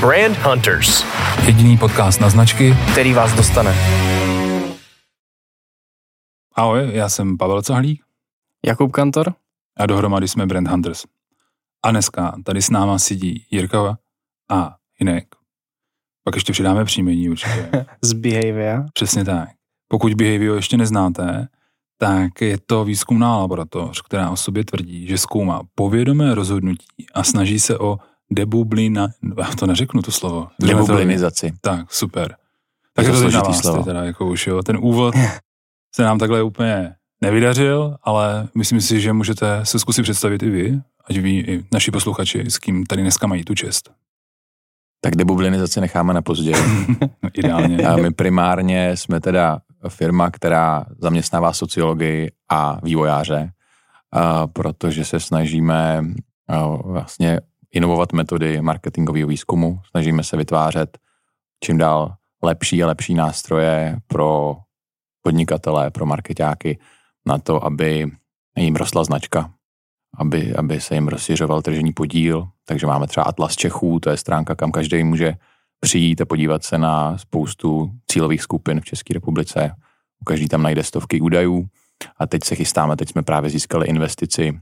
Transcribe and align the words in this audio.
Brand 0.00 0.36
Hunters. 0.36 1.04
Jediný 1.46 1.78
podcast 1.78 2.20
na 2.20 2.30
značky, 2.30 2.74
který 2.92 3.12
vás 3.12 3.36
dostane. 3.36 3.74
Ahoj, 6.54 6.90
já 6.92 7.08
jsem 7.08 7.38
Pavel 7.38 7.62
Cahlík. 7.62 8.02
Jakub 8.66 8.92
Kantor. 8.92 9.34
A 9.76 9.86
dohromady 9.86 10.28
jsme 10.28 10.46
Brand 10.46 10.68
Hunters. 10.68 11.04
A 11.84 11.90
dneska 11.90 12.34
tady 12.44 12.62
s 12.62 12.70
náma 12.70 12.98
sedí 12.98 13.46
Jirka 13.50 13.98
a 14.50 14.76
Hinek. 14.94 15.26
Pak 16.24 16.34
ještě 16.34 16.52
přidáme 16.52 16.84
příjmení 16.84 17.30
určitě. 17.30 17.86
Z 18.02 18.12
Behavia. 18.12 18.84
Přesně 18.92 19.24
tak. 19.24 19.48
Pokud 19.88 20.14
Behavio 20.14 20.54
ještě 20.54 20.76
neznáte, 20.76 21.48
tak 21.98 22.40
je 22.40 22.58
to 22.66 22.84
výzkumná 22.84 23.36
laboratoř, 23.36 24.02
která 24.02 24.30
o 24.30 24.36
sobě 24.36 24.64
tvrdí, 24.64 25.06
že 25.06 25.18
zkoumá 25.18 25.62
povědomé 25.74 26.34
rozhodnutí 26.34 27.06
a 27.14 27.24
snaží 27.24 27.60
se 27.60 27.78
o 27.78 27.98
debublina, 28.32 29.08
já 29.38 29.54
to 29.58 29.66
neřeknu 29.66 30.02
to 30.02 30.10
slovo. 30.10 30.48
Debublinizaci. 30.60 31.52
Tak, 31.60 31.92
super. 31.92 32.36
Tak 32.94 33.06
je 33.06 33.12
to, 33.12 33.20
to 33.20 33.30
na 33.30 33.42
vás, 33.42 33.60
slovo. 33.60 33.82
teda, 33.82 34.04
jako 34.04 34.26
už 34.26 34.46
jo. 34.46 34.62
Ten 34.62 34.78
úvod 34.80 35.14
se 35.94 36.02
nám 36.02 36.18
takhle 36.18 36.42
úplně 36.42 36.94
nevydařil, 37.20 37.96
ale 38.02 38.48
myslím 38.54 38.80
si, 38.80 39.00
že 39.00 39.12
můžete 39.12 39.60
se 39.64 39.78
zkusit 39.78 40.02
představit 40.02 40.42
i 40.42 40.50
vy, 40.50 40.80
ať 41.10 41.16
ví 41.16 41.38
i 41.38 41.64
naši 41.72 41.90
posluchači, 41.90 42.44
s 42.48 42.58
kým 42.58 42.86
tady 42.86 43.02
dneska 43.02 43.26
mají 43.26 43.44
tu 43.44 43.54
čest. 43.54 43.90
Tak 45.00 45.16
debublinizaci 45.16 45.80
necháme 45.80 46.14
na 46.14 46.22
později. 46.22 46.56
Ideálně. 47.34 47.86
A 47.86 47.96
my 47.96 48.10
primárně 48.10 48.96
jsme 48.96 49.20
teda 49.20 49.58
firma, 49.88 50.30
která 50.30 50.86
zaměstnává 50.98 51.52
sociologii 51.52 52.30
a 52.48 52.78
vývojáře, 52.82 53.50
a 54.12 54.46
protože 54.46 55.04
se 55.04 55.20
snažíme 55.20 56.04
vlastně 56.84 57.40
inovovat 57.72 58.12
metody 58.12 58.62
marketingového 58.62 59.28
výzkumu, 59.28 59.80
snažíme 59.90 60.24
se 60.24 60.36
vytvářet 60.36 60.98
čím 61.64 61.78
dál 61.78 62.14
lepší 62.42 62.82
a 62.82 62.86
lepší 62.86 63.14
nástroje 63.14 63.96
pro 64.06 64.56
podnikatele, 65.22 65.90
pro 65.90 66.06
marketáky 66.06 66.78
na 67.26 67.38
to, 67.38 67.64
aby 67.64 68.10
jim 68.56 68.76
rostla 68.76 69.04
značka, 69.04 69.52
aby, 70.18 70.54
aby 70.54 70.80
se 70.80 70.94
jim 70.94 71.08
rozšiřoval 71.08 71.62
tržní 71.62 71.92
podíl. 71.92 72.48
Takže 72.64 72.86
máme 72.86 73.06
třeba 73.06 73.24
Atlas 73.24 73.56
Čechů, 73.56 74.00
to 74.00 74.10
je 74.10 74.16
stránka, 74.16 74.54
kam 74.54 74.72
každý 74.72 75.04
může 75.04 75.34
přijít 75.80 76.20
a 76.20 76.24
podívat 76.24 76.64
se 76.64 76.78
na 76.78 77.18
spoustu 77.18 77.90
cílových 78.06 78.42
skupin 78.42 78.80
v 78.80 78.84
České 78.84 79.14
republice. 79.14 79.74
Každý 80.26 80.48
tam 80.48 80.62
najde 80.62 80.82
stovky 80.84 81.20
údajů 81.20 81.66
a 82.18 82.26
teď 82.26 82.44
se 82.44 82.54
chystáme, 82.54 82.96
teď 82.96 83.08
jsme 83.08 83.22
právě 83.22 83.50
získali 83.50 83.86
investici 83.86 84.60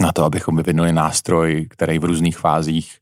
na 0.00 0.12
to, 0.12 0.24
abychom 0.24 0.56
vyvinuli 0.56 0.92
nástroj, 0.92 1.66
který 1.70 1.98
v 1.98 2.04
různých 2.04 2.38
fázích 2.38 2.98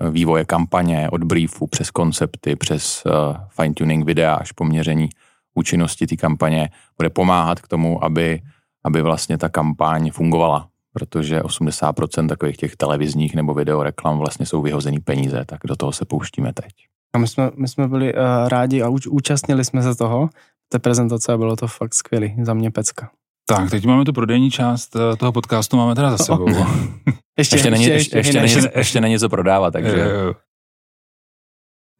uh, 0.00 0.10
vývoje 0.10 0.44
kampaně, 0.44 1.10
od 1.10 1.24
briefu 1.24 1.66
přes 1.66 1.90
koncepty, 1.90 2.56
přes 2.56 3.02
uh, 3.06 3.12
fine-tuning 3.48 4.04
videa 4.04 4.34
až 4.34 4.52
po 4.52 4.64
měření 4.64 5.08
účinnosti 5.54 6.06
té 6.06 6.16
kampaně 6.16 6.70
bude 6.96 7.10
pomáhat 7.10 7.60
k 7.60 7.68
tomu, 7.68 8.04
aby, 8.04 8.40
aby 8.84 9.02
vlastně 9.02 9.38
ta 9.38 9.48
kampaň 9.48 10.10
fungovala, 10.10 10.68
protože 10.92 11.40
80% 11.40 12.28
takových 12.28 12.56
těch 12.56 12.76
televizních 12.76 13.34
nebo 13.34 13.54
videoreklam 13.54 14.18
vlastně 14.18 14.46
jsou 14.46 14.62
vyhozený 14.62 14.98
peníze, 14.98 15.44
tak 15.46 15.60
do 15.64 15.76
toho 15.76 15.92
se 15.92 16.04
pouštíme 16.04 16.52
teď. 16.52 16.72
A 17.14 17.18
my 17.18 17.28
jsme, 17.28 17.50
my 17.56 17.68
jsme 17.68 17.88
byli 17.88 18.14
uh, 18.14 18.20
rádi 18.48 18.82
a 18.82 18.88
úč, 18.88 19.06
účastnili 19.06 19.64
jsme 19.64 19.82
se 19.82 19.94
toho, 19.94 20.28
té 20.68 20.78
prezentace 20.78 21.32
a 21.32 21.36
bylo 21.36 21.56
to 21.56 21.68
fakt 21.68 21.94
skvělý, 21.94 22.36
za 22.42 22.54
mě 22.54 22.70
pecka. 22.70 23.10
Tak, 23.48 23.70
teď 23.70 23.86
máme 23.86 24.04
tu 24.04 24.12
prodejní 24.12 24.50
část 24.50 24.96
eh, 24.96 25.16
toho 25.16 25.32
podcastu, 25.32 25.76
máme 25.76 25.94
teda 25.94 26.10
za 26.10 26.24
sebou. 26.24 26.48
ještě, 27.38 27.56
ještě, 27.56 27.70
není, 27.70 27.84
ještě, 27.84 28.18
ještě, 28.18 28.38
ještě, 28.38 28.60
není, 28.60 28.68
ještě 28.76 29.00
není 29.00 29.18
co 29.18 29.28
prodávat, 29.28 29.70
takže... 29.70 30.08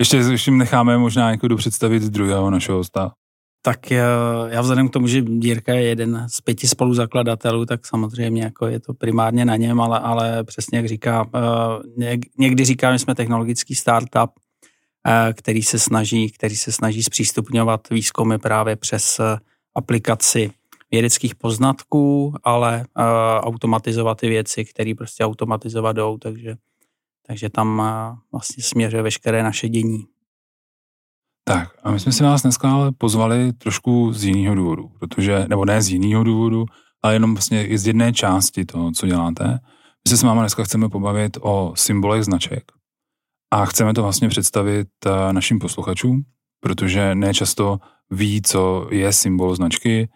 Ještě, 0.00 0.16
ještě 0.16 0.50
necháme 0.50 0.98
možná 0.98 1.30
jako 1.30 1.56
představit 1.56 2.02
druhého 2.02 2.50
našeho 2.50 2.78
hosta. 2.78 3.12
Tak 3.62 3.90
já 4.46 4.60
vzhledem 4.60 4.88
k 4.88 4.92
tomu, 4.92 5.06
že 5.06 5.22
Dírka 5.22 5.72
je 5.72 5.82
jeden 5.82 6.26
z 6.30 6.40
pěti 6.40 6.68
spoluzakladatelů, 6.68 7.66
tak 7.66 7.86
samozřejmě 7.86 8.42
jako 8.42 8.66
je 8.66 8.80
to 8.80 8.94
primárně 8.94 9.44
na 9.44 9.56
něm, 9.56 9.80
ale, 9.80 9.98
ale 9.98 10.44
přesně 10.44 10.78
jak 10.78 10.88
říká, 10.88 11.26
eh, 12.04 12.16
někdy 12.38 12.64
říká, 12.64 12.92
že 12.92 12.98
jsme 12.98 13.14
technologický 13.14 13.74
startup, 13.74 14.30
eh, 15.06 15.32
který 15.32 15.62
se 15.62 15.78
snaží, 15.78 16.30
který 16.30 16.56
se 16.56 16.72
snaží 16.72 17.02
zpřístupňovat 17.02 17.90
výzkumy 17.90 18.38
právě 18.38 18.76
přes 18.76 19.20
aplikaci 19.74 20.50
vědeckých 20.90 21.34
poznatků, 21.34 22.34
ale 22.42 22.84
uh, 22.98 23.04
automatizovat 23.40 24.18
ty 24.18 24.28
věci, 24.28 24.64
které 24.64 24.92
prostě 24.98 25.24
automatizovat 25.24 25.96
jdou, 25.96 26.18
takže, 26.18 26.56
takže 27.26 27.50
tam 27.50 27.78
uh, 27.78 28.18
vlastně 28.32 28.64
směřuje 28.64 29.02
veškeré 29.02 29.42
naše 29.42 29.68
dění. 29.68 30.06
Tak 31.48 31.68
a 31.82 31.90
my 31.90 32.00
jsme 32.00 32.12
si 32.12 32.22
vás 32.22 32.42
dneska 32.42 32.72
ale 32.72 32.92
pozvali 32.92 33.52
trošku 33.52 34.12
z 34.12 34.24
jiného 34.24 34.54
důvodu, 34.54 34.88
protože, 34.98 35.46
nebo 35.48 35.64
ne 35.64 35.82
z 35.82 35.88
jiného 35.88 36.24
důvodu, 36.24 36.66
ale 37.02 37.14
jenom 37.14 37.34
vlastně 37.34 37.66
i 37.66 37.78
z 37.78 37.86
jedné 37.86 38.12
části 38.12 38.64
toho, 38.64 38.92
co 38.92 39.06
děláte. 39.06 39.44
My 40.04 40.08
se 40.08 40.16
s 40.16 40.22
váma 40.22 40.42
dneska 40.42 40.64
chceme 40.64 40.88
pobavit 40.88 41.38
o 41.40 41.72
symbolech 41.76 42.24
značek 42.24 42.72
a 43.50 43.64
chceme 43.66 43.94
to 43.94 44.02
vlastně 44.02 44.28
představit 44.28 44.88
uh, 45.06 45.32
našim 45.32 45.58
posluchačům, 45.58 46.22
protože 46.60 47.14
nečasto 47.14 47.78
ví, 48.10 48.42
co 48.42 48.88
je 48.90 49.12
symbol 49.12 49.54
značky, 49.54 50.08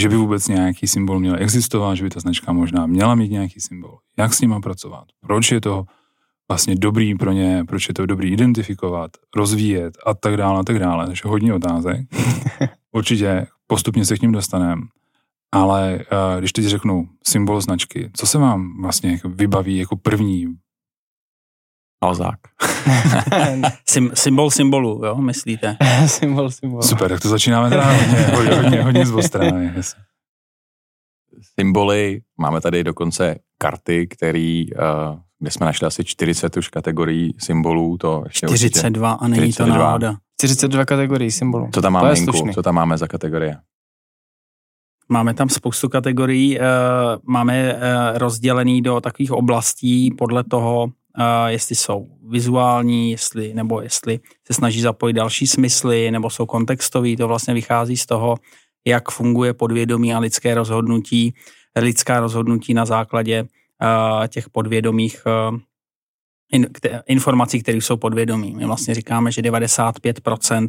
že 0.00 0.08
by 0.08 0.16
vůbec 0.16 0.48
nějaký 0.48 0.86
symbol 0.86 1.20
měl 1.20 1.36
existovat, 1.42 1.96
že 1.96 2.04
by 2.04 2.10
ta 2.10 2.20
značka 2.20 2.52
možná 2.52 2.86
měla 2.86 3.14
mít 3.14 3.30
nějaký 3.30 3.60
symbol. 3.60 3.98
Jak 4.18 4.34
s 4.34 4.40
nima 4.40 4.60
pracovat? 4.60 5.04
Proč 5.20 5.52
je 5.52 5.60
to 5.60 5.84
vlastně 6.50 6.74
dobrý 6.76 7.14
pro 7.14 7.32
ně, 7.32 7.64
proč 7.68 7.88
je 7.88 7.94
to 7.94 8.06
dobrý 8.06 8.32
identifikovat, 8.32 9.10
rozvíjet 9.36 9.98
a 10.06 10.14
tak 10.14 10.36
dále 10.36 10.60
a 10.60 10.62
tak 10.62 10.78
dále. 10.78 11.06
Takže 11.06 11.22
hodně 11.24 11.54
otázek. 11.54 12.00
Určitě 12.92 13.46
postupně 13.66 14.04
se 14.04 14.16
k 14.16 14.22
ním 14.22 14.32
dostaneme. 14.32 14.82
Ale 15.52 15.98
uh, 15.98 16.38
když 16.38 16.52
teď 16.52 16.64
řeknu 16.64 17.08
symbol 17.26 17.60
značky, 17.60 18.10
co 18.12 18.26
se 18.26 18.38
vám 18.38 18.82
vlastně 18.82 19.10
jako 19.10 19.28
vybaví 19.28 19.78
jako 19.78 19.96
první 19.96 20.46
Alzák. 22.06 22.38
Sym, 23.88 24.10
symbol 24.14 24.50
symbolu, 24.50 25.04
jo, 25.04 25.16
myslíte? 25.16 25.76
symbol 26.06 26.50
symbolu. 26.50 26.82
Super, 26.82 27.10
tak 27.10 27.20
to 27.20 27.28
začínáme 27.28 27.70
teda 27.70 27.92
hodně, 27.92 28.18
hodně, 28.52 28.82
hodně, 28.82 29.04
hodně. 29.04 29.82
Symboly, 31.60 32.20
máme 32.38 32.60
tady 32.60 32.84
dokonce 32.84 33.36
karty, 33.58 34.06
který, 34.06 34.72
uh, 34.72 34.80
kde 35.38 35.50
jsme 35.50 35.66
našli 35.66 35.86
asi 35.86 36.04
40 36.04 36.56
už 36.56 36.68
kategorií 36.68 37.34
symbolů. 37.38 37.96
To 37.96 38.22
ještě 38.26 38.46
42 38.46 39.12
určitě, 39.12 39.24
a 39.24 39.28
není 39.28 39.52
42. 39.52 39.74
to 39.74 39.84
náhoda. 39.84 40.16
42 40.40 40.84
kategorií 40.84 41.30
symbolů. 41.30 41.68
Co 41.74 41.82
tam 41.82 41.92
máme, 41.92 42.14
co 42.54 42.62
tam 42.62 42.74
máme 42.74 42.98
za 42.98 43.06
kategorie? 43.06 43.56
Máme 45.08 45.34
tam 45.34 45.48
spoustu 45.48 45.88
kategorií, 45.88 46.58
máme 47.26 47.78
rozdělený 48.14 48.82
do 48.82 49.00
takových 49.00 49.32
oblastí 49.32 50.10
podle 50.10 50.44
toho, 50.44 50.88
jestli 51.46 51.76
jsou 51.76 52.06
vizuální, 52.28 53.10
jestli, 53.10 53.54
nebo 53.54 53.80
jestli 53.80 54.20
se 54.46 54.54
snaží 54.54 54.80
zapojit 54.80 55.12
další 55.12 55.46
smysly, 55.46 56.10
nebo 56.10 56.30
jsou 56.30 56.46
kontextový, 56.46 57.16
to 57.16 57.28
vlastně 57.28 57.54
vychází 57.54 57.96
z 57.96 58.06
toho, 58.06 58.36
jak 58.86 59.10
funguje 59.10 59.54
podvědomí 59.54 60.14
a 60.14 60.18
lidské 60.18 60.54
rozhodnutí, 60.54 61.34
lidská 61.76 62.20
rozhodnutí 62.20 62.74
na 62.74 62.84
základě 62.84 63.46
těch 64.28 64.50
podvědomých 64.50 65.22
informací, 67.06 67.62
které 67.62 67.78
jsou 67.78 67.96
podvědomí. 67.96 68.54
My 68.54 68.66
vlastně 68.66 68.94
říkáme, 68.94 69.32
že 69.32 69.42
95% 69.42 70.68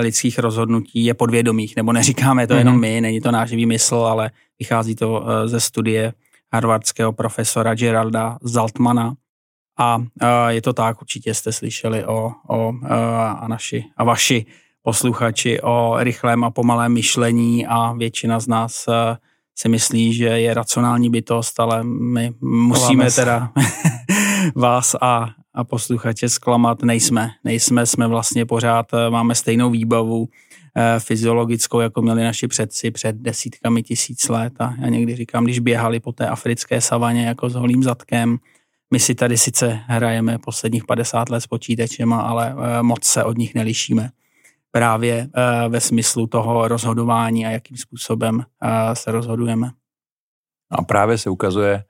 lidských 0.00 0.38
rozhodnutí 0.38 1.04
je 1.04 1.14
podvědomých, 1.14 1.76
nebo 1.76 1.92
neříkáme 1.92 2.46
to 2.46 2.54
mm-hmm. 2.54 2.58
jenom 2.58 2.80
my, 2.80 3.00
není 3.00 3.20
to 3.20 3.30
náš 3.30 3.52
výmysl, 3.52 3.96
ale 3.96 4.30
vychází 4.58 4.94
to 4.94 5.26
ze 5.44 5.60
studie 5.60 6.12
harvardského 6.52 7.12
profesora 7.12 7.74
Geralda 7.74 8.38
Zaltmana, 8.42 9.14
a 9.78 9.98
je 10.48 10.62
to 10.62 10.72
tak, 10.72 11.00
určitě 11.00 11.34
jste 11.34 11.52
slyšeli 11.52 12.04
o, 12.04 12.32
o 12.48 12.72
a 13.38 13.48
naši 13.48 13.84
a 13.96 14.04
vaši 14.04 14.46
posluchači 14.82 15.60
o 15.60 15.96
rychlém 15.98 16.44
a 16.44 16.50
pomalém 16.50 16.92
myšlení 16.92 17.66
a 17.66 17.92
většina 17.92 18.40
z 18.40 18.46
nás 18.46 18.88
si 19.58 19.68
myslí, 19.68 20.14
že 20.14 20.24
je 20.24 20.54
racionální 20.54 21.10
bytost, 21.10 21.60
ale 21.60 21.84
my 21.84 22.32
musíme 22.40 23.10
teda 23.10 23.52
vás 24.54 24.96
a, 25.00 25.28
a 25.54 25.64
posluchače 25.64 26.28
zklamat. 26.28 26.82
Nejsme. 26.82 27.30
Nejsme, 27.44 27.86
jsme 27.86 28.06
vlastně 28.06 28.46
pořád, 28.46 28.86
máme 29.10 29.34
stejnou 29.34 29.70
výbavu 29.70 30.28
fyziologickou, 30.98 31.80
jako 31.80 32.02
měli 32.02 32.24
naši 32.24 32.48
předci 32.48 32.90
před 32.90 33.16
desítkami 33.16 33.82
tisíc 33.82 34.28
let. 34.28 34.52
A 34.58 34.74
já 34.80 34.88
někdy 34.88 35.16
říkám, 35.16 35.44
když 35.44 35.58
běhali 35.58 36.00
po 36.00 36.12
té 36.12 36.28
africké 36.28 36.80
savaně 36.80 37.26
jako 37.26 37.50
s 37.50 37.54
holým 37.54 37.82
zadkem, 37.82 38.38
my 38.92 39.00
si 39.00 39.14
tady 39.14 39.38
sice 39.38 39.80
hrajeme 39.86 40.38
posledních 40.38 40.84
50 40.84 41.28
let 41.28 41.40
s 41.40 41.46
počítačema, 41.46 42.20
ale 42.20 42.54
eh, 42.58 42.82
moc 42.82 43.04
se 43.04 43.24
od 43.24 43.38
nich 43.38 43.54
nelišíme. 43.54 44.10
Právě 44.70 45.28
eh, 45.34 45.68
ve 45.68 45.80
smyslu 45.80 46.26
toho 46.26 46.68
rozhodování 46.68 47.46
a 47.46 47.50
jakým 47.50 47.76
způsobem 47.76 48.42
eh, 48.62 48.96
se 48.96 49.12
rozhodujeme. 49.12 49.70
A 50.70 50.82
právě 50.82 51.18
se 51.18 51.30
ukazuje, 51.30 51.84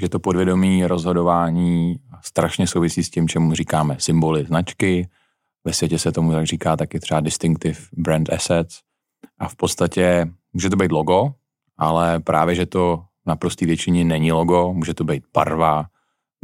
že 0.00 0.08
to 0.08 0.18
podvědomí 0.18 0.86
rozhodování 0.86 1.96
strašně 2.22 2.66
souvisí 2.66 3.04
s 3.04 3.10
tím, 3.10 3.28
čemu 3.28 3.54
říkáme 3.54 3.96
symboly, 3.98 4.44
značky. 4.44 5.08
Ve 5.64 5.72
světě 5.72 5.98
se 5.98 6.12
tomu 6.12 6.32
tak 6.32 6.46
říká 6.46 6.76
taky 6.76 7.00
třeba 7.00 7.20
distinctive 7.20 7.80
brand 7.92 8.32
assets. 8.32 8.80
A 9.38 9.48
v 9.48 9.56
podstatě 9.56 10.26
může 10.52 10.70
to 10.70 10.76
být 10.76 10.92
logo, 10.92 11.34
ale 11.78 12.20
právě, 12.20 12.54
že 12.54 12.66
to 12.66 13.04
na 13.26 13.36
prostý 13.36 13.66
většině 13.66 14.04
není 14.04 14.32
logo, 14.32 14.72
může 14.72 14.94
to 14.94 15.04
být 15.04 15.24
barva, 15.34 15.86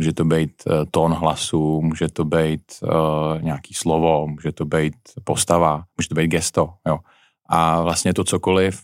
může 0.02 0.12
to 0.12 0.24
být 0.24 0.62
uh, 0.66 0.72
tón 0.90 1.12
hlasu, 1.12 1.80
může 1.80 2.08
to 2.08 2.24
být 2.24 2.62
uh, 2.82 3.42
nějaký 3.42 3.74
slovo, 3.74 4.26
může 4.26 4.52
to 4.52 4.64
být 4.64 4.94
postava, 5.24 5.84
může 5.98 6.08
to 6.08 6.14
být 6.14 6.28
gesto. 6.28 6.74
Jo. 6.86 6.98
A 7.46 7.80
vlastně 7.82 8.14
to 8.14 8.24
cokoliv, 8.24 8.82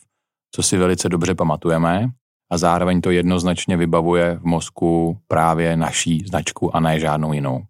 co 0.55 0.63
si 0.63 0.77
velice 0.77 1.09
dobře 1.09 1.35
pamatujeme 1.35 2.09
a 2.51 2.59
zároveň 2.59 3.01
to 3.01 3.11
jednoznačně 3.11 3.77
vybavuje 3.77 4.39
v 4.39 4.45
mozku 4.45 5.19
právě 5.29 5.77
naší 5.77 6.25
značku 6.27 6.77
a 6.77 6.81
ne 6.81 7.01
žádnou 7.01 7.33
jinou. 7.33 7.63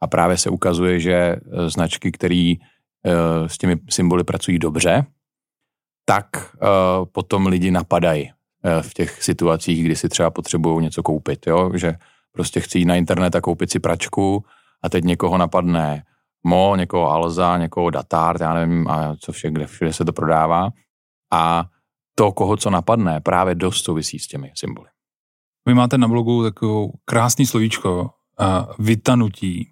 A 0.00 0.06
právě 0.06 0.38
se 0.38 0.50
ukazuje, 0.50 1.00
že 1.00 1.14
eh, 1.14 1.70
značky, 1.70 2.12
které 2.12 2.54
uh, 2.54 3.46
s 3.46 3.58
těmi 3.58 3.76
symboly 3.90 4.24
pracují 4.24 4.58
dobře, 4.58 5.06
tak 6.04 6.26
uh, 6.54 7.06
potom 7.12 7.46
lidi 7.46 7.70
napadají 7.70 8.30
v 8.80 8.94
těch 8.94 9.22
situacích, 9.22 9.84
kdy 9.84 9.96
si 9.96 10.08
třeba 10.08 10.30
potřebují 10.30 10.82
něco 10.84 11.02
koupit, 11.02 11.46
jo? 11.46 11.70
že 11.74 11.96
prostě 12.34 12.60
chci 12.60 12.78
jít 12.78 12.84
na 12.84 12.96
internet 12.96 13.36
a 13.36 13.40
koupit 13.40 13.70
si 13.70 13.80
pračku 13.80 14.44
a 14.82 14.88
teď 14.88 15.04
někoho 15.04 15.38
napadne 15.38 16.02
Mo, 16.46 16.76
někoho 16.76 17.10
Alza, 17.10 17.58
někoho 17.58 17.90
Datart, 17.90 18.40
já 18.40 18.54
nevím, 18.54 18.88
a 18.88 19.16
co 19.16 19.32
vše, 19.32 19.50
kde 19.50 19.66
všude 19.66 19.92
se 19.92 20.04
to 20.04 20.12
prodává. 20.12 20.70
A 21.32 21.64
to, 22.14 22.32
koho 22.32 22.56
co 22.56 22.70
napadne, 22.70 23.20
právě 23.20 23.54
dost 23.54 23.84
souvisí 23.84 24.18
s 24.18 24.26
těmi 24.26 24.52
symboly. 24.54 24.88
Vy 25.66 25.74
máte 25.74 25.98
na 25.98 26.08
blogu 26.08 26.42
takovou 26.42 26.92
krásný 27.04 27.46
slovíčko, 27.46 28.00
uh, 28.02 28.06
vytanutí. 28.78 29.70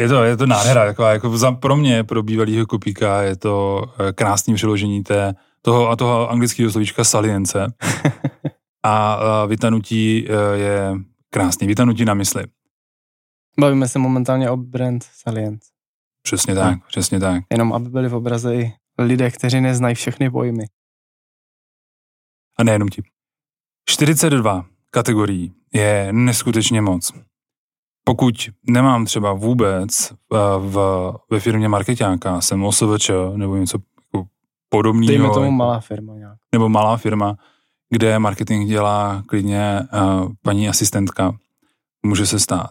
Je 0.00 0.08
to, 0.08 0.24
je 0.24 0.36
to 0.36 0.46
nádhera, 0.46 0.86
taková, 0.86 1.12
jako 1.12 1.38
za, 1.38 1.52
pro 1.52 1.76
mě, 1.76 2.04
pro 2.04 2.22
bývalého 2.22 2.66
kopíka, 2.66 3.22
je 3.22 3.36
to 3.36 3.84
uh, 3.86 4.10
krásný 4.12 4.54
přeložení 4.54 5.02
té, 5.02 5.34
toho 5.62 5.88
a 5.88 5.96
toho 5.96 6.30
anglického 6.30 6.70
slovíčka 6.70 7.04
salience. 7.04 7.66
a 8.82 9.16
uh, 9.16 9.50
vytanutí 9.50 10.28
uh, 10.28 10.60
je 10.60 10.94
krásný, 11.34 11.66
vytanutí 11.66 12.04
na 12.04 12.14
mysli. 12.14 12.44
Bavíme 13.60 13.88
se 13.88 13.98
momentálně 13.98 14.50
o 14.50 14.56
brand 14.56 15.02
Salience. 15.02 15.68
Přesně 16.22 16.54
tak, 16.54 16.74
no. 16.74 16.82
přesně 16.88 17.20
tak. 17.20 17.42
Jenom 17.50 17.72
aby 17.72 17.88
byli 17.88 18.08
v 18.08 18.14
obraze 18.14 18.54
i 18.54 18.72
lidé, 18.98 19.30
kteří 19.30 19.60
neznají 19.60 19.94
všechny 19.94 20.30
pojmy. 20.30 20.64
A 22.58 22.64
nejenom 22.64 22.88
ti. 22.88 23.02
42 23.88 24.66
kategorií 24.90 25.54
je 25.72 26.08
neskutečně 26.12 26.80
moc. 26.80 27.12
Pokud 28.04 28.34
nemám 28.68 29.04
třeba 29.04 29.32
vůbec 29.32 30.12
eh, 30.12 30.36
v, 30.58 30.76
ve 31.30 31.40
firmě 31.40 31.68
marketáka, 31.68 32.40
jsem 32.40 32.64
OSVČ 32.64 33.10
nebo 33.36 33.56
něco 33.56 33.78
jako 34.00 34.28
podobného. 34.68 35.08
Dejme 35.08 35.34
tomu 35.34 35.50
malá 35.50 35.80
firma 35.80 36.14
nějak. 36.14 36.38
Nebo 36.52 36.68
malá 36.68 36.96
firma, 36.96 37.36
kde 37.94 38.18
marketing 38.18 38.68
dělá 38.68 39.22
klidně 39.26 39.80
uh, 39.92 40.32
paní 40.42 40.68
asistentka. 40.68 41.36
Může 42.02 42.26
se 42.26 42.38
stát. 42.38 42.70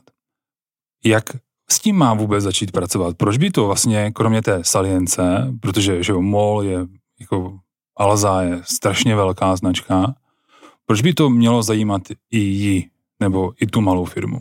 Jak 1.05 1.23
s 1.69 1.79
tím 1.79 1.95
má 1.95 2.13
vůbec 2.13 2.43
začít 2.43 2.71
pracovat? 2.71 3.17
Proč 3.17 3.37
by 3.37 3.51
to 3.51 3.65
vlastně, 3.65 4.11
kromě 4.11 4.41
té 4.41 4.63
salience, 4.63 5.53
protože 5.61 6.03
že 6.03 6.13
MOL 6.13 6.63
je 6.63 6.87
jako 7.19 7.59
Alza 7.97 8.41
je 8.41 8.61
strašně 8.63 9.15
velká 9.15 9.55
značka, 9.55 10.15
proč 10.85 11.01
by 11.01 11.13
to 11.13 11.29
mělo 11.29 11.63
zajímat 11.63 12.01
i 12.31 12.39
ji, 12.39 12.89
nebo 13.19 13.53
i 13.61 13.67
tu 13.67 13.81
malou 13.81 14.05
firmu? 14.05 14.39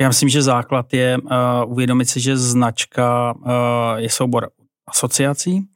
Já 0.00 0.08
myslím, 0.08 0.28
že 0.28 0.42
základ 0.42 0.94
je 0.94 1.18
uh, 1.18 1.30
uvědomit 1.66 2.04
si, 2.04 2.20
že 2.20 2.36
značka 2.36 3.34
uh, 3.34 3.50
je 3.96 4.10
soubor 4.10 4.50
asociací, 4.86 5.68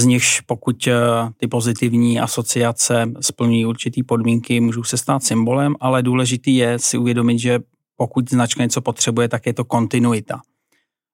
z 0.00 0.04
nichž 0.04 0.40
pokud 0.40 0.86
uh, 0.86 1.30
ty 1.36 1.46
pozitivní 1.46 2.20
asociace 2.20 3.12
splňují 3.20 3.66
určitý 3.66 4.02
podmínky, 4.02 4.60
můžou 4.60 4.82
se 4.82 4.96
stát 4.96 5.22
symbolem, 5.22 5.76
ale 5.80 6.02
důležitý 6.02 6.56
je 6.56 6.78
si 6.78 6.98
uvědomit, 6.98 7.38
že 7.38 7.60
pokud 7.96 8.30
značka 8.30 8.62
něco 8.62 8.80
potřebuje, 8.80 9.28
tak 9.28 9.46
je 9.46 9.54
to 9.54 9.64
kontinuita. 9.64 10.40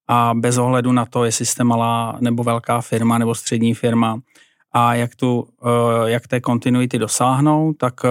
A 0.09 0.35
bez 0.35 0.59
ohledu 0.59 0.93
na 0.93 1.06
to, 1.06 1.25
jestli 1.25 1.47
jste 1.47 1.65
malá 1.65 2.17
nebo 2.21 2.44
velká 2.44 2.81
firma 2.81 3.19
nebo 3.19 3.35
střední 3.35 3.75
firma, 3.75 4.21
a 4.73 4.94
jak, 4.94 5.15
tu, 5.15 5.49
eh, 5.65 6.11
jak 6.11 6.29
té 6.29 6.41
kontinuity 6.41 6.99
dosáhnou, 6.99 7.73
tak 7.73 7.94
eh, 8.05 8.09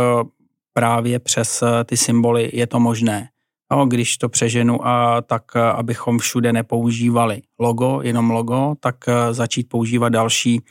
právě 0.74 1.20
přes 1.20 1.62
eh, 1.62 1.84
ty 1.84 1.98
symboly 1.98 2.50
je 2.54 2.68
to 2.68 2.80
možné. 2.80 3.30
No, 3.72 3.86
když 3.86 4.18
to 4.18 4.30
přeženu, 4.30 4.80
tak 5.26 5.56
abychom 5.56 6.20
všude 6.20 6.54
nepoužívali 6.54 7.42
logo, 7.60 8.02
jenom 8.04 8.30
logo, 8.30 8.76
tak 8.80 8.96
začít 9.32 9.70
používat 9.70 10.10
další, 10.10 10.62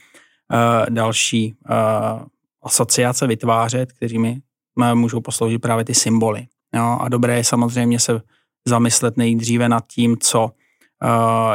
další 0.89 1.55
asociace 2.63 3.27
vytvářet, 3.27 3.91
kterými 3.91 4.41
můžou 4.93 5.21
posloužit 5.21 5.61
právě 5.61 5.85
ty 5.85 5.93
symboly. 5.93 6.47
No, 6.73 7.01
a 7.01 7.09
dobré 7.09 7.37
je 7.37 7.43
samozřejmě 7.43 7.99
se 7.99 8.21
zamyslet 8.67 9.17
nejdříve 9.17 9.69
nad 9.69 9.87
tím, 9.87 10.17
co, 10.19 10.51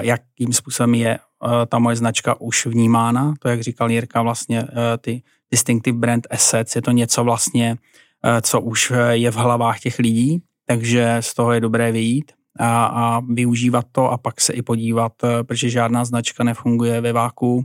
jakým 0.00 0.52
způsobem 0.52 0.94
je 0.94 1.18
Eh, 1.44 1.66
ta 1.66 1.78
moje 1.78 1.96
značka 1.96 2.40
už 2.40 2.66
vnímána. 2.66 3.34
To, 3.38 3.48
jak 3.48 3.60
říkal 3.60 3.90
Jirka, 3.90 4.22
vlastně 4.22 4.62
eh, 4.62 4.98
ty 4.98 5.22
distinctive 5.50 5.98
brand 5.98 6.26
assets, 6.30 6.76
je 6.76 6.82
to 6.82 6.90
něco 6.90 7.24
vlastně, 7.24 7.76
eh, 8.24 8.42
co 8.42 8.60
už 8.60 8.92
je 9.10 9.30
v 9.30 9.36
hlavách 9.36 9.80
těch 9.80 9.98
lidí, 9.98 10.42
takže 10.70 11.16
z 11.20 11.34
toho 11.34 11.52
je 11.52 11.60
dobré 11.60 11.92
vyjít 11.92 12.32
a, 12.58 12.84
a 12.84 13.20
využívat 13.20 13.86
to 13.92 14.10
a 14.10 14.18
pak 14.18 14.40
se 14.40 14.52
i 14.52 14.62
podívat, 14.62 15.12
protože 15.42 15.70
žádná 15.70 16.04
značka 16.04 16.44
nefunguje 16.44 17.00
ve 17.00 17.12
váku, 17.12 17.64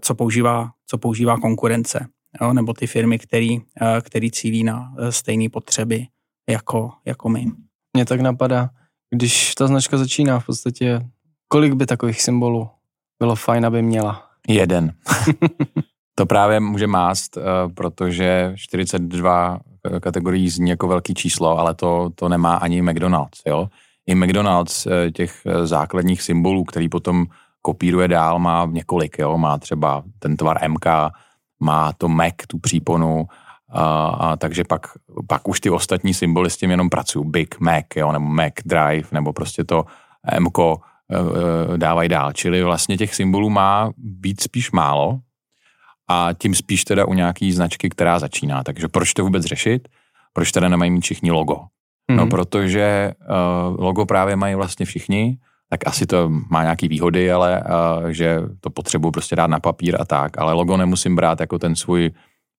co 0.00 0.14
používá, 0.14 0.70
co 0.86 0.98
používá 0.98 1.36
konkurence, 1.36 2.06
jo, 2.40 2.52
nebo 2.52 2.72
ty 2.72 2.86
firmy, 2.86 3.18
který, 3.18 3.58
který 4.02 4.30
cílí 4.30 4.64
na 4.64 4.94
stejné 5.10 5.48
potřeby 5.48 6.06
jako, 6.50 6.90
jako 7.06 7.28
my. 7.28 7.46
Mně 7.96 8.04
tak 8.04 8.20
napadá, 8.20 8.70
když 9.14 9.54
ta 9.54 9.66
značka 9.66 9.98
začíná 9.98 10.40
v 10.40 10.46
podstatě 10.46 11.00
Kolik 11.52 11.72
by 11.72 11.86
takových 11.86 12.22
symbolů 12.22 12.68
bylo 13.18 13.36
fajn, 13.36 13.66
aby 13.66 13.82
měla? 13.82 14.30
Jeden. 14.48 14.94
to 16.14 16.26
právě 16.26 16.60
může 16.60 16.86
mást, 16.86 17.36
eh, 17.36 17.42
protože 17.74 18.52
42 18.56 19.60
kategorií 20.00 20.48
zní 20.48 20.70
jako 20.70 20.88
velký 20.88 21.14
číslo, 21.14 21.58
ale 21.58 21.74
to, 21.74 22.10
to 22.14 22.28
nemá 22.28 22.54
ani 22.54 22.82
McDonald's. 22.82 23.42
Jo? 23.46 23.68
I 24.06 24.14
McDonald's 24.14 24.86
eh, 24.86 25.10
těch 25.10 25.42
eh, 25.46 25.66
základních 25.66 26.22
symbolů, 26.22 26.64
který 26.64 26.88
potom 26.88 27.26
kopíruje 27.62 28.08
dál, 28.08 28.38
má 28.38 28.68
několik. 28.70 29.18
Jo? 29.18 29.38
Má 29.38 29.58
třeba 29.58 30.02
ten 30.18 30.36
tvar 30.36 30.68
MK, 30.68 30.86
má 31.60 31.92
to 31.92 32.08
Mac, 32.08 32.34
tu 32.46 32.58
příponu, 32.58 33.26
a, 33.72 34.08
a 34.08 34.36
takže 34.36 34.64
pak, 34.64 34.86
pak 35.28 35.48
už 35.48 35.60
ty 35.60 35.70
ostatní 35.70 36.14
symboly 36.14 36.50
s 36.50 36.56
tím 36.56 36.70
jenom 36.70 36.88
pracují. 36.88 37.30
Big 37.30 37.60
Mac, 37.60 37.84
jo? 37.96 38.12
nebo 38.12 38.26
Mac 38.26 38.52
Drive, 38.64 39.08
nebo 39.12 39.32
prostě 39.32 39.64
to 39.64 39.84
MK 40.40 40.58
Eh, 41.12 41.78
dávají 41.78 42.08
dál. 42.08 42.32
Čili 42.32 42.62
vlastně 42.62 42.96
těch 42.96 43.14
symbolů 43.14 43.50
má 43.50 43.90
být 43.96 44.40
spíš 44.40 44.72
málo 44.72 45.18
a 46.10 46.28
tím 46.38 46.54
spíš 46.54 46.84
teda 46.84 47.04
u 47.04 47.14
nějaký 47.14 47.52
značky, 47.52 47.88
která 47.88 48.18
začíná. 48.18 48.64
Takže 48.64 48.88
proč 48.88 49.12
to 49.14 49.24
vůbec 49.24 49.44
řešit? 49.44 49.88
Proč 50.32 50.52
teda 50.52 50.68
nemají 50.68 50.90
mít 50.90 51.00
všichni 51.00 51.30
logo? 51.30 51.54
Mm-hmm. 51.54 52.16
No 52.16 52.26
protože 52.26 53.12
uh, 53.20 53.84
logo 53.84 54.06
právě 54.06 54.36
mají 54.36 54.54
vlastně 54.54 54.86
všichni, 54.86 55.38
tak 55.68 55.86
asi 55.86 56.06
to 56.06 56.30
má 56.50 56.62
nějaký 56.62 56.88
výhody, 56.88 57.32
ale 57.32 57.62
uh, 57.62 58.08
že 58.08 58.40
to 58.60 58.70
potřebuji 58.70 59.10
prostě 59.10 59.36
dát 59.36 59.46
na 59.46 59.60
papír 59.60 59.96
a 60.00 60.04
tak, 60.04 60.38
ale 60.38 60.52
logo 60.52 60.76
nemusím 60.76 61.16
brát 61.16 61.40
jako 61.40 61.58
ten 61.58 61.76
svůj 61.76 62.10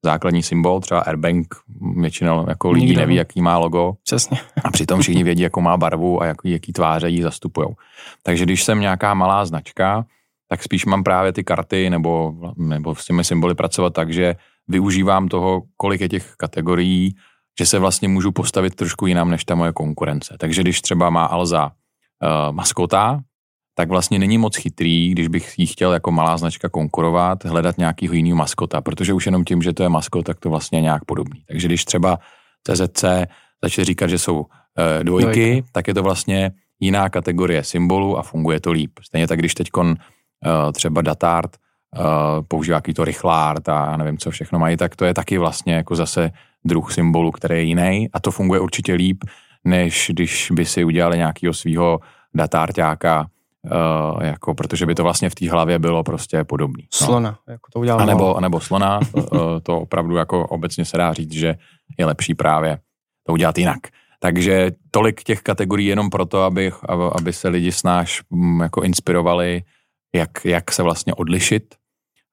základní 0.05 0.43
symbol, 0.43 0.79
třeba 0.79 0.99
Airbank, 0.99 1.55
většinou 1.97 2.45
jako 2.49 2.71
lidí 2.71 2.85
Nikdo. 2.85 3.01
neví, 3.01 3.15
jaký 3.15 3.41
má 3.41 3.57
logo. 3.57 3.93
Přesně. 4.03 4.37
A 4.63 4.71
přitom 4.71 5.01
všichni 5.01 5.23
vědí, 5.23 5.41
jakou 5.41 5.61
má 5.61 5.77
barvu 5.77 6.21
a 6.21 6.25
jaký, 6.25 6.51
jaký 6.51 6.73
tváře 6.73 7.09
jí 7.09 7.21
zastupují. 7.21 7.67
Takže 8.23 8.43
když 8.43 8.63
jsem 8.63 8.79
nějaká 8.79 9.13
malá 9.13 9.45
značka, 9.45 10.05
tak 10.51 10.63
spíš 10.63 10.85
mám 10.85 11.03
právě 11.03 11.33
ty 11.33 11.43
karty 11.43 11.89
nebo, 11.89 12.33
nebo 12.57 12.95
s 12.95 13.05
těmi 13.05 13.23
symboly 13.23 13.55
pracovat 13.55 13.93
tak, 13.93 14.13
že 14.13 14.35
využívám 14.67 15.27
toho, 15.27 15.61
kolik 15.77 16.01
je 16.01 16.09
těch 16.09 16.33
kategorií, 16.37 17.15
že 17.59 17.65
se 17.65 17.79
vlastně 17.79 18.07
můžu 18.07 18.31
postavit 18.31 18.75
trošku 18.75 19.07
jinam 19.07 19.31
než 19.31 19.45
ta 19.45 19.55
moje 19.55 19.71
konkurence. 19.71 20.35
Takže 20.39 20.61
když 20.61 20.81
třeba 20.81 21.09
má 21.09 21.25
Alza 21.25 21.65
uh, 21.65 22.55
maskota, 22.55 23.19
tak 23.75 23.89
vlastně 23.89 24.19
není 24.19 24.37
moc 24.37 24.57
chytrý, 24.57 25.11
když 25.11 25.27
bych 25.27 25.59
jí 25.59 25.65
chtěl 25.65 25.93
jako 25.93 26.11
malá 26.11 26.37
značka 26.37 26.69
konkurovat, 26.69 27.45
hledat 27.45 27.77
nějakýho 27.77 28.13
jiného 28.13 28.35
maskota, 28.35 28.81
protože 28.81 29.13
už 29.13 29.25
jenom 29.25 29.43
tím, 29.43 29.61
že 29.61 29.73
to 29.73 29.83
je 29.83 29.89
maskot, 29.89 30.25
tak 30.25 30.39
to 30.39 30.49
vlastně 30.49 30.77
je 30.77 30.81
nějak 30.81 31.05
podobný. 31.05 31.43
Takže 31.47 31.67
když 31.67 31.85
třeba 31.85 32.19
CZC 32.67 33.05
začne 33.63 33.85
říkat, 33.85 34.07
že 34.07 34.17
jsou 34.17 34.45
e, 34.99 35.03
dvojky, 35.03 35.25
dvojky, 35.25 35.63
tak 35.71 35.87
je 35.87 35.93
to 35.93 36.03
vlastně 36.03 36.51
jiná 36.79 37.09
kategorie 37.09 37.63
symbolů 37.63 38.17
a 38.17 38.23
funguje 38.23 38.59
to 38.59 38.71
líp. 38.71 38.91
Stejně 39.03 39.27
tak, 39.27 39.39
když 39.39 39.53
teď 39.53 39.67
třeba 40.73 41.01
Datart 41.01 41.55
e, 41.55 41.99
používá 42.47 42.75
jaký 42.75 42.93
to 42.93 43.05
rychlart 43.05 43.69
a 43.69 43.97
nevím, 43.97 44.17
co 44.17 44.31
všechno 44.31 44.59
mají, 44.59 44.77
tak 44.77 44.95
to 44.95 45.05
je 45.05 45.13
taky 45.13 45.37
vlastně 45.37 45.73
jako 45.73 45.95
zase 45.95 46.31
druh 46.65 46.93
symbolu, 46.93 47.31
který 47.31 47.55
je 47.55 47.61
jiný 47.61 48.09
a 48.13 48.19
to 48.19 48.31
funguje 48.31 48.59
určitě 48.59 48.93
líp, 48.93 49.23
než 49.63 50.11
když 50.13 50.51
by 50.51 50.65
si 50.65 50.83
udělali 50.83 51.17
nějakého 51.17 51.53
svého 51.53 51.99
datárťáka, 52.33 53.25
uh, 53.63 54.23
jako, 54.23 54.53
protože 54.53 54.85
by 54.85 54.95
to 54.95 55.03
vlastně 55.03 55.29
v 55.29 55.35
té 55.35 55.51
hlavě 55.51 55.79
bylo 55.79 56.03
prostě 56.03 56.43
podobný. 56.43 56.83
No. 57.01 57.05
Slona, 57.05 57.37
jako 57.47 57.71
to 57.73 57.79
udělal. 57.79 58.01
A 58.01 58.05
nebo, 58.05 58.35
a 58.37 58.41
nebo 58.41 58.59
slona, 58.59 58.99
uh, 59.13 59.23
to 59.63 59.81
opravdu 59.81 60.15
jako 60.15 60.47
obecně 60.47 60.85
se 60.85 60.97
dá 60.97 61.13
říct, 61.13 61.31
že 61.33 61.55
je 61.97 62.05
lepší 62.05 62.35
právě 62.35 62.77
to 63.23 63.33
udělat 63.33 63.57
jinak. 63.57 63.79
Takže 64.19 64.71
tolik 64.91 65.23
těch 65.23 65.41
kategorií 65.41 65.87
jenom 65.87 66.09
proto, 66.09 66.41
aby, 66.41 66.71
aby 67.15 67.33
se 67.33 67.47
lidi 67.47 67.71
snáš 67.71 68.21
mm, 68.29 68.61
jako 68.61 68.81
inspirovali, 68.81 69.63
jak, 70.15 70.45
jak 70.45 70.71
se 70.71 70.83
vlastně 70.83 71.13
odlišit, 71.13 71.75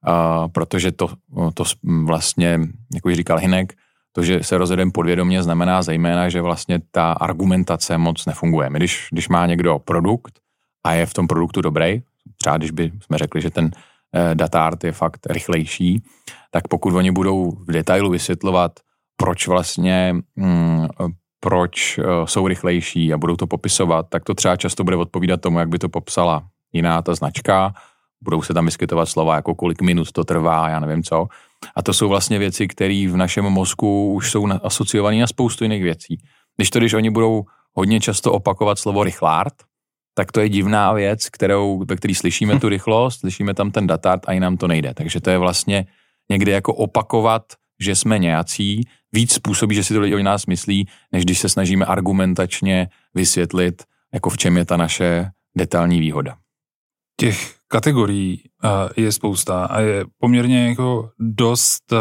uh, 0.08 0.49
protože 0.49 0.92
to, 0.92 1.08
to 1.54 1.64
vlastně, 2.04 2.61
jako 2.94 3.14
říkal 3.14 3.38
Hinek, 3.38 3.73
to, 4.12 4.23
že 4.23 4.42
se 4.42 4.58
rozjedeme 4.58 4.90
podvědomě, 4.90 5.42
znamená 5.42 5.82
zejména, 5.82 6.28
že 6.28 6.40
vlastně 6.40 6.78
ta 6.90 7.12
argumentace 7.12 7.99
moc 7.99 8.26
nefunguje. 8.26 8.68
Když, 8.73 9.08
když 9.12 9.28
má 9.28 9.47
někdo 9.47 9.78
produkt 9.78 10.40
a 10.87 10.92
je 10.92 11.06
v 11.06 11.14
tom 11.14 11.26
produktu 11.26 11.61
dobrý, 11.61 12.02
třeba 12.38 12.56
když 12.56 12.70
by 12.70 12.92
jsme 13.00 13.18
řekli, 13.18 13.40
že 13.40 13.50
ten 13.50 13.70
eh, 14.14 14.35
datart 14.35 14.85
je 14.85 14.92
fakt 14.92 15.26
rychlejší, 15.30 16.02
tak 16.50 16.68
pokud 16.68 16.94
oni 16.94 17.11
budou 17.11 17.50
v 17.50 17.73
detailu 17.73 18.11
vysvětlovat, 18.11 18.80
proč 19.16 19.49
vlastně, 19.49 20.14
mm, 20.37 20.87
proč 21.40 21.99
uh, 21.99 22.04
jsou 22.25 22.49
rychlejší 22.49 23.12
a 23.12 23.18
budou 23.18 23.37
to 23.37 23.47
popisovat, 23.47 24.06
tak 24.08 24.25
to 24.25 24.35
třeba 24.35 24.56
často 24.56 24.85
bude 24.85 24.97
odpovídat 24.97 25.40
tomu, 25.40 25.58
jak 25.58 25.68
by 25.68 25.78
to 25.78 25.88
popsala 25.88 26.49
jiná 26.72 27.02
ta 27.02 27.14
značka. 27.14 27.72
Budou 28.20 28.42
se 28.42 28.54
tam 28.54 28.64
vyskytovat 28.64 29.08
slova 29.08 29.37
jako 29.37 29.54
kolik 29.54 29.82
minut 29.82 30.12
to 30.12 30.25
trvá, 30.25 30.68
já 30.68 30.80
nevím 30.80 31.02
co. 31.02 31.26
A 31.76 31.82
to 31.82 31.92
jsou 31.92 32.08
vlastně 32.08 32.38
věci, 32.38 32.68
které 32.68 33.06
v 33.10 33.16
našem 33.16 33.44
mozku 33.44 34.12
už 34.12 34.30
jsou 34.30 34.48
asociované 34.62 35.20
na 35.20 35.26
spoustu 35.26 35.64
jiných 35.64 35.82
věcí. 35.82 36.18
Když 36.56 36.70
to, 36.70 36.78
když 36.78 36.94
oni 36.94 37.10
budou 37.10 37.42
hodně 37.72 38.00
často 38.00 38.32
opakovat 38.32 38.78
slovo 38.78 39.04
rychlárt, 39.04 39.54
tak 40.14 40.32
to 40.32 40.40
je 40.40 40.48
divná 40.48 40.92
věc, 40.92 41.28
kterou, 41.28 41.84
ve 41.88 41.96
který 41.96 42.14
slyšíme 42.14 42.60
tu 42.60 42.68
rychlost, 42.68 43.20
slyšíme 43.20 43.54
tam 43.54 43.70
ten 43.70 43.87
datart 43.87 44.22
a 44.26 44.32
i 44.32 44.40
nám 44.40 44.56
to 44.56 44.68
nejde. 44.68 44.94
Takže 44.94 45.20
to 45.20 45.30
je 45.30 45.38
vlastně 45.38 45.87
někdy 46.30 46.50
jako 46.50 46.75
opakovat, 46.75 47.42
že 47.80 47.94
jsme 47.94 48.18
nějací, 48.18 48.82
víc 49.12 49.34
způsobí, 49.34 49.75
že 49.75 49.84
si 49.84 49.94
to 49.94 50.00
lidi 50.00 50.14
o 50.14 50.22
nás 50.22 50.46
myslí, 50.46 50.88
než 51.12 51.25
když 51.25 51.38
se 51.38 51.48
snažíme 51.48 51.84
argumentačně 51.84 52.88
vysvětlit, 53.14 53.82
jako 54.14 54.30
v 54.30 54.37
čem 54.37 54.56
je 54.56 54.64
ta 54.64 54.76
naše 54.76 55.30
detailní 55.56 56.00
výhoda. 56.00 56.37
Těch 57.20 57.54
kategorií 57.68 58.42
je 58.96 59.12
spousta 59.12 59.64
a 59.64 59.80
je 59.80 60.04
poměrně 60.18 60.68
jako 60.68 61.10
dost, 61.18 61.92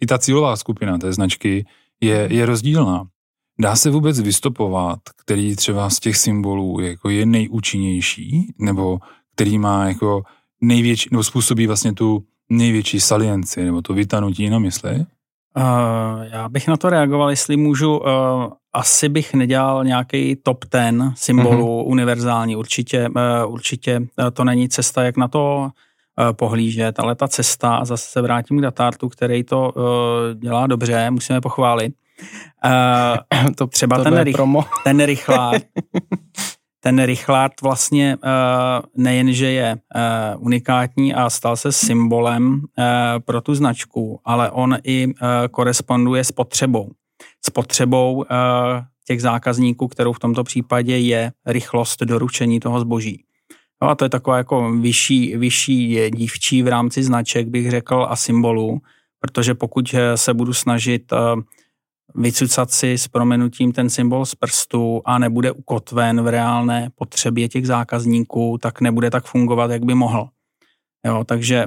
i 0.00 0.06
ta 0.06 0.18
cílová 0.18 0.56
skupina 0.56 0.98
té 0.98 1.12
značky 1.12 1.66
je, 2.00 2.28
je 2.30 2.46
rozdílná. 2.46 3.04
Dá 3.60 3.76
se 3.76 3.90
vůbec 3.90 4.20
vystopovat, 4.20 4.98
který 5.24 5.56
třeba 5.56 5.90
z 5.90 6.00
těch 6.00 6.16
symbolů 6.16 6.80
jako 6.80 7.10
je 7.10 7.26
nejúčinnější, 7.26 8.54
nebo 8.58 8.98
který 9.34 9.58
má 9.58 9.88
jako 9.88 10.22
největší, 10.60 11.08
nebo 11.12 11.24
způsobí 11.24 11.66
vlastně 11.66 11.92
tu 11.92 12.24
největší 12.50 13.00
salienci, 13.00 13.64
nebo 13.64 13.82
to 13.82 13.94
vytanutí 13.94 14.50
na 14.50 14.58
mysli? 14.58 14.94
Uh, 14.94 16.22
já 16.22 16.48
bych 16.48 16.68
na 16.68 16.76
to 16.76 16.90
reagoval, 16.90 17.30
jestli 17.30 17.56
můžu. 17.56 17.98
Uh, 17.98 18.06
asi 18.72 19.08
bych 19.08 19.34
nedělal 19.34 19.84
nějaký 19.84 20.36
top 20.36 20.64
ten 20.64 21.12
symbolů 21.16 21.66
mm-hmm. 21.66 21.90
univerzální. 21.90 22.56
Určitě, 22.56 23.08
uh, 23.08 23.52
určitě 23.52 24.00
to 24.32 24.44
není 24.44 24.68
cesta, 24.68 25.02
jak 25.02 25.16
na 25.16 25.28
to 25.28 25.70
uh, 26.18 26.32
pohlížet, 26.32 27.00
ale 27.00 27.14
ta 27.14 27.28
cesta, 27.28 27.76
a 27.76 27.84
zase 27.84 28.08
se 28.08 28.22
vrátím 28.22 28.58
k 28.58 28.62
datartu, 28.62 29.08
který 29.08 29.44
to 29.44 29.72
dělá 30.34 30.66
dobře, 30.66 31.10
musíme 31.10 31.40
pochválit. 31.40 31.94
To 33.56 33.66
třeba 33.66 33.96
to 33.96 34.04
ten, 34.04 34.18
rych, 34.18 34.36
ten 34.84 35.04
rychlá, 35.04 35.52
ten 36.80 37.02
Richard 37.02 37.52
vlastně 37.62 38.16
nejenže 38.96 39.50
je 39.50 39.76
unikátní 40.38 41.14
a 41.14 41.30
stal 41.30 41.56
se 41.56 41.72
symbolem 41.72 42.62
pro 43.24 43.40
tu 43.40 43.54
značku, 43.54 44.20
ale 44.24 44.50
on 44.50 44.76
i 44.84 45.14
koresponduje 45.50 46.24
s 46.24 46.32
potřebou. 46.32 46.90
S 47.46 47.50
potřebou 47.50 48.14
uh, 48.14 48.24
těch 49.06 49.22
zákazníků, 49.22 49.88
kterou 49.88 50.12
v 50.12 50.18
tomto 50.18 50.44
případě 50.44 50.98
je 50.98 51.32
rychlost 51.46 52.02
doručení 52.02 52.60
toho 52.60 52.80
zboží. 52.80 53.24
No 53.82 53.88
a 53.88 53.94
to 53.94 54.04
je 54.04 54.08
taková 54.08 54.36
jako 54.36 54.72
vyšší, 54.72 55.36
vyšší 55.36 56.10
dívčí 56.10 56.62
v 56.62 56.68
rámci 56.68 57.02
značek, 57.02 57.48
bych 57.48 57.70
řekl, 57.70 58.06
a 58.08 58.16
symbolů, 58.16 58.80
protože 59.20 59.54
pokud 59.54 59.94
se 60.14 60.34
budu 60.34 60.52
snažit 60.52 61.12
uh, 61.12 61.42
vycucat 62.14 62.70
si 62.70 62.92
s 62.98 63.08
promenutím 63.08 63.72
ten 63.72 63.90
symbol 63.90 64.26
z 64.26 64.34
prstu 64.34 65.02
a 65.04 65.18
nebude 65.18 65.52
ukotven 65.52 66.22
v 66.22 66.28
reálné 66.28 66.90
potřebě 66.94 67.48
těch 67.48 67.66
zákazníků, 67.66 68.58
tak 68.62 68.80
nebude 68.80 69.10
tak 69.10 69.24
fungovat, 69.24 69.70
jak 69.70 69.84
by 69.84 69.94
mohl. 69.94 70.28
Jo, 71.06 71.24
takže 71.24 71.66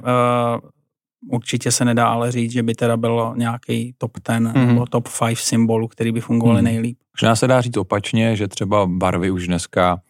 určitě 1.32 1.72
se 1.72 1.86
nedá 1.86 2.08
ale 2.08 2.32
říct, 2.32 2.52
že 2.52 2.64
by 2.64 2.76
teda 2.76 2.98
bylo 2.98 3.34
nějaký 3.36 3.96
top 3.98 4.12
10 4.28 4.40
mm-hmm. 4.40 4.68
nebo 4.68 4.86
top 4.86 5.10
5 5.28 5.38
symbolů, 5.38 5.88
který 5.88 6.12
by 6.12 6.22
fungovaly 6.22 6.62
mm. 6.62 6.66
nejlíp. 6.66 6.98
Možná 7.22 7.36
se 7.36 7.48
dá 7.48 7.62
říct 7.62 7.78
opačně, 7.78 8.36
že 8.36 8.48
třeba 8.48 8.86
barvy 8.86 9.32
už 9.32 9.48
dneska 9.48 10.02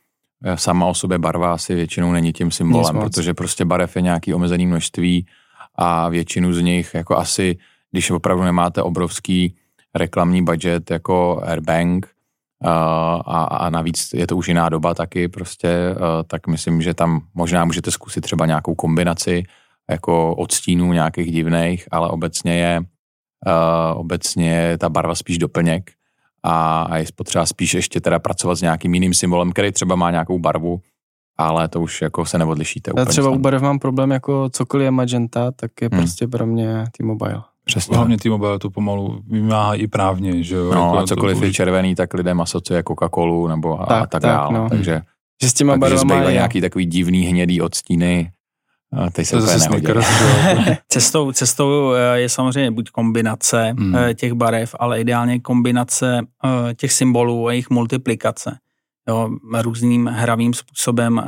eh, 0.44 0.58
sama 0.58 0.86
o 0.86 0.94
sobě 0.94 1.18
barva 1.18 1.54
asi 1.54 1.76
většinou 1.76 2.12
není 2.12 2.34
tím 2.34 2.52
symbolem, 2.52 3.00
protože 3.00 3.34
prostě 3.34 3.66
barev 3.66 3.96
je 3.96 4.02
nějaký 4.02 4.34
omezený 4.34 4.68
množství 4.68 5.26
a 5.76 6.10
většinu 6.10 6.54
z 6.54 6.62
nich 6.62 6.94
jako 6.94 7.18
asi, 7.18 7.58
když 7.92 8.12
opravdu 8.12 8.44
nemáte 8.44 8.82
obrovský 8.82 9.56
reklamní 9.96 10.44
budget 10.44 10.92
jako 10.92 11.42
Airbank 11.44 12.06
uh, 12.64 12.70
a, 13.26 13.44
a 13.44 13.70
navíc 13.70 14.14
je 14.14 14.28
to 14.28 14.38
už 14.38 14.48
jiná 14.48 14.70
doba 14.70 14.94
taky 14.94 15.28
prostě, 15.28 15.92
uh, 15.92 16.02
tak 16.28 16.48
myslím, 16.48 16.82
že 16.82 16.94
tam 16.94 17.22
možná 17.34 17.66
můžete 17.66 17.92
zkusit 17.92 18.22
třeba 18.22 18.46
nějakou 18.46 18.76
kombinaci 18.76 19.44
jako 19.92 20.36
odstínů 20.36 20.94
nějakých 20.94 21.32
divných, 21.32 21.88
ale 21.92 22.10
obecně 22.10 22.58
je 22.58 22.80
uh, 22.80 24.00
obecně 24.00 24.52
je 24.52 24.78
ta 24.78 24.90
barva 24.90 25.16
spíš 25.16 25.38
doplněk 25.38 25.92
a, 26.44 26.82
a 26.82 26.98
je 26.98 27.06
potřeba 27.16 27.46
spíš 27.46 27.74
ještě 27.74 28.02
teda 28.02 28.20
pracovat 28.20 28.56
s 28.56 28.62
nějakým 28.62 28.94
jiným 28.94 29.14
symbolem, 29.14 29.52
který 29.52 29.72
třeba 29.72 29.96
má 29.96 30.12
nějakou 30.12 30.40
barvu, 30.40 30.82
ale 31.38 31.68
to 31.68 31.82
už 31.82 32.02
jako 32.02 32.26
se 32.26 32.38
neodlišíte. 32.38 32.92
Já 32.98 33.06
třeba 33.06 33.30
u 33.30 33.38
barev 33.38 33.62
mám 33.62 33.80
problém 33.80 34.12
jako 34.12 34.50
cokoliv 34.50 34.86
je 34.86 34.92
magenta, 34.92 35.52
tak 35.52 35.72
je 35.82 35.90
hmm. 35.92 36.02
prostě 36.02 36.28
pro 36.28 36.46
mě 36.46 36.84
T-Mobile. 36.98 37.44
Přesně. 37.66 37.98
Hlavně 37.98 38.18
T-Mobile 38.18 38.60
to 38.60 38.70
pomalu 38.70 39.22
vymáhá 39.28 39.76
i 39.76 39.88
právně, 39.88 40.44
že 40.44 40.56
jo? 40.56 40.74
No 40.74 40.82
jako 40.82 40.98
a 40.98 41.08
cokoliv 41.08 41.42
je 41.42 41.54
červený, 41.54 41.96
tak 41.96 42.14
lidem 42.14 42.42
asociuje 42.42 42.82
Coca-Colu 42.82 43.48
nebo 43.48 43.82
a 43.82 43.86
tak, 43.86 43.98
a 43.98 44.00
tak, 44.08 44.22
tak 44.22 44.22
dále. 44.22 44.54
No. 44.54 44.70
Takže, 44.70 45.02
že 45.42 45.50
s 45.50 45.54
těma 45.54 45.78
barvama 45.78 46.16
je... 46.16 46.34
nějaký 46.34 46.62
takový 46.62 46.86
divný 46.86 47.22
hnědý 47.22 47.62
odstíny, 47.62 48.32
a 48.94 49.10
teď 49.10 49.28
se 49.28 49.38
to 49.38 49.76
úplně 49.76 50.02
cestou, 50.88 51.32
cestou 51.32 51.94
eh, 51.94 52.20
je 52.20 52.30
samozřejmě 52.30 52.72
buď 52.72 52.90
kombinace 52.90 53.74
hmm. 53.78 53.96
Eh, 53.96 54.14
těch 54.14 54.34
barev, 54.34 54.76
ale 54.80 55.02
ideálně 55.02 55.40
kombinace 55.40 56.20
eh, 56.46 56.74
těch 56.74 56.94
symbolů 56.94 57.48
a 57.48 57.52
jejich 57.52 57.70
multiplikace. 57.70 58.60
Jo, 59.08 59.30
různým 59.62 60.06
hravým 60.06 60.54
způsobem 60.54 61.22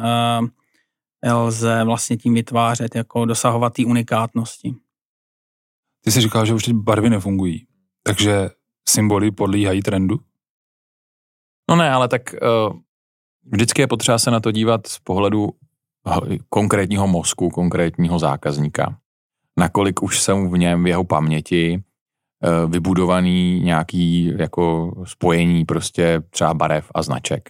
lze 1.34 1.84
vlastně 1.84 2.18
tím 2.18 2.34
vytvářet, 2.34 2.96
jako 2.96 3.26
dosahovat 3.26 3.74
té 3.74 3.86
unikátnosti. 3.86 4.76
Ty 6.04 6.12
jsi 6.12 6.22
říkal, 6.22 6.46
že 6.46 6.54
už 6.54 6.64
teď 6.64 6.74
barvy 6.74 7.10
nefungují, 7.10 7.68
takže 8.04 8.50
symboly 8.90 9.32
podlíhají 9.32 9.82
trendu? 9.82 10.20
No 11.70 11.76
ne, 11.76 11.92
ale 11.92 12.08
tak 12.08 12.22
uh, 12.34 12.80
vždycky 13.52 13.82
je 13.82 13.88
potřeba 13.88 14.20
se 14.20 14.32
na 14.32 14.40
to 14.40 14.52
dívat 14.52 14.88
z 14.88 15.00
pohledu 15.00 15.50
konkrétního 16.50 17.08
mozku, 17.08 17.50
konkrétního 17.50 18.20
zákazníka. 18.20 18.98
Nakolik 19.58 20.04
už 20.04 20.22
jsou 20.22 20.50
v 20.50 20.58
něm, 20.58 20.84
v 20.84 20.88
jeho 20.88 21.04
paměti, 21.04 21.78
uh, 21.78 22.72
vybudovaný 22.72 23.60
nějaký 23.60 24.34
jako 24.38 24.94
spojení 25.04 25.66
prostě 25.66 26.22
třeba 26.30 26.54
barev 26.54 26.92
a 26.96 27.02
značek. 27.02 27.50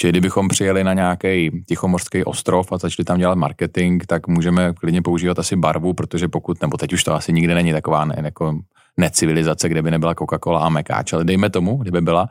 Čili 0.00 0.10
kdybychom 0.10 0.48
přijeli 0.48 0.84
na 0.84 0.94
nějaký 0.94 1.50
tichomorský 1.68 2.24
ostrov 2.24 2.72
a 2.72 2.78
začali 2.78 3.04
tam 3.04 3.18
dělat 3.18 3.34
marketing, 3.34 4.02
tak 4.06 4.28
můžeme 4.28 4.72
klidně 4.72 5.02
používat 5.02 5.38
asi 5.38 5.56
barvu, 5.56 5.92
protože 5.92 6.28
pokud, 6.28 6.62
nebo 6.62 6.76
teď 6.76 6.92
už 6.92 7.04
to 7.04 7.14
asi 7.14 7.32
nikdy 7.32 7.54
není 7.54 7.72
taková 7.72 8.04
ne, 8.04 8.14
jako 8.24 8.58
necivilizace, 8.96 9.68
kde 9.68 9.82
by 9.82 9.90
nebyla 9.90 10.14
Coca-Cola 10.14 10.62
a 10.62 10.68
mekáč, 10.68 11.12
ale 11.12 11.24
dejme 11.24 11.50
tomu, 11.50 11.76
kdyby 11.76 12.00
byla, 12.00 12.28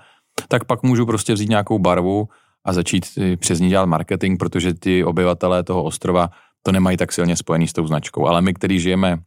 tak 0.48 0.66
pak 0.66 0.84
můžu 0.84 1.06
prostě 1.06 1.34
vzít 1.34 1.50
nějakou 1.50 1.80
barvu 1.80 2.28
a 2.68 2.74
začít 2.74 3.06
přes 3.40 3.60
ní 3.60 3.70
dělat 3.70 3.86
marketing, 3.86 4.40
protože 4.40 4.74
ty 4.74 5.04
obyvatelé 5.04 5.64
toho 5.64 5.84
ostrova 5.84 6.30
to 6.64 6.72
nemají 6.72 6.98
tak 6.98 7.12
silně 7.12 7.36
spojený 7.36 7.68
s 7.68 7.74
tou 7.74 7.88
značkou. 7.88 8.28
Ale 8.28 8.42
my, 8.42 8.54
kteří 8.54 8.80
žijeme 8.80 9.18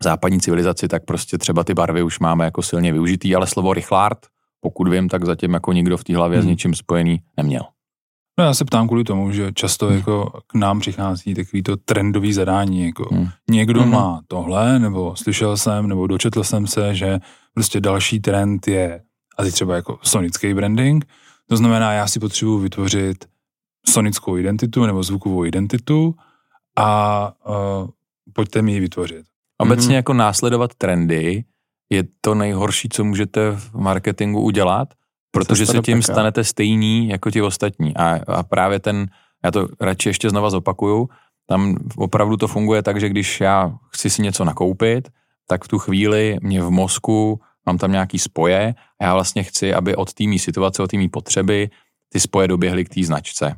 v 0.00 0.04
západní 0.04 0.40
civilizaci, 0.40 0.88
tak 0.88 1.04
prostě 1.04 1.38
třeba 1.38 1.64
ty 1.64 1.74
barvy 1.74 2.02
už 2.02 2.18
máme 2.18 2.44
jako 2.44 2.62
silně 2.62 2.92
využitý, 2.92 3.34
ale 3.34 3.46
slovo 3.46 3.74
rychlárt 3.74 4.18
pokud 4.64 4.88
vím, 4.88 5.08
tak 5.08 5.24
zatím 5.24 5.54
jako 5.54 5.72
nikdo 5.72 5.96
v 5.96 6.04
té 6.04 6.16
hlavě 6.16 6.38
hmm. 6.38 6.46
s 6.46 6.50
ničím 6.50 6.74
spojený 6.74 7.20
neměl. 7.36 7.62
No 8.38 8.44
já 8.44 8.54
se 8.54 8.64
ptám 8.64 8.86
kvůli 8.86 9.04
tomu, 9.04 9.32
že 9.32 9.52
často 9.52 9.86
hmm. 9.86 9.96
jako 9.96 10.32
k 10.46 10.54
nám 10.54 10.80
přichází 10.80 11.34
takový 11.34 11.62
to 11.62 11.76
trendový 11.76 12.32
zadání, 12.32 12.86
jako 12.86 13.14
hmm. 13.14 13.28
někdo 13.50 13.82
hmm. 13.82 13.92
má 13.92 14.20
tohle, 14.28 14.78
nebo 14.78 15.16
slyšel 15.16 15.56
jsem, 15.56 15.88
nebo 15.88 16.06
dočetl 16.06 16.44
jsem 16.44 16.66
se, 16.66 16.94
že 16.94 17.18
Prostě 17.54 17.80
další 17.80 18.20
trend 18.20 18.68
je, 18.68 19.00
a 19.38 19.42
teď 19.42 19.54
třeba 19.54 19.74
jako 19.76 19.98
sonický 20.02 20.54
branding, 20.54 21.04
to 21.52 21.56
znamená, 21.56 21.92
já 21.92 22.06
si 22.06 22.20
potřebuji 22.20 22.58
vytvořit 22.58 23.24
sonickou 23.88 24.36
identitu 24.36 24.86
nebo 24.86 25.02
zvukovou 25.02 25.44
identitu 25.44 26.14
a 26.76 27.32
uh, 27.48 27.88
pojďte 28.32 28.62
mi 28.62 28.72
ji 28.72 28.80
vytvořit. 28.80 29.26
Obecně 29.58 29.88
mm-hmm. 29.88 29.96
jako 29.96 30.12
následovat 30.12 30.74
trendy 30.74 31.44
je 31.90 32.04
to 32.20 32.34
nejhorší, 32.34 32.88
co 32.88 33.04
můžete 33.04 33.52
v 33.56 33.74
marketingu 33.74 34.40
udělat, 34.40 34.88
protože 35.30 35.66
se 35.66 35.80
tím 35.80 36.00
peka. 36.00 36.12
stanete 36.12 36.44
stejný 36.44 37.08
jako 37.08 37.30
ti 37.30 37.42
ostatní. 37.42 37.96
A, 37.96 38.20
a 38.26 38.42
právě 38.42 38.80
ten, 38.80 39.06
já 39.44 39.50
to 39.50 39.68
radši 39.80 40.08
ještě 40.08 40.30
znova 40.30 40.50
zopakuju, 40.50 41.08
tam 41.46 41.76
opravdu 41.96 42.36
to 42.36 42.48
funguje 42.48 42.82
tak, 42.82 43.00
že 43.00 43.08
když 43.08 43.40
já 43.40 43.72
chci 43.88 44.10
si 44.10 44.22
něco 44.22 44.44
nakoupit, 44.44 45.08
tak 45.46 45.64
v 45.64 45.68
tu 45.68 45.78
chvíli 45.78 46.38
mě 46.42 46.62
v 46.62 46.70
mozku 46.70 47.40
mám 47.66 47.78
tam 47.78 47.92
nějaký 47.92 48.18
spoje 48.18 48.74
a 49.00 49.04
já 49.04 49.14
vlastně 49.14 49.42
chci, 49.42 49.74
aby 49.74 49.96
od 49.96 50.12
té 50.12 50.24
situace, 50.36 50.82
od 50.82 50.90
té 50.90 50.96
potřeby 51.12 51.70
ty 52.08 52.20
spoje 52.20 52.48
doběhly 52.48 52.84
k 52.84 52.94
té 52.94 53.02
značce. 53.04 53.56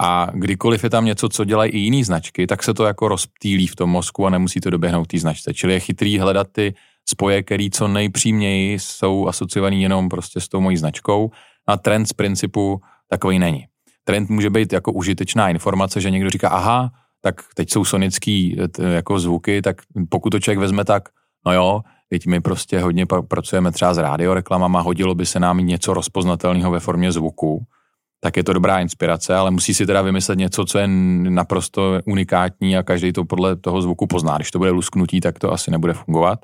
A 0.00 0.28
kdykoliv 0.34 0.84
je 0.84 0.90
tam 0.90 1.04
něco, 1.04 1.28
co 1.28 1.44
dělají 1.44 1.72
i 1.72 1.78
jiné 1.78 2.04
značky, 2.04 2.46
tak 2.46 2.62
se 2.62 2.74
to 2.74 2.84
jako 2.84 3.08
rozptýlí 3.08 3.66
v 3.66 3.76
tom 3.76 3.90
mozku 3.90 4.26
a 4.26 4.30
nemusí 4.30 4.60
to 4.60 4.70
doběhnout 4.70 5.08
té 5.08 5.18
značce. 5.18 5.54
Čili 5.54 5.72
je 5.72 5.80
chytrý 5.80 6.18
hledat 6.18 6.46
ty 6.52 6.74
spoje, 7.08 7.42
které 7.42 7.68
co 7.72 7.88
nejpřímněji 7.88 8.78
jsou 8.78 9.28
asociovaný 9.28 9.82
jenom 9.82 10.08
prostě 10.08 10.40
s 10.40 10.48
tou 10.48 10.60
mojí 10.60 10.76
značkou. 10.76 11.30
A 11.66 11.76
trend 11.76 12.06
z 12.06 12.12
principu 12.12 12.80
takový 13.08 13.38
není. 13.38 13.66
Trend 14.04 14.30
může 14.30 14.50
být 14.50 14.72
jako 14.72 14.92
užitečná 14.92 15.48
informace, 15.48 16.00
že 16.00 16.10
někdo 16.10 16.30
říká, 16.30 16.48
aha, 16.48 16.90
tak 17.20 17.42
teď 17.54 17.70
jsou 17.70 17.84
sonický 17.84 18.56
jako 18.92 19.18
zvuky, 19.18 19.62
tak 19.62 19.76
pokud 20.08 20.30
to 20.30 20.40
člověk 20.40 20.58
vezme 20.58 20.84
tak, 20.84 21.08
no 21.46 21.52
jo, 21.52 21.80
teď 22.12 22.26
my 22.26 22.40
prostě 22.40 22.80
hodně 22.80 23.06
pracujeme 23.28 23.72
třeba 23.72 23.94
s 23.94 23.98
radioreklamama, 23.98 24.80
hodilo 24.80 25.14
by 25.14 25.26
se 25.26 25.40
nám 25.40 25.58
něco 25.58 25.94
rozpoznatelného 25.94 26.70
ve 26.70 26.80
formě 26.80 27.12
zvuku, 27.12 27.64
tak 28.20 28.36
je 28.36 28.44
to 28.44 28.52
dobrá 28.52 28.78
inspirace, 28.78 29.34
ale 29.34 29.50
musí 29.50 29.74
si 29.74 29.86
teda 29.86 30.02
vymyslet 30.02 30.38
něco, 30.38 30.64
co 30.64 30.78
je 30.78 30.88
naprosto 30.88 31.98
unikátní 32.04 32.76
a 32.76 32.82
každý 32.82 33.12
to 33.12 33.24
podle 33.24 33.56
toho 33.56 33.82
zvuku 33.82 34.06
pozná. 34.06 34.36
Když 34.36 34.50
to 34.50 34.58
bude 34.58 34.70
lusknutí, 34.70 35.20
tak 35.20 35.38
to 35.38 35.52
asi 35.52 35.70
nebude 35.70 35.92
fungovat. 35.92 36.38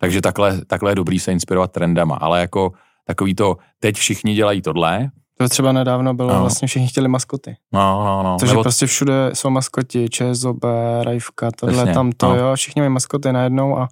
Takže 0.00 0.20
takhle, 0.20 0.64
takhle 0.64 0.90
je 0.90 0.94
dobrý 0.94 1.18
se 1.18 1.32
inspirovat 1.32 1.72
trendama, 1.72 2.14
ale 2.14 2.40
jako 2.40 2.72
takový 3.06 3.34
to, 3.34 3.56
teď 3.78 3.96
všichni 3.96 4.34
dělají 4.34 4.62
tohle, 4.62 5.10
to 5.38 5.48
třeba 5.48 5.72
nedávno 5.72 6.14
bylo, 6.14 6.34
no. 6.34 6.40
vlastně 6.40 6.68
všichni 6.68 6.88
chtěli 6.88 7.08
maskoty. 7.08 7.56
No, 7.72 8.04
no, 8.04 8.22
no. 8.22 8.36
Takže 8.40 8.52
Nebo... 8.52 8.62
prostě 8.62 8.86
všude 8.86 9.30
jsou 9.32 9.50
maskoti, 9.50 10.08
ČSOB, 10.08 10.64
Rajvka, 11.02 11.50
tohle, 11.60 11.74
Přesně, 11.74 11.94
tam 11.94 12.12
to, 12.12 12.28
no. 12.28 12.36
jo, 12.36 12.56
všichni 12.56 12.82
mají 12.82 12.90
maskoty 12.90 13.32
najednou 13.32 13.78
a 13.78 13.88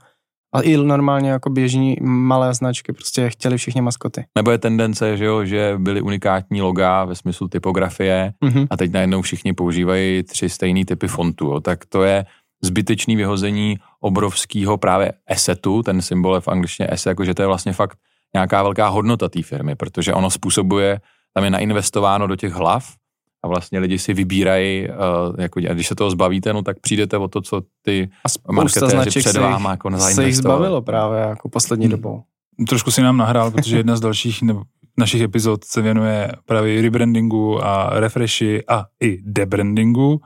a 0.54 0.60
i 0.60 0.76
normálně 0.76 1.30
jako 1.30 1.50
běžní 1.50 1.96
malé 2.00 2.54
značky 2.54 2.92
prostě 2.92 3.30
chtěli 3.30 3.56
všichni 3.56 3.80
maskoty. 3.80 4.24
Nebo 4.36 4.50
je 4.50 4.58
tendence, 4.58 5.16
že, 5.16 5.24
jo, 5.24 5.44
že 5.44 5.74
byly 5.78 6.00
unikátní 6.00 6.62
loga 6.62 7.04
ve 7.04 7.14
smyslu 7.14 7.48
typografie 7.48 8.32
mm-hmm. 8.44 8.66
a 8.70 8.76
teď 8.76 8.92
najednou 8.92 9.22
všichni 9.22 9.52
používají 9.52 10.22
tři 10.22 10.48
stejné 10.48 10.84
typy 10.84 11.08
fontu. 11.08 11.46
Jo. 11.46 11.60
Tak 11.60 11.86
to 11.86 12.02
je 12.02 12.26
zbytečný 12.64 13.16
vyhození 13.16 13.78
obrovského 14.00 14.76
právě 14.78 15.12
assetu, 15.28 15.82
ten 15.82 16.02
symbol 16.02 16.34
je 16.34 16.40
v 16.40 16.48
angličtině 16.48 16.86
asset, 16.86 17.08
jakože 17.08 17.34
to 17.34 17.42
je 17.42 17.46
vlastně 17.46 17.72
fakt 17.72 17.98
nějaká 18.34 18.62
velká 18.62 18.88
hodnota 18.88 19.28
té 19.28 19.42
firmy, 19.42 19.74
protože 19.74 20.14
ono 20.14 20.30
způsobuje, 20.30 21.00
tam 21.34 21.44
je 21.44 21.50
nainvestováno 21.50 22.26
do 22.26 22.36
těch 22.36 22.52
hlav 22.52 22.94
a 23.42 23.48
vlastně 23.48 23.78
lidi 23.78 23.98
si 23.98 24.14
vybírají, 24.14 24.88
uh, 24.88 24.94
jako, 25.38 25.60
a 25.70 25.74
když 25.74 25.86
se 25.86 25.94
toho 25.94 26.10
zbavíte, 26.10 26.52
no 26.52 26.62
tak 26.62 26.80
přijdete 26.80 27.18
o 27.18 27.28
to, 27.28 27.40
co 27.40 27.62
ty 27.82 28.10
marketéři 28.52 29.20
před 29.20 29.36
váma 29.36 29.70
jako 29.70 29.98
se 29.98 30.26
jich 30.26 30.36
zbavilo 30.36 30.82
právě 30.82 31.20
jako 31.20 31.48
poslední 31.48 31.86
hmm. 31.86 31.90
dobou. 31.90 32.22
Trošku 32.68 32.90
si 32.90 33.02
nám 33.02 33.16
nahrál, 33.16 33.50
protože 33.50 33.76
jedna 33.76 33.96
z 33.96 34.00
dalších 34.00 34.42
nebo 34.42 34.62
našich 34.98 35.22
epizod 35.22 35.64
se 35.64 35.82
věnuje 35.82 36.32
právě 36.46 36.82
rebrandingu 36.82 37.64
a 37.64 38.00
refreshi 38.00 38.66
a 38.68 38.84
i 39.00 39.18
debrandingu, 39.22 40.20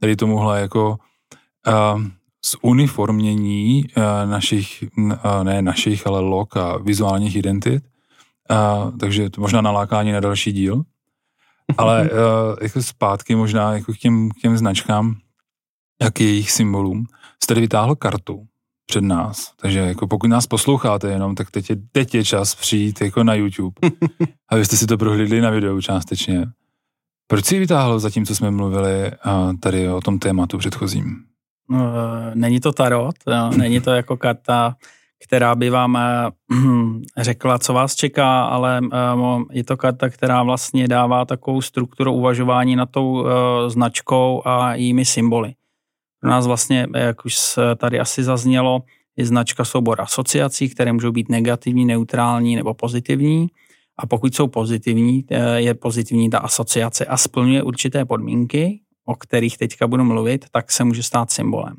tedy 0.00 0.16
tomuhle 0.16 0.60
jako 0.60 0.98
uh, 1.68 2.02
zuniformění 2.62 3.84
uh, 3.96 4.30
našich, 4.30 4.84
uh, 4.98 5.44
ne 5.44 5.62
našich, 5.62 6.06
ale 6.06 6.20
log 6.20 6.56
a 6.56 6.76
vizuálních 6.76 7.36
identit. 7.36 7.84
Uh, 8.50 8.98
takže 8.98 9.30
to 9.30 9.40
možná 9.40 9.60
nalákání 9.60 10.12
na 10.12 10.20
další 10.20 10.52
díl. 10.52 10.82
Ale 11.76 12.10
uh, 12.10 12.18
jako 12.62 12.82
zpátky 12.82 13.34
možná 13.34 13.72
jako 13.72 13.92
k 13.92 13.96
těm, 13.96 14.30
k 14.30 14.40
těm 14.40 14.58
značkám, 14.58 15.16
jak 16.02 16.20
jejich 16.20 16.50
symbolům, 16.50 17.06
jste 17.44 17.54
vytáhl 17.54 17.96
kartu 17.96 18.46
před 18.86 19.04
nás. 19.04 19.52
Takže 19.60 19.78
jako 19.78 20.06
pokud 20.06 20.26
nás 20.26 20.46
posloucháte 20.46 21.10
jenom, 21.10 21.34
tak 21.34 21.50
teď 21.50 21.70
je, 21.70 21.76
teď 21.92 22.14
je 22.14 22.24
čas 22.24 22.54
přijít 22.54 23.00
jako 23.00 23.24
na 23.24 23.34
YouTube, 23.34 23.74
abyste 24.48 24.76
si 24.76 24.86
to 24.86 24.98
prohlídli 24.98 25.40
na 25.40 25.50
videu 25.50 25.80
částečně. 25.80 26.46
Proč 27.26 27.44
si 27.44 27.54
ji 27.54 27.60
vytáhl 27.60 27.98
za 27.98 28.10
tím, 28.10 28.26
co 28.26 28.34
jsme 28.34 28.50
mluvili 28.50 29.10
uh, 29.26 29.56
tady 29.60 29.88
o 29.88 30.00
tom 30.00 30.18
tématu 30.18 30.58
předchozím? 30.58 31.24
No, 31.70 31.92
není 32.34 32.60
to 32.60 32.72
tarot, 32.72 33.14
není 33.56 33.80
to 33.80 33.90
jako 33.90 34.16
karta 34.16 34.76
která 35.24 35.54
by 35.54 35.70
vám 35.70 35.96
eh, 35.96 36.30
řekla, 37.22 37.58
co 37.58 37.72
vás 37.72 37.94
čeká, 37.94 38.44
ale 38.44 38.80
eh, 38.92 38.98
je 39.52 39.64
to 39.64 39.76
karta, 39.76 40.08
která 40.08 40.42
vlastně 40.42 40.88
dává 40.88 41.24
takovou 41.24 41.62
strukturu 41.62 42.12
uvažování 42.12 42.76
nad 42.76 42.90
tou 42.90 43.26
eh, 43.26 43.70
značkou 43.70 44.42
a 44.44 44.74
jejími 44.74 45.04
symboly. 45.04 45.54
Pro 46.20 46.30
nás 46.30 46.46
vlastně, 46.46 46.86
jak 46.96 47.24
už 47.24 47.36
tady 47.76 48.00
asi 48.00 48.24
zaznělo, 48.24 48.82
je 49.16 49.26
značka 49.26 49.64
soubor 49.64 50.00
asociací, 50.00 50.68
které 50.68 50.92
můžou 50.92 51.12
být 51.12 51.28
negativní, 51.28 51.84
neutrální 51.84 52.56
nebo 52.56 52.74
pozitivní. 52.74 53.46
A 53.98 54.06
pokud 54.06 54.34
jsou 54.34 54.46
pozitivní, 54.46 55.24
je 55.56 55.74
pozitivní 55.74 56.30
ta 56.30 56.38
asociace 56.38 57.04
a 57.04 57.16
splňuje 57.16 57.62
určité 57.62 58.04
podmínky, 58.04 58.80
o 59.04 59.14
kterých 59.14 59.58
teďka 59.58 59.86
budu 59.86 60.04
mluvit, 60.04 60.44
tak 60.50 60.72
se 60.72 60.84
může 60.84 61.02
stát 61.02 61.30
symbolem. 61.30 61.76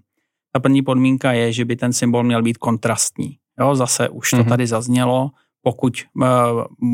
Ta 0.55 0.59
první 0.59 0.81
podmínka 0.81 1.33
je, 1.33 1.53
že 1.53 1.65
by 1.65 1.75
ten 1.75 1.93
symbol 1.93 2.23
měl 2.23 2.41
být 2.41 2.57
kontrastní. 2.57 3.37
Jo, 3.59 3.75
zase 3.75 4.09
už 4.09 4.29
to 4.29 4.37
mm-hmm. 4.37 4.49
tady 4.49 4.67
zaznělo, 4.67 5.31
pokud 5.61 5.93
uh, 6.15 6.25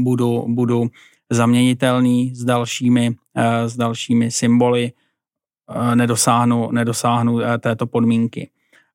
budu, 0.03 0.45
budu 0.47 0.87
zaměnitelný 1.29 2.35
s 2.35 2.43
dalšími, 2.43 3.09
uh, 3.09 3.43
s 3.65 3.77
dalšími 3.77 4.31
symboly, 4.31 4.91
uh, 5.75 5.95
nedosáhnu, 5.95 6.71
nedosáhnu 6.71 7.33
uh, 7.33 7.41
této 7.59 7.87
podmínky. 7.87 8.49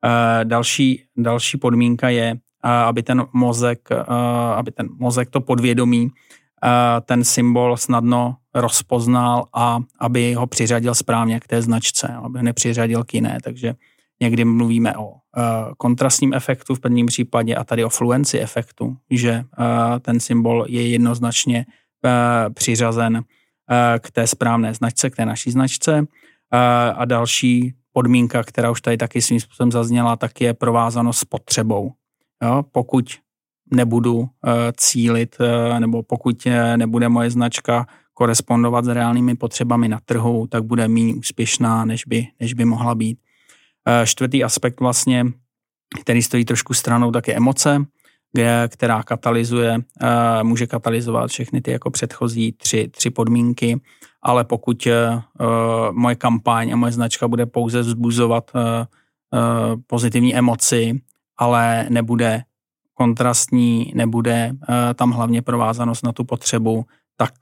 Uh, 0.05 0.45
další, 0.45 1.03
další 1.17 1.59
podmínka 1.59 2.09
je, 2.09 2.33
uh, 2.33 2.71
aby 2.71 3.03
ten 3.03 3.27
mozek, 3.33 3.89
uh, 3.91 4.15
aby 4.57 4.71
ten 4.71 4.89
mozek 4.99 5.31
to 5.31 5.41
podvědomí, 5.41 6.05
uh, 6.05 6.11
ten 7.05 7.25
symbol 7.25 7.77
snadno 7.77 8.37
rozpoznal 8.55 9.45
a 9.55 9.81
aby 9.99 10.35
ho 10.35 10.47
přiřadil 10.47 10.95
správně 10.95 11.41
k 11.41 11.47
té 11.47 11.63
značce, 11.63 12.09
aby 12.09 12.39
ho 12.39 12.45
nepřiřadil 12.45 13.05
k 13.05 13.15
jiné. 13.15 13.39
Takže 13.43 13.75
Někdy 14.25 14.45
mluvíme 14.45 14.97
o 14.97 15.09
uh, 15.09 15.17
kontrastním 15.77 16.35
efektu 16.35 16.75
v 16.75 16.81
prvním 16.81 17.07
případě 17.07 17.55
a 17.55 17.65
tady 17.65 17.85
o 17.85 17.89
fluenci 17.89 18.41
efektu, 18.41 18.97
že 19.11 19.45
uh, 19.59 19.99
ten 20.01 20.21
symbol 20.21 20.65
je 20.69 20.89
jednoznačně 20.89 21.67
uh, 21.69 22.55
přiřazen 22.55 23.23
k 23.99 24.11
té 24.11 24.27
správné 24.27 24.75
značce, 24.75 25.11
k 25.11 25.17
té 25.17 25.27
naší 25.27 25.51
značce. 25.51 26.07
A 26.97 27.05
další 27.05 27.75
podmínka, 27.93 28.43
která 28.43 28.71
už 28.71 28.81
tady 28.81 28.97
taky 28.97 29.23
svým 29.23 29.41
způsobem 29.41 29.73
zazněla, 29.73 30.17
tak 30.17 30.41
je 30.41 30.55
provázanost 30.55 31.19
s 31.19 31.25
potřebou. 31.25 31.93
Jo? 32.43 32.65
Pokud 32.73 33.05
nebudu 33.73 34.29
cílit, 34.77 35.37
nebo 35.79 36.03
pokud 36.03 36.47
nebude 36.77 37.09
moje 37.09 37.31
značka 37.31 37.87
korespondovat 38.15 38.85
s 38.85 38.89
reálnými 38.89 39.35
potřebami 39.35 39.89
na 39.89 40.01
trhu, 40.05 40.47
tak 40.47 40.65
bude 40.65 40.89
méně 40.89 41.15
úspěšná, 41.15 41.85
než 41.85 42.05
by, 42.07 42.27
než 42.41 42.55
by 42.55 42.65
mohla 42.65 42.95
být. 42.95 43.19
Eh, 43.89 44.07
čtvrtý 44.07 44.45
aspekt 44.45 44.81
vlastně, 44.81 45.25
který 46.01 46.23
stojí 46.23 46.45
trošku 46.45 46.75
stranou, 46.75 47.11
tak 47.11 47.29
je 47.29 47.35
emoce, 47.35 47.85
která 48.69 49.03
katalyzuje, 49.03 49.79
eh, 50.01 50.43
může 50.43 50.67
katalyzovat 50.67 51.31
všechny 51.31 51.61
ty 51.61 51.71
jako 51.71 51.91
předchozí 51.91 52.53
tři, 52.53 52.89
tři 52.89 53.11
podmínky, 53.11 53.81
ale 54.23 54.45
pokud 54.45 54.87
eh, 54.87 55.23
moje 55.93 56.15
kampaň 56.15 56.73
a 56.73 56.77
moje 56.77 56.93
značka 56.93 57.29
bude 57.29 57.47
pouze 57.47 57.81
vzbuzovat 57.81 58.51
pozitivní 59.87 60.37
emoci, 60.37 61.01
ale 61.39 61.87
nebude 61.91 62.43
kontrastní, 62.95 63.93
nebude 63.95 64.53
tam 64.95 65.11
hlavně 65.11 65.43
provázanost 65.43 66.05
na 66.05 66.13
tu 66.13 66.25
potřebu, 66.25 66.85
tak 67.17 67.35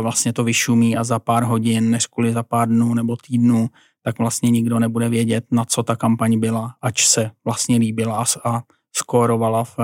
vlastně 0.00 0.32
to 0.32 0.44
vyšumí 0.44 0.96
a 0.96 1.04
za 1.04 1.18
pár 1.18 1.42
hodin, 1.42 1.90
než 1.90 2.06
kvůli 2.06 2.32
za 2.32 2.42
pár 2.42 2.68
dnů 2.68 2.94
nebo 2.94 3.16
týdnů, 3.16 3.68
tak 4.02 4.18
vlastně 4.18 4.50
nikdo 4.50 4.78
nebude 4.78 5.08
vědět, 5.08 5.44
na 5.50 5.64
co 5.64 5.82
ta 5.82 5.96
kampaň 5.96 6.38
byla, 6.38 6.74
ač 6.82 7.06
se 7.06 7.30
vlastně 7.44 7.76
líbila 7.76 8.24
a 8.44 8.62
skórovala 8.92 9.64
v, 9.64 9.78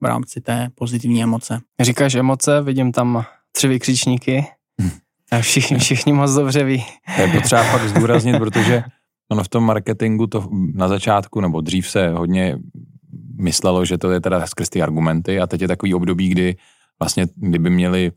v 0.00 0.04
rámci 0.04 0.40
té 0.40 0.68
pozitivní 0.74 1.22
emoce. 1.22 1.60
Říkáš 1.80 2.14
emoce, 2.14 2.62
vidím 2.62 2.92
tam 2.92 3.24
tři 3.52 3.68
vykřičníky. 3.68 4.44
A 5.30 5.40
všichni, 5.40 5.78
všichni 5.78 6.12
moc 6.12 6.34
dobře 6.34 6.64
ví. 6.64 6.84
To 7.16 7.22
je 7.22 7.28
potřeba 7.28 7.62
fakt 7.62 7.88
zdůraznit, 7.88 8.38
protože 8.38 8.82
ono 9.30 9.44
v 9.44 9.48
tom 9.48 9.64
marketingu 9.64 10.26
to 10.26 10.48
na 10.74 10.88
začátku 10.88 11.40
nebo 11.40 11.60
dřív 11.60 11.88
se 11.88 12.08
hodně 12.08 12.58
myslelo, 13.40 13.84
že 13.84 13.98
to 13.98 14.10
je 14.10 14.20
teda 14.20 14.46
skrz 14.46 14.68
ty 14.68 14.82
argumenty 14.82 15.40
a 15.40 15.46
teď 15.46 15.60
je 15.60 15.68
takový 15.68 15.94
období, 15.94 16.28
kdy 16.28 16.56
vlastně, 17.00 17.26
kdyby 17.36 17.70
měli 17.70 18.12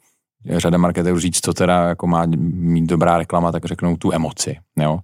řada 0.49 0.77
marketerů 0.77 1.19
říct, 1.19 1.45
co 1.45 1.53
teda 1.53 1.87
jako 1.87 2.07
má 2.07 2.25
mít 2.25 2.85
dobrá 2.85 3.17
reklama, 3.17 3.51
tak 3.51 3.65
řeknou 3.65 3.97
tu 3.97 4.13
emoci, 4.13 4.57
jo. 4.79 4.99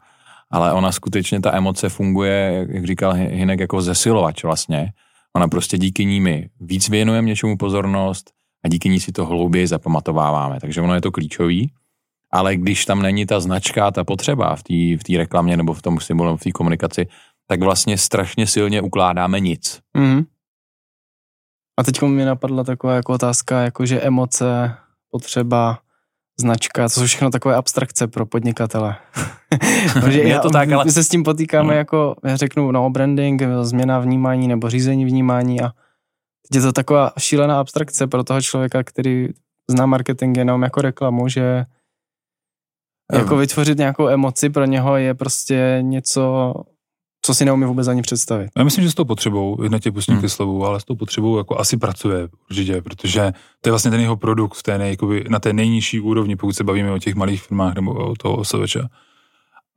Ale 0.51 0.73
ona 0.73 0.91
skutečně, 0.91 1.39
ta 1.39 1.57
emoce 1.57 1.89
funguje, 1.89 2.67
jak 2.69 2.85
říkal 2.85 3.13
Hinek, 3.13 3.59
jako 3.59 3.81
zesilovač 3.81 4.43
vlastně. 4.43 4.93
Ona 5.35 5.47
prostě 5.47 5.77
díky 5.77 6.05
ní 6.05 6.21
my 6.21 6.49
víc 6.59 6.89
věnujeme 6.89 7.27
něčemu 7.27 7.57
pozornost 7.57 8.31
a 8.65 8.67
díky 8.67 8.89
ní 8.89 8.99
si 8.99 9.11
to 9.11 9.25
hlouběji 9.25 9.67
zapamatováváme. 9.67 10.59
Takže 10.59 10.81
ono 10.81 10.95
je 10.95 11.01
to 11.01 11.11
klíčový. 11.11 11.71
Ale 12.31 12.55
když 12.55 12.85
tam 12.85 13.01
není 13.01 13.25
ta 13.25 13.39
značka, 13.39 13.91
ta 13.91 14.03
potřeba 14.03 14.55
v 14.55 14.63
té 14.63 15.13
v 15.13 15.17
reklamě 15.17 15.57
nebo 15.57 15.73
v 15.73 15.81
tom 15.81 15.99
symbolu, 15.99 16.37
v 16.37 16.41
té 16.41 16.51
komunikaci, 16.51 17.07
tak 17.47 17.63
vlastně 17.63 17.97
strašně 17.97 18.47
silně 18.47 18.81
ukládáme 18.81 19.39
nic. 19.39 19.81
Mm. 19.97 20.23
A 21.79 21.83
teď 21.83 22.01
mi 22.01 22.25
napadla 22.25 22.63
taková 22.63 22.95
jako 22.95 23.13
otázka, 23.13 23.61
jako 23.61 23.85
že 23.85 24.01
emoce, 24.01 24.75
potřeba, 25.11 25.79
značka, 26.39 26.83
to 26.83 26.89
jsou 26.89 27.05
všechno 27.05 27.29
takové 27.29 27.55
abstrakce 27.55 28.07
pro 28.07 28.25
podnikatele. 28.25 28.95
Protože 29.93 30.21
je 30.21 30.39
to 30.39 30.49
tak, 30.49 30.71
ale... 30.71 30.85
My 30.85 30.91
se 30.91 31.03
s 31.03 31.09
tím 31.09 31.23
potýkáme 31.23 31.73
mm. 31.73 31.77
jako, 31.77 32.15
já 32.23 32.35
řeknu, 32.35 32.71
no, 32.71 32.89
branding, 32.89 33.41
změna 33.61 33.99
vnímání 33.99 34.47
nebo 34.47 34.69
řízení 34.69 35.05
vnímání 35.05 35.61
a 35.61 35.71
teď 36.49 36.55
je 36.55 36.61
to 36.61 36.71
taková 36.71 37.11
šílená 37.17 37.59
abstrakce 37.59 38.07
pro 38.07 38.23
toho 38.23 38.41
člověka, 38.41 38.83
který 38.83 39.27
zná 39.69 39.85
marketing 39.85 40.37
jenom 40.37 40.63
jako 40.63 40.81
reklamu, 40.81 41.27
že 41.27 41.65
jako 43.13 43.37
vytvořit 43.37 43.77
nějakou 43.77 44.07
emoci 44.07 44.49
pro 44.49 44.65
něho 44.65 44.97
je 44.97 45.13
prostě 45.13 45.77
něco 45.81 46.53
co 47.21 47.33
si 47.33 47.45
neumím 47.45 47.67
vůbec 47.67 47.87
ani 47.87 48.01
představit. 48.01 48.49
Já 48.57 48.63
myslím, 48.63 48.83
že 48.83 48.91
s 48.91 48.95
tou 48.95 49.05
potřebou, 49.05 49.57
na 49.69 49.79
těch 49.79 49.93
pustím 49.93 50.15
hmm. 50.15 50.29
slovu, 50.29 50.65
ale 50.65 50.79
s 50.79 50.83
tou 50.83 50.95
potřebou 50.95 51.37
jako 51.37 51.59
asi 51.59 51.77
pracuje 51.77 52.29
určitě, 52.49 52.81
protože 52.81 53.33
to 53.61 53.69
je 53.69 53.71
vlastně 53.71 53.91
ten 53.91 53.99
jeho 53.99 54.17
produkt 54.17 54.55
v 54.55 54.63
té 54.63 54.77
nej, 54.77 54.89
jakoby, 54.89 55.25
na 55.29 55.39
té 55.39 55.53
nejnižší 55.53 55.99
úrovni, 55.99 56.35
pokud 56.35 56.53
se 56.53 56.63
bavíme 56.63 56.91
o 56.91 56.99
těch 56.99 57.15
malých 57.15 57.41
firmách 57.41 57.75
nebo 57.75 57.93
o 57.93 58.15
toho 58.15 58.35
OSVČ. 58.35 58.77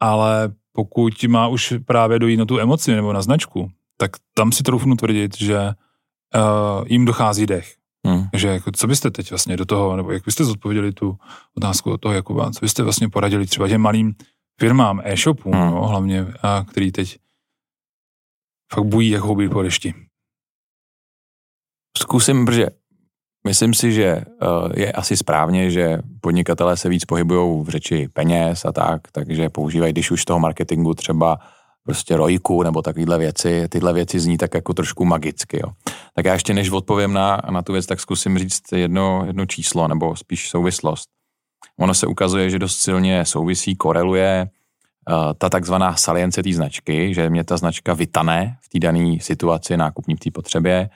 Ale 0.00 0.52
pokud 0.72 1.24
má 1.24 1.48
už 1.48 1.74
právě 1.84 2.18
dojít 2.18 2.36
na 2.36 2.44
tu 2.44 2.58
emoci 2.58 2.94
nebo 2.94 3.12
na 3.12 3.22
značku, 3.22 3.70
tak 3.96 4.10
tam 4.34 4.52
si 4.52 4.62
troufnu 4.62 4.96
tvrdit, 4.96 5.36
že 5.36 5.58
uh, 5.58 6.84
jim 6.86 7.04
dochází 7.04 7.46
dech. 7.46 7.74
Hmm. 8.06 8.24
Takže 8.30 8.48
jako, 8.48 8.72
co 8.72 8.86
byste 8.86 9.10
teď 9.10 9.30
vlastně 9.30 9.56
do 9.56 9.64
toho, 9.64 9.96
nebo 9.96 10.12
jak 10.12 10.24
byste 10.24 10.44
zodpověděli 10.44 10.92
tu 10.92 11.16
otázku 11.56 11.90
od 11.90 12.00
toho 12.00 12.14
Jakuba, 12.14 12.50
co 12.50 12.58
byste 12.60 12.82
vlastně 12.82 13.08
poradili 13.08 13.46
třeba 13.46 13.68
těm 13.68 13.80
malým 13.80 14.14
firmám, 14.60 15.00
e-shopům, 15.04 15.52
hmm. 15.52 15.70
no, 15.70 15.86
hlavně, 15.86 16.26
a 16.42 16.64
který 16.68 16.92
teď 16.92 17.18
fakt 18.74 18.84
bují 18.84 19.10
jak 19.10 19.22
houby 19.22 19.48
po 19.48 19.62
dešti. 19.62 19.94
Zkusím, 21.98 22.44
protože 22.44 22.66
myslím 23.46 23.74
si, 23.74 23.92
že 23.92 24.04
eh, 24.04 24.24
je 24.80 24.92
asi 24.92 25.16
správně, 25.16 25.70
že 25.70 25.98
podnikatelé 26.20 26.76
se 26.76 26.88
víc 26.88 27.04
pohybují 27.04 27.64
v 27.64 27.68
řeči 27.68 28.08
peněz 28.08 28.64
a 28.64 28.72
tak, 28.72 29.00
takže 29.12 29.48
používají, 29.48 29.92
když 29.92 30.10
už 30.10 30.24
toho 30.24 30.40
marketingu 30.40 30.94
třeba 30.94 31.38
prostě 31.84 32.16
rojku 32.16 32.62
nebo 32.62 32.82
takovéhle 32.82 33.18
věci, 33.18 33.68
tyhle 33.68 33.92
věci 33.92 34.20
zní 34.20 34.38
tak 34.38 34.54
jako 34.54 34.74
trošku 34.74 35.04
magicky. 35.04 35.60
Jo. 35.62 35.72
Tak 36.14 36.24
já 36.24 36.32
ještě 36.32 36.54
než 36.54 36.70
odpovím 36.70 37.12
na, 37.12 37.42
na 37.50 37.62
tu 37.62 37.72
věc, 37.72 37.86
tak 37.86 38.00
zkusím 38.00 38.38
říct 38.38 38.72
jedno, 38.72 39.22
jedno 39.26 39.46
číslo 39.46 39.88
nebo 39.88 40.16
spíš 40.16 40.48
souvislost. 40.48 41.08
Ono 41.78 41.94
se 41.94 42.06
ukazuje, 42.06 42.50
že 42.50 42.58
dost 42.58 42.78
silně 42.78 43.24
souvisí, 43.24 43.76
koreluje 43.76 44.48
ta 45.38 45.48
takzvaná 45.48 45.96
salience 45.96 46.42
té 46.42 46.52
značky, 46.52 47.14
že 47.14 47.30
mě 47.30 47.44
ta 47.44 47.56
značka 47.56 47.94
vytane 47.94 48.56
v 48.60 48.68
té 48.68 48.78
dané 48.78 49.16
situaci 49.20 49.76
nákupní 49.76 50.16
v 50.16 50.20
té 50.20 50.30
potřebě 50.30 50.90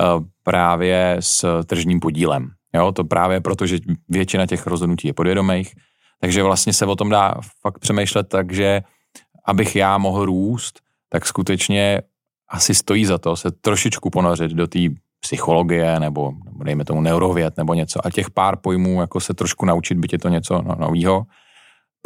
eh, 0.00 0.04
právě 0.42 1.16
s 1.20 1.62
tržním 1.64 2.00
podílem. 2.00 2.50
Jo, 2.74 2.92
to 2.92 3.04
právě 3.04 3.40
proto, 3.40 3.66
že 3.66 3.78
většina 4.08 4.46
těch 4.46 4.66
rozhodnutí 4.66 5.08
je 5.08 5.14
podvědomých, 5.14 5.74
takže 6.20 6.42
vlastně 6.42 6.72
se 6.72 6.86
o 6.86 6.96
tom 6.96 7.10
dá 7.10 7.34
fakt 7.60 7.78
přemýšlet 7.78 8.28
tak, 8.28 8.52
že 8.52 8.82
abych 9.44 9.76
já 9.76 9.98
mohl 9.98 10.24
růst, 10.24 10.80
tak 11.08 11.26
skutečně 11.26 12.02
asi 12.50 12.74
stojí 12.74 13.04
za 13.04 13.18
to 13.18 13.36
se 13.36 13.50
trošičku 13.50 14.10
ponořit 14.10 14.50
do 14.50 14.66
té 14.66 14.78
psychologie 15.20 16.00
nebo, 16.00 16.32
dejme 16.64 16.84
tomu 16.84 17.00
neurověd 17.00 17.56
nebo 17.56 17.74
něco 17.74 18.06
a 18.06 18.10
těch 18.10 18.30
pár 18.30 18.56
pojmů 18.56 19.00
jako 19.00 19.20
se 19.20 19.34
trošku 19.34 19.66
naučit, 19.66 19.98
byť 19.98 20.12
je 20.12 20.18
to 20.18 20.28
něco 20.28 20.62
no, 20.62 20.74
nového 20.78 21.26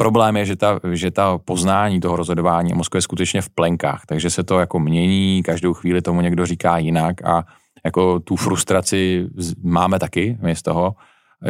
Problém 0.01 0.37
je, 0.37 0.45
že 0.45 0.55
ta, 0.55 0.79
že 0.93 1.11
ta 1.11 1.37
poznání 1.37 1.99
toho 1.99 2.15
rozhodování 2.15 2.73
mozku 2.73 2.97
je 2.97 3.01
skutečně 3.01 3.41
v 3.41 3.49
plenkách, 3.49 4.05
takže 4.07 4.29
se 4.29 4.43
to 4.43 4.59
jako 4.59 4.79
mění, 4.79 5.43
každou 5.43 5.73
chvíli 5.73 6.01
tomu 6.01 6.21
někdo 6.21 6.45
říká 6.45 6.77
jinak 6.77 7.25
a 7.25 7.43
jako 7.85 8.19
tu 8.19 8.35
frustraci 8.35 9.27
máme 9.63 9.99
taky 9.99 10.37
my 10.41 10.55
z 10.55 10.61
toho, 10.61 10.95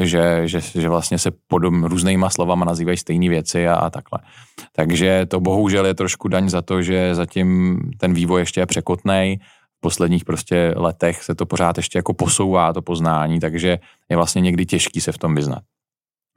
že, 0.02 0.42
že, 0.46 0.62
že 0.62 0.90
vlastně 0.90 1.18
se 1.18 1.32
pod 1.48 1.62
různýma 1.64 2.30
slovama 2.30 2.66
nazývají 2.66 2.98
stejné 2.98 3.30
věci 3.30 3.68
a, 3.68 3.76
a 3.76 3.90
takhle. 3.90 4.20
Takže 4.76 5.26
to 5.26 5.40
bohužel 5.40 5.86
je 5.86 5.94
trošku 5.94 6.28
daň 6.28 6.50
za 6.50 6.62
to, 6.62 6.82
že 6.82 7.16
zatím 7.16 7.80
ten 7.98 8.14
vývoj 8.14 8.42
ještě 8.42 8.62
je 8.62 8.66
překotnej, 8.66 9.38
v 9.78 9.82
posledních 9.82 10.26
prostě 10.26 10.74
letech 10.76 11.24
se 11.24 11.36
to 11.36 11.46
pořád 11.46 11.78
ještě 11.78 11.98
jako 11.98 12.14
posouvá, 12.14 12.74
to 12.74 12.82
poznání, 12.82 13.40
takže 13.40 13.80
je 14.10 14.18
vlastně 14.18 14.42
někdy 14.42 14.66
těžký 14.66 15.02
se 15.02 15.12
v 15.12 15.18
tom 15.18 15.36
vyznat. 15.36 15.64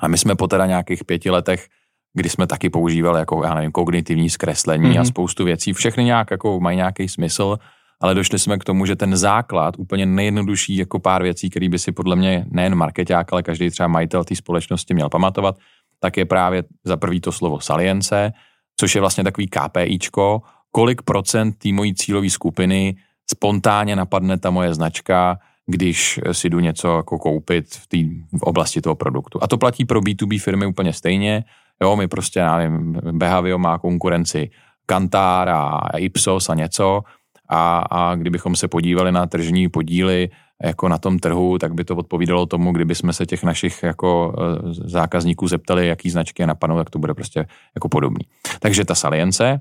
A 0.00 0.08
my 0.08 0.18
jsme 0.18 0.36
po 0.36 0.46
teda 0.46 0.66
nějakých 0.66 1.04
pěti 1.04 1.30
letech 1.30 1.66
kdy 2.14 2.28
jsme 2.28 2.46
taky 2.46 2.70
používali 2.70 3.18
jako, 3.18 3.44
já 3.44 3.54
nevím, 3.54 3.72
kognitivní 3.72 4.30
zkreslení 4.30 4.84
mm-hmm. 4.84 4.98
a 4.98 5.02
mhm. 5.02 5.06
spoustu 5.06 5.44
věcí. 5.44 5.72
Všechny 5.72 6.04
nějak 6.04 6.30
jako 6.30 6.60
mají 6.60 6.76
nějaký 6.76 7.08
smysl, 7.08 7.58
ale 8.00 8.14
došli 8.14 8.38
jsme 8.38 8.58
k 8.58 8.64
tomu, 8.64 8.86
že 8.86 8.96
ten 8.96 9.16
základ, 9.16 9.74
úplně 9.78 10.06
nejjednodušší 10.06 10.76
jako 10.76 10.98
pár 10.98 11.22
věcí, 11.22 11.50
který 11.50 11.68
by 11.68 11.78
si 11.78 11.92
podle 11.92 12.16
mě 12.16 12.46
nejen 12.50 12.74
marketák, 12.74 13.32
ale 13.32 13.42
každý 13.42 13.70
třeba 13.70 13.88
majitel 13.88 14.24
té 14.24 14.36
společnosti 14.36 14.94
měl 14.94 15.08
pamatovat, 15.08 15.56
tak 16.00 16.16
je 16.16 16.24
právě 16.24 16.64
za 16.84 16.96
prvý 16.96 17.20
to 17.20 17.32
slovo 17.32 17.60
salience, 17.60 18.32
což 18.76 18.94
je 18.94 19.00
vlastně 19.00 19.24
takový 19.24 19.48
KPIčko, 19.48 20.42
kolik 20.70 21.02
procent 21.02 21.52
té 21.52 21.72
mojí 21.72 21.94
cílové 21.94 22.30
skupiny 22.30 22.96
spontánně 23.30 23.96
napadne 23.96 24.38
ta 24.38 24.50
moje 24.50 24.74
značka, 24.74 25.38
když 25.66 26.20
si 26.32 26.50
jdu 26.50 26.60
něco 26.60 26.96
jako 26.96 27.18
koupit 27.18 27.74
v 27.74 27.86
té 27.86 27.98
oblasti 28.40 28.80
toho 28.80 28.94
produktu. 28.94 29.38
A 29.42 29.46
to 29.46 29.58
platí 29.58 29.84
pro 29.84 30.00
B2B 30.00 30.40
firmy 30.40 30.66
úplně 30.66 30.92
stejně. 30.92 31.44
Jo, 31.82 31.96
my 31.96 32.08
prostě, 32.08 32.40
já 32.40 32.56
nevím, 32.56 32.92
Behavio 33.12 33.58
má 33.58 33.78
konkurenci 33.78 34.50
Kantar 34.86 35.48
a 35.48 35.80
Ipsos 35.96 36.48
a 36.48 36.54
něco 36.54 37.02
a, 37.48 37.78
a 37.90 38.14
kdybychom 38.14 38.56
se 38.56 38.68
podívali 38.68 39.12
na 39.12 39.26
tržní 39.26 39.68
podíly 39.68 40.28
jako 40.62 40.88
na 40.88 40.98
tom 40.98 41.18
trhu, 41.18 41.58
tak 41.58 41.74
by 41.74 41.84
to 41.84 41.96
odpovídalo 41.96 42.46
tomu, 42.46 42.72
kdyby 42.72 42.94
jsme 42.94 43.12
se 43.12 43.26
těch 43.26 43.42
našich 43.42 43.82
jako 43.82 44.34
e, 44.38 44.90
zákazníků 44.90 45.48
zeptali, 45.48 45.86
jaký 45.86 46.10
značky 46.10 46.42
je 46.42 46.46
napadnou, 46.46 46.76
tak 46.76 46.90
to 46.90 46.98
bude 46.98 47.14
prostě 47.14 47.46
jako 47.74 47.88
podobný. 47.88 48.24
Takže 48.60 48.84
ta 48.84 48.94
salience 48.94 49.60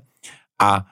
a 0.62 0.84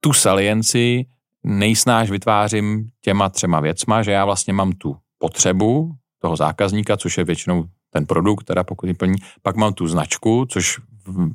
tu 0.00 0.12
salienci 0.12 1.06
nejsnáž 1.44 2.10
vytvářím 2.10 2.88
těma 3.00 3.28
třema 3.28 3.60
věcma, 3.60 4.02
že 4.02 4.12
já 4.12 4.24
vlastně 4.24 4.52
mám 4.52 4.72
tu 4.72 4.96
potřebu 5.18 5.90
toho 6.22 6.36
zákazníka, 6.36 6.96
což 6.96 7.18
je 7.18 7.24
většinou 7.24 7.64
ten 7.90 8.06
produkt, 8.06 8.44
teda 8.44 8.64
pokud 8.64 8.86
ji 8.86 8.94
plní. 8.94 9.16
Pak 9.42 9.56
mám 9.56 9.74
tu 9.74 9.86
značku, 9.86 10.46
což 10.48 10.78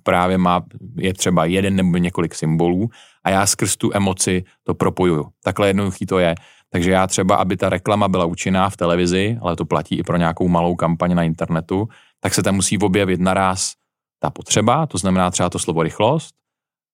právě 0.04 0.38
má, 0.38 0.64
je 0.96 1.14
třeba 1.14 1.46
jeden 1.46 1.76
nebo 1.76 1.98
několik 1.98 2.36
symbolů 2.36 2.90
a 3.24 3.30
já 3.30 3.46
skrz 3.46 3.78
tu 3.78 3.92
emoci 3.94 4.44
to 4.64 4.74
propojuju. 4.74 5.28
Takhle 5.44 5.68
jednoduchý 5.68 6.06
to 6.06 6.20
je. 6.20 6.36
Takže 6.70 6.92
já 6.92 7.08
třeba, 7.08 7.36
aby 7.36 7.58
ta 7.58 7.70
reklama 7.70 8.08
byla 8.08 8.26
účinná 8.26 8.70
v 8.70 8.78
televizi, 8.78 9.38
ale 9.42 9.56
to 9.56 9.66
platí 9.66 9.96
i 9.96 10.04
pro 10.04 10.18
nějakou 10.18 10.48
malou 10.48 10.76
kampaň 10.76 11.16
na 11.16 11.24
internetu, 11.24 11.88
tak 12.20 12.34
se 12.34 12.44
tam 12.44 12.56
musí 12.56 12.78
objevit 12.78 13.20
naraz 13.20 13.74
ta 14.20 14.30
potřeba, 14.30 14.86
to 14.88 14.98
znamená 14.98 15.32
třeba 15.32 15.50
to 15.50 15.60
slovo 15.60 15.84
rychlost, 15.84 16.36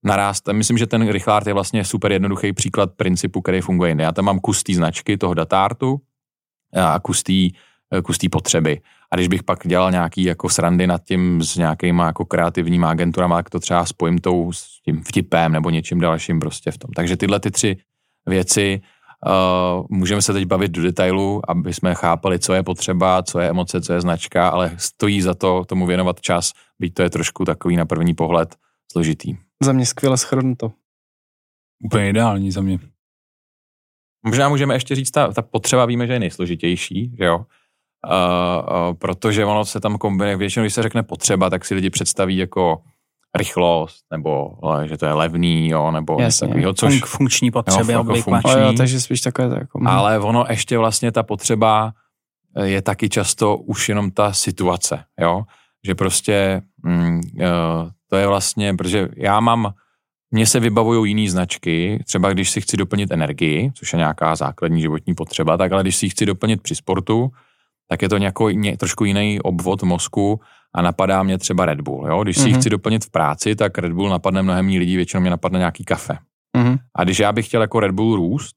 naraz, 0.05 0.41
myslím, 0.51 0.77
že 0.77 0.87
ten 0.87 1.09
rychlár 1.09 1.47
je 1.47 1.53
vlastně 1.53 1.85
super 1.85 2.11
jednoduchý 2.11 2.53
příklad 2.53 2.93
principu, 2.95 3.41
který 3.41 3.61
funguje 3.61 3.91
jinde. 3.91 4.03
Já 4.03 4.11
tam 4.11 4.25
mám 4.25 4.39
kus 4.39 4.63
té 4.63 4.73
značky, 4.73 5.17
toho 5.17 5.33
datártu 5.33 6.01
a 6.73 6.99
kus 6.99 7.23
té 7.23 7.33
potřeby. 8.31 8.81
A 9.11 9.15
když 9.15 9.27
bych 9.27 9.43
pak 9.43 9.67
dělal 9.67 9.91
nějaký 9.91 10.23
jako 10.23 10.49
srandy 10.49 10.87
nad 10.87 11.03
tím 11.03 11.43
s 11.43 11.55
nějakýma 11.55 12.05
jako 12.05 12.25
kreativníma 12.25 12.89
agenturama, 12.89 13.35
tak 13.35 13.49
to 13.49 13.59
třeba 13.59 13.85
spojím 13.85 14.17
tou 14.17 14.51
s 14.51 14.81
tím 14.81 15.03
vtipem 15.03 15.51
nebo 15.51 15.69
něčím 15.69 15.99
dalším 15.99 16.39
prostě 16.39 16.71
v 16.71 16.77
tom. 16.77 16.91
Takže 16.95 17.17
tyhle 17.17 17.39
ty 17.39 17.51
tři 17.51 17.77
věci 18.25 18.81
uh, 19.25 19.85
můžeme 19.89 20.21
se 20.21 20.33
teď 20.33 20.45
bavit 20.45 20.71
do 20.71 20.81
detailu, 20.81 21.41
aby 21.47 21.73
jsme 21.73 21.95
chápali, 21.95 22.39
co 22.39 22.53
je 22.53 22.63
potřeba, 22.63 23.23
co 23.23 23.39
je 23.39 23.49
emoce, 23.49 23.81
co 23.81 23.93
je 23.93 24.01
značka, 24.01 24.49
ale 24.49 24.71
stojí 24.77 25.21
za 25.21 25.33
to 25.33 25.65
tomu 25.65 25.85
věnovat 25.85 26.21
čas, 26.21 26.51
byť 26.79 26.93
to 26.93 27.03
je 27.03 27.09
trošku 27.09 27.45
takový 27.45 27.75
na 27.75 27.85
první 27.85 28.13
pohled 28.13 28.55
složitý. 28.91 29.35
Za 29.63 29.73
mě 29.73 29.85
skvěle 29.85 30.17
schrnuto. 30.17 30.71
Úplně 31.83 32.09
ideální 32.09 32.51
za 32.51 32.61
mě. 32.61 32.79
Možná 34.25 34.49
můžeme 34.49 34.75
ještě 34.75 34.95
říct, 34.95 35.11
ta, 35.11 35.33
ta 35.33 35.41
potřeba 35.41 35.85
víme, 35.85 36.07
že 36.07 36.13
je 36.13 36.19
nejsložitější, 36.19 37.15
že 37.17 37.25
jo? 37.25 37.45
Uh, 38.05 38.89
uh, 38.89 38.93
protože 38.93 39.45
ono 39.45 39.65
se 39.65 39.79
tam 39.79 39.97
kombinuje, 39.97 40.37
většinou, 40.37 40.63
když 40.63 40.73
se 40.73 40.83
řekne 40.83 41.03
potřeba, 41.03 41.49
tak 41.49 41.65
si 41.65 41.75
lidi 41.75 41.89
představí 41.89 42.37
jako 42.37 42.81
rychlost, 43.37 44.05
nebo 44.11 44.57
že 44.85 44.97
to 44.97 45.05
je 45.05 45.13
levný, 45.13 45.69
jo, 45.69 45.91
nebo 45.91 46.17
Jasně. 46.21 46.47
takového, 46.47 46.73
což... 46.73 47.03
funkční 47.05 47.51
potřeby 47.51 47.93
jo, 47.93 47.99
jako 47.99 48.21
funkční, 48.21 48.61
jo, 48.61 48.73
takže 48.77 49.01
spíš 49.01 49.21
takové... 49.21 49.57
Jako... 49.59 49.79
Ale 49.85 50.19
ono 50.19 50.45
ještě 50.49 50.77
vlastně 50.77 51.11
ta 51.11 51.23
potřeba 51.23 51.93
je 52.63 52.81
taky 52.81 53.09
často 53.09 53.57
už 53.57 53.89
jenom 53.89 54.11
ta 54.11 54.33
situace, 54.33 55.03
jo, 55.21 55.43
že 55.85 55.95
prostě 55.95 56.61
mm, 56.83 57.21
to 58.09 58.15
je 58.15 58.27
vlastně, 58.27 58.73
protože 58.73 59.09
já 59.17 59.39
mám, 59.39 59.73
mně 60.31 60.45
se 60.45 60.59
vybavují 60.59 61.11
jiné 61.11 61.31
značky, 61.31 62.03
třeba 62.07 62.33
když 62.33 62.49
si 62.49 62.61
chci 62.61 62.77
doplnit 62.77 63.11
energii, 63.11 63.71
což 63.73 63.93
je 63.93 63.97
nějaká 63.97 64.35
základní 64.35 64.81
životní 64.81 65.15
potřeba, 65.15 65.57
tak 65.57 65.71
ale 65.71 65.83
když 65.83 65.95
si 65.95 66.05
ji 66.05 66.09
chci 66.09 66.25
doplnit 66.25 66.61
při 66.61 66.75
sportu, 66.75 67.31
tak 67.87 68.01
je 68.01 68.09
to 68.09 68.17
nějaký, 68.17 68.43
ně, 68.51 68.77
trošku 68.77 69.05
jiný 69.05 69.41
obvod 69.41 69.83
mozku 69.83 70.39
a 70.75 70.81
napadá 70.81 71.23
mě 71.23 71.37
třeba 71.37 71.65
Red 71.65 71.81
Bull. 71.81 72.07
Jo? 72.07 72.23
Když 72.23 72.37
si 72.37 72.43
mm-hmm. 72.43 72.47
ji 72.47 72.53
chci 72.53 72.69
doplnit 72.69 73.05
v 73.05 73.09
práci, 73.09 73.55
tak 73.55 73.77
Red 73.77 73.93
Bull 73.93 74.09
napadne 74.09 74.41
mnohem 74.41 74.65
méně 74.65 74.79
lidí, 74.79 74.95
většinou 74.95 75.21
mě 75.21 75.29
napadne 75.29 75.59
nějaký 75.59 75.83
kafe. 75.83 76.17
Mm-hmm. 76.57 76.77
A 76.95 77.03
když 77.03 77.19
já 77.19 77.31
bych 77.31 77.47
chtěl 77.47 77.61
jako 77.61 77.79
Red 77.79 77.91
Bull 77.91 78.15
růst, 78.15 78.55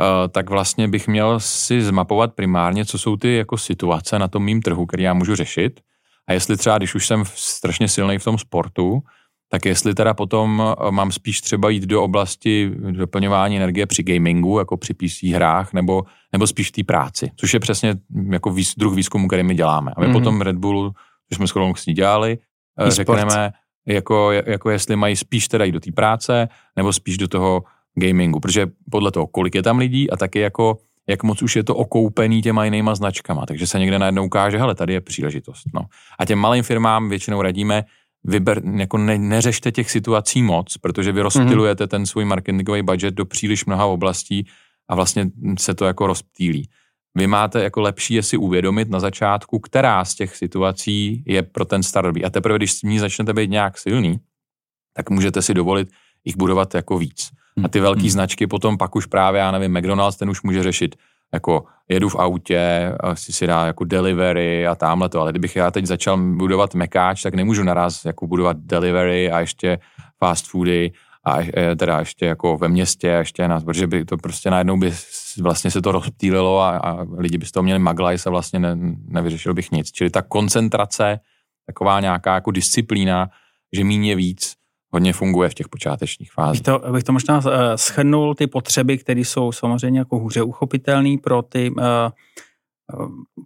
uh, 0.00 0.06
tak 0.28 0.50
vlastně 0.50 0.88
bych 0.88 1.08
měl 1.08 1.40
si 1.40 1.82
zmapovat 1.82 2.34
primárně, 2.34 2.84
co 2.84 2.98
jsou 2.98 3.16
ty 3.16 3.36
jako 3.36 3.58
situace 3.58 4.18
na 4.18 4.28
tom 4.28 4.44
mým 4.44 4.62
trhu, 4.62 4.86
který 4.86 5.02
já 5.02 5.14
můžu 5.14 5.34
řešit. 5.34 5.80
A 6.28 6.32
jestli 6.32 6.56
třeba, 6.56 6.78
když 6.78 6.94
už 6.94 7.06
jsem 7.06 7.22
strašně 7.26 7.88
silný 7.88 8.18
v 8.18 8.24
tom 8.24 8.38
sportu, 8.38 9.00
tak 9.48 9.64
jestli 9.64 9.94
teda 9.94 10.14
potom 10.14 10.62
eh, 10.62 10.90
mám 10.90 11.12
spíš 11.12 11.40
třeba 11.40 11.70
jít 11.70 11.82
do 11.82 12.02
oblasti 12.02 12.70
doplňování 12.90 13.56
energie 13.56 13.86
při 13.86 14.02
gamingu, 14.02 14.58
jako 14.58 14.76
při 14.76 14.94
PC 14.94 15.22
hrách, 15.22 15.72
nebo, 15.72 16.02
nebo 16.32 16.46
spíš 16.46 16.68
v 16.68 16.72
té 16.72 16.84
práci, 16.84 17.30
což 17.36 17.54
je 17.54 17.60
přesně 17.60 17.94
jako 18.30 18.50
výz, 18.50 18.74
druh 18.74 18.94
výzkumu, 18.94 19.28
který 19.28 19.42
my 19.42 19.54
děláme. 19.54 19.92
A 19.96 20.00
my 20.00 20.06
mm-hmm. 20.06 20.12
potom 20.12 20.40
Red 20.40 20.56
Bullu, 20.56 20.92
když 21.28 21.36
jsme 21.36 21.46
s 21.46 21.52
Kolou 21.52 21.72
dělali, 21.86 22.38
e 22.80 22.90
řekneme, 22.90 23.52
jako, 23.86 24.32
jako 24.32 24.70
jestli 24.70 24.96
mají 24.96 25.16
spíš 25.16 25.48
teda 25.48 25.64
jít 25.64 25.72
do 25.72 25.80
té 25.80 25.92
práce, 25.92 26.48
nebo 26.76 26.92
spíš 26.92 27.18
do 27.18 27.28
toho 27.28 27.64
gamingu, 27.94 28.40
protože 28.40 28.66
podle 28.90 29.12
toho, 29.12 29.26
kolik 29.26 29.54
je 29.54 29.62
tam 29.62 29.78
lidí 29.78 30.10
a 30.10 30.16
taky 30.16 30.38
jako 30.38 30.78
jak 31.08 31.22
moc 31.22 31.42
už 31.42 31.56
je 31.56 31.64
to 31.64 31.74
okoupený 31.74 32.42
těma 32.42 32.64
jinýma 32.64 32.94
značkama. 32.94 33.46
Takže 33.46 33.66
se 33.66 33.78
někde 33.78 33.98
najednou 33.98 34.26
ukáže, 34.26 34.58
hele, 34.58 34.74
tady 34.74 34.92
je 34.92 35.00
příležitost. 35.00 35.64
No. 35.74 35.80
A 36.18 36.24
těm 36.24 36.38
malým 36.38 36.62
firmám 36.62 37.08
většinou 37.08 37.42
radíme, 37.42 37.84
vyber, 38.26 38.62
jako 38.76 38.98
ne, 38.98 39.18
neřešte 39.18 39.72
těch 39.72 39.90
situací 39.90 40.42
moc, 40.42 40.76
protože 40.76 41.12
vy 41.12 41.20
rozptilujete 41.20 41.84
mm-hmm. 41.84 41.88
ten 41.88 42.06
svůj 42.06 42.24
marketingový 42.24 42.82
budget 42.82 43.14
do 43.14 43.24
příliš 43.24 43.64
mnoha 43.64 43.86
oblastí 43.86 44.46
a 44.88 44.94
vlastně 44.94 45.30
se 45.58 45.74
to 45.74 45.84
jako 45.84 46.06
rozptýlí. 46.06 46.68
Vy 47.14 47.26
máte 47.26 47.62
jako 47.62 47.80
lepší 47.80 48.14
je 48.14 48.22
si 48.22 48.36
uvědomit 48.36 48.90
na 48.90 49.00
začátku, 49.00 49.58
která 49.58 50.04
z 50.04 50.14
těch 50.14 50.36
situací 50.36 51.24
je 51.26 51.42
pro 51.42 51.64
ten 51.64 51.82
start 51.82 52.16
A 52.24 52.30
teprve, 52.30 52.58
když 52.58 52.72
s 52.72 52.82
ní 52.82 52.98
začnete 52.98 53.32
být 53.32 53.50
nějak 53.50 53.78
silný, 53.78 54.20
tak 54.96 55.10
můžete 55.10 55.42
si 55.42 55.54
dovolit 55.54 55.88
jich 56.24 56.36
budovat 56.36 56.74
jako 56.74 56.98
víc. 56.98 57.30
A 57.64 57.68
ty 57.68 57.80
velké 57.80 58.00
mm-hmm. 58.00 58.10
značky 58.10 58.46
potom 58.46 58.78
pak 58.78 58.96
už 58.96 59.06
právě, 59.06 59.38
já 59.38 59.50
nevím, 59.50 59.78
McDonald's, 59.78 60.16
ten 60.16 60.30
už 60.30 60.42
může 60.42 60.62
řešit 60.62 60.96
jako 61.34 61.64
jedu 61.88 62.08
v 62.08 62.16
autě, 62.16 62.92
si 63.14 63.32
si 63.32 63.46
dá 63.46 63.66
jako 63.66 63.84
delivery 63.84 64.66
a 64.66 64.74
tamhle 64.74 65.08
to, 65.08 65.20
ale 65.20 65.32
kdybych 65.32 65.56
já 65.56 65.70
teď 65.70 65.86
začal 65.86 66.16
budovat 66.16 66.74
mekáč, 66.74 67.22
tak 67.22 67.34
nemůžu 67.34 67.62
naraz 67.62 68.04
jako 68.04 68.26
budovat 68.26 68.56
delivery 68.56 69.30
a 69.30 69.40
ještě 69.40 69.78
fast 70.18 70.46
foody 70.46 70.92
a 71.26 71.38
e, 71.56 71.76
teda 71.76 71.98
ještě 71.98 72.26
jako 72.26 72.56
ve 72.56 72.68
městě 72.68 73.14
a 73.14 73.18
ještě 73.18 73.48
nás, 73.48 73.64
protože 73.64 73.86
by 73.86 74.04
to 74.04 74.16
prostě 74.16 74.50
najednou 74.50 74.76
by 74.76 74.92
vlastně 75.42 75.70
se 75.70 75.82
to 75.82 75.92
rozptýlilo 75.92 76.60
a, 76.60 76.76
a 76.76 77.06
lidi 77.18 77.38
by 77.38 77.46
z 77.46 77.52
toho 77.52 77.64
měli 77.64 77.78
maglajs 77.78 78.26
a 78.26 78.30
vlastně 78.30 78.58
ne, 78.58 78.76
nevyřešil 79.08 79.54
bych 79.54 79.70
nic. 79.70 79.90
Čili 79.90 80.10
ta 80.10 80.22
koncentrace, 80.22 81.20
taková 81.66 82.00
nějaká 82.00 82.34
jako 82.34 82.50
disciplína, 82.50 83.28
že 83.72 83.84
míně 83.84 84.16
víc, 84.16 84.54
hodně 84.96 85.12
funguje 85.12 85.48
v 85.48 85.54
těch 85.54 85.68
počátečních 85.68 86.32
fázích. 86.32 86.60
Bych 86.60 86.64
to, 86.64 86.92
bych 86.92 87.04
to 87.04 87.12
možná 87.12 87.38
uh, 87.38 87.44
schrnul, 87.76 88.34
ty 88.34 88.46
potřeby, 88.46 88.98
které 88.98 89.20
jsou 89.20 89.52
samozřejmě 89.52 89.98
jako 89.98 90.18
hůře 90.18 90.42
uchopitelné 90.42 91.16
pro 91.22 91.42
ty 91.42 91.70
uh, 91.70 91.84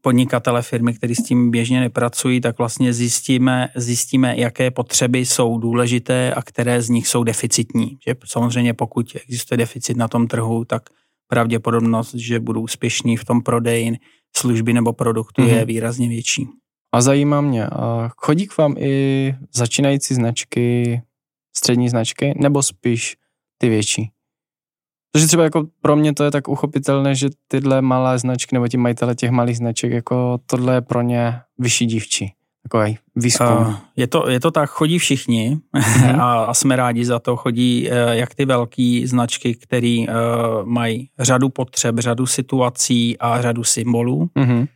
podnikatele 0.02 0.62
firmy, 0.62 0.94
které 0.94 1.14
s 1.14 1.22
tím 1.22 1.50
běžně 1.50 1.80
nepracují, 1.80 2.40
tak 2.40 2.58
vlastně 2.58 2.92
zjistíme, 2.92 3.68
zjistíme, 3.74 4.34
jaké 4.36 4.70
potřeby 4.70 5.18
jsou 5.26 5.58
důležité 5.58 6.34
a 6.34 6.42
které 6.42 6.82
z 6.82 6.88
nich 6.88 7.08
jsou 7.08 7.24
deficitní. 7.24 7.98
Že 8.06 8.14
samozřejmě 8.24 8.74
pokud 8.74 9.16
existuje 9.16 9.58
deficit 9.58 9.96
na 9.96 10.08
tom 10.08 10.26
trhu, 10.26 10.64
tak 10.64 10.82
pravděpodobnost, 11.28 12.14
že 12.14 12.40
budou 12.40 12.62
úspěšní 12.62 13.16
v 13.16 13.24
tom 13.24 13.42
prodeji 13.42 13.96
služby 14.36 14.72
nebo 14.72 14.92
produktu 14.92 15.42
mm-hmm. 15.42 15.56
je 15.56 15.64
výrazně 15.64 16.08
větší. 16.08 16.46
A 16.94 17.00
zajímá 17.00 17.40
mě, 17.40 17.66
chodí 18.16 18.46
k 18.46 18.58
vám 18.58 18.74
i 18.78 19.34
začínající 19.54 20.14
značky 20.14 21.02
střední 21.56 21.88
značky, 21.88 22.34
nebo 22.36 22.62
spíš 22.62 23.16
ty 23.58 23.68
větší? 23.68 24.10
Protože 25.12 25.26
třeba 25.26 25.44
jako 25.44 25.64
pro 25.80 25.96
mě 25.96 26.14
to 26.14 26.24
je 26.24 26.30
tak 26.30 26.48
uchopitelné, 26.48 27.14
že 27.14 27.28
tyhle 27.48 27.82
malé 27.82 28.18
značky 28.18 28.56
nebo 28.56 28.68
ti 28.68 28.76
majitele 28.76 29.14
těch 29.14 29.30
malých 29.30 29.56
značek, 29.56 29.92
jako 29.92 30.38
tohle 30.46 30.74
je 30.74 30.80
pro 30.80 31.02
ně 31.02 31.40
vyšší 31.58 31.86
dívčí. 31.86 32.32
Takový 32.62 32.98
výzkum. 33.16 33.46
Uh, 33.46 33.74
je, 33.96 34.06
to, 34.06 34.28
je 34.28 34.40
to 34.40 34.50
tak, 34.50 34.70
chodí 34.70 34.98
všichni 34.98 35.58
mm-hmm. 35.76 36.20
a, 36.22 36.44
a 36.44 36.54
jsme 36.54 36.76
rádi 36.76 37.04
za 37.04 37.18
to. 37.18 37.36
Chodí 37.36 37.88
uh, 37.90 37.96
jak 38.10 38.34
ty 38.34 38.44
velké 38.44 39.02
značky, 39.04 39.54
které 39.54 40.04
uh, 40.08 40.14
mají 40.64 41.08
řadu 41.18 41.48
potřeb, 41.48 41.98
řadu 41.98 42.26
situací 42.26 43.18
a 43.18 43.42
řadu 43.42 43.64
symbolů. 43.64 44.30
Mm-hmm. 44.36 44.60
Uh, 44.60 44.66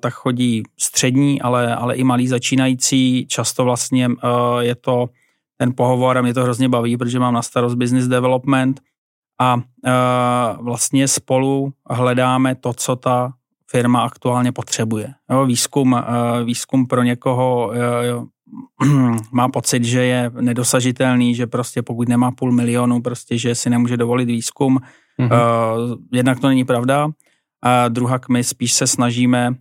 tak 0.00 0.14
chodí 0.14 0.62
střední, 0.80 1.42
ale, 1.42 1.76
ale 1.76 1.96
i 1.96 2.04
malí 2.04 2.28
začínající. 2.28 3.26
Často 3.26 3.64
vlastně 3.64 4.08
uh, 4.08 4.14
je 4.60 4.74
to 4.74 5.08
ten 5.56 5.72
pohovor 5.76 6.18
a 6.18 6.22
mě 6.22 6.34
to 6.34 6.42
hrozně 6.42 6.68
baví, 6.68 6.96
protože 6.96 7.18
mám 7.18 7.34
na 7.34 7.42
starost 7.42 7.74
business 7.74 8.08
development 8.08 8.80
a 9.40 9.54
uh, 9.54 10.64
vlastně 10.64 11.08
spolu 11.08 11.72
hledáme 11.90 12.54
to, 12.54 12.72
co 12.72 12.96
ta 12.96 13.32
firma 13.70 14.00
aktuálně 14.00 14.52
potřebuje. 14.52 15.14
Jo, 15.30 15.46
výzkum, 15.46 15.92
uh, 15.92 16.00
výzkum 16.44 16.86
pro 16.86 17.02
někoho 17.02 17.72
uh, 18.80 18.88
má 19.32 19.48
pocit, 19.48 19.84
že 19.84 20.04
je 20.04 20.30
nedosažitelný, 20.40 21.34
že 21.34 21.46
prostě 21.46 21.82
pokud 21.82 22.08
nemá 22.08 22.30
půl 22.30 22.52
milionu, 22.52 23.02
prostě, 23.02 23.38
že 23.38 23.54
si 23.54 23.70
nemůže 23.70 23.96
dovolit 23.96 24.24
výzkum. 24.24 24.80
Mm-hmm. 25.20 25.32
Uh, 25.90 25.96
jednak 26.12 26.40
to 26.40 26.48
není 26.48 26.64
pravda. 26.64 27.08
A 27.66 27.88
druhak 27.88 28.28
my 28.28 28.44
spíš 28.44 28.72
se 28.72 28.86
snažíme 28.86 29.54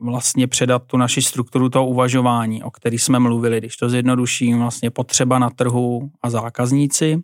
vlastně 0.00 0.46
předat 0.46 0.82
tu 0.86 0.96
naši 0.96 1.22
strukturu 1.22 1.68
toho 1.68 1.86
uvažování, 1.86 2.62
o 2.62 2.70
který 2.70 2.98
jsme 2.98 3.18
mluvili, 3.18 3.58
když 3.58 3.76
to 3.76 3.88
zjednoduším, 3.88 4.58
vlastně 4.58 4.90
potřeba 4.90 5.38
na 5.38 5.50
trhu 5.50 6.10
a 6.22 6.30
zákazníci, 6.30 7.22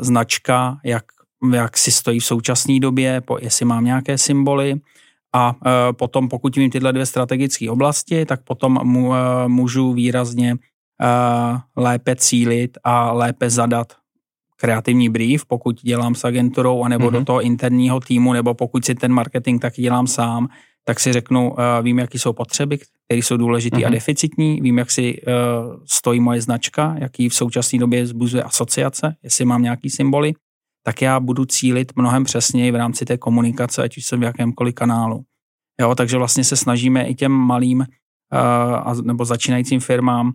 značka, 0.00 0.78
jak, 0.84 1.04
jak 1.52 1.78
si 1.78 1.92
stojí 1.92 2.20
v 2.20 2.24
současné 2.24 2.80
době, 2.80 3.22
jestli 3.40 3.64
mám 3.64 3.84
nějaké 3.84 4.18
symboly, 4.18 4.80
a 5.34 5.54
potom, 5.92 6.28
pokud 6.28 6.56
vím 6.56 6.70
tyhle 6.70 6.92
dvě 6.92 7.06
strategické 7.06 7.70
oblasti, 7.70 8.26
tak 8.26 8.42
potom 8.44 8.80
můžu 9.46 9.92
výrazně 9.92 10.56
lépe 11.76 12.16
cílit 12.16 12.78
a 12.84 13.12
lépe 13.12 13.50
zadat 13.50 13.92
kreativní 14.64 15.08
brief, 15.08 15.44
pokud 15.46 15.80
dělám 15.82 16.14
s 16.14 16.24
agenturou, 16.24 16.82
anebo 16.82 17.04
mm-hmm. 17.04 17.12
do 17.12 17.18
mhm. 17.18 17.24
toho 17.24 17.40
interního 17.40 18.00
týmu, 18.00 18.32
nebo 18.32 18.54
pokud 18.54 18.84
si 18.84 18.94
ten 18.94 19.12
marketing 19.12 19.62
taky 19.62 19.82
dělám 19.82 20.06
sám, 20.06 20.48
tak 20.84 21.00
si 21.00 21.12
řeknu, 21.12 21.50
uh, 21.50 21.58
vím, 21.82 21.98
jaký 21.98 22.18
jsou 22.18 22.32
potřeby, 22.32 22.78
které 22.78 23.18
jsou 23.18 23.36
důležité 23.36 23.76
mm-hmm. 23.76 23.84
a 23.84 23.88
mhm. 23.88 23.94
deficitní, 23.94 24.60
vím, 24.60 24.78
jak 24.78 24.90
si 24.90 25.22
uh, 25.22 25.32
stojí 25.84 26.20
moje 26.20 26.40
značka, 26.40 26.96
jaký 26.98 27.28
v 27.28 27.34
současné 27.34 27.78
době 27.78 28.06
zbuzuje 28.06 28.42
asociace, 28.42 29.16
jestli 29.22 29.44
mám 29.44 29.62
nějaký 29.62 29.90
symboly, 29.90 30.32
tak 30.82 31.02
já 31.02 31.20
budu 31.20 31.44
cílit 31.44 31.92
mnohem 31.96 32.24
přesněji 32.24 32.70
v 32.70 32.76
rámci 32.76 33.04
té 33.04 33.18
komunikace, 33.18 33.82
ať 33.82 33.96
už 33.96 34.04
jsem 34.04 34.20
v 34.20 34.22
jakémkoliv 34.22 34.74
kanálu. 34.74 35.24
Jo, 35.80 35.94
takže 35.94 36.16
vlastně 36.16 36.44
se 36.44 36.56
snažíme 36.56 37.04
i 37.04 37.14
těm 37.14 37.32
malým 37.32 37.80
uh, 37.80 39.02
nebo 39.02 39.24
začínajícím 39.24 39.80
firmám 39.80 40.32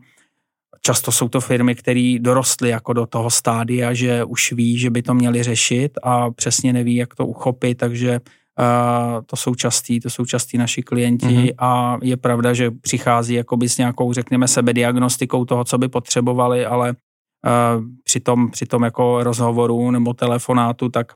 Často 0.81 1.11
jsou 1.11 1.29
to 1.29 1.41
firmy, 1.41 1.75
které 1.75 2.15
dorostly 2.19 2.69
jako 2.69 2.93
do 2.93 3.05
toho 3.05 3.29
stádia, 3.29 3.93
že 3.93 4.23
už 4.23 4.51
ví, 4.51 4.77
že 4.77 4.89
by 4.89 5.01
to 5.01 5.13
měli 5.13 5.43
řešit 5.43 5.91
a 6.03 6.31
přesně 6.31 6.73
neví, 6.73 6.95
jak 6.95 7.15
to 7.15 7.25
uchopit, 7.25 7.77
takže 7.77 8.19
Uh, 8.59 9.21
to 9.25 9.35
jsou 9.35 9.55
častí, 9.55 9.99
to 9.99 10.09
jsou 10.09 10.25
častí 10.25 10.57
naši 10.57 10.83
klienti 10.83 11.25
mm-hmm. 11.25 11.53
a 11.57 11.97
je 12.01 12.17
pravda, 12.17 12.53
že 12.53 12.71
přichází 12.71 13.33
jakoby 13.33 13.69
s 13.69 13.77
nějakou, 13.77 14.13
řekněme, 14.13 14.47
sebediagnostikou 14.47 15.45
toho, 15.45 15.63
co 15.63 15.77
by 15.77 15.87
potřebovali, 15.87 16.65
ale 16.65 16.89
uh, 16.89 17.83
při, 18.03 18.19
tom, 18.19 18.51
při 18.51 18.65
tom 18.65 18.83
jako 18.83 19.23
rozhovoru 19.23 19.91
nebo 19.91 20.13
telefonátu, 20.13 20.89
tak 20.89 21.13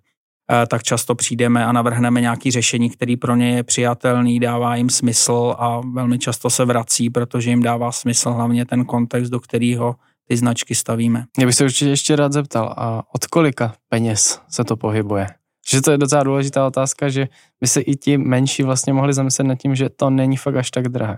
tak 0.67 0.83
často 0.83 1.15
přijdeme 1.15 1.65
a 1.65 1.71
navrhneme 1.71 2.21
nějaké 2.21 2.51
řešení, 2.51 2.89
který 2.89 3.17
pro 3.17 3.35
ně 3.35 3.55
je 3.55 3.63
přijatelný, 3.63 4.39
dává 4.39 4.75
jim 4.75 4.89
smysl 4.89 5.55
a 5.57 5.81
velmi 5.93 6.19
často 6.19 6.49
se 6.49 6.65
vrací, 6.65 7.09
protože 7.09 7.49
jim 7.49 7.63
dává 7.63 7.91
smysl 7.91 8.31
hlavně 8.31 8.65
ten 8.65 8.85
kontext, 8.85 9.31
do 9.31 9.39
kterého 9.39 9.95
ty 10.27 10.37
značky 10.37 10.75
stavíme. 10.75 11.25
Já 11.39 11.45
bych 11.45 11.55
se 11.55 11.63
určitě 11.63 11.89
ještě 11.89 12.15
rád 12.15 12.33
zeptal, 12.33 12.73
a 12.77 13.03
od 13.15 13.25
kolika 13.25 13.73
peněz 13.89 14.41
se 14.49 14.63
to 14.63 14.77
pohybuje? 14.77 15.27
Že 15.69 15.81
to 15.81 15.91
je 15.91 15.97
docela 15.97 16.23
důležitá 16.23 16.67
otázka, 16.67 17.09
že 17.09 17.27
by 17.61 17.67
se 17.67 17.81
i 17.81 17.95
ti 17.95 18.17
menší 18.17 18.63
vlastně 18.63 18.93
mohli 18.93 19.13
zamyslet 19.13 19.47
nad 19.47 19.55
tím, 19.55 19.75
že 19.75 19.89
to 19.89 20.09
není 20.09 20.37
fakt 20.37 20.55
až 20.55 20.71
tak 20.71 20.87
drahé. 20.87 21.17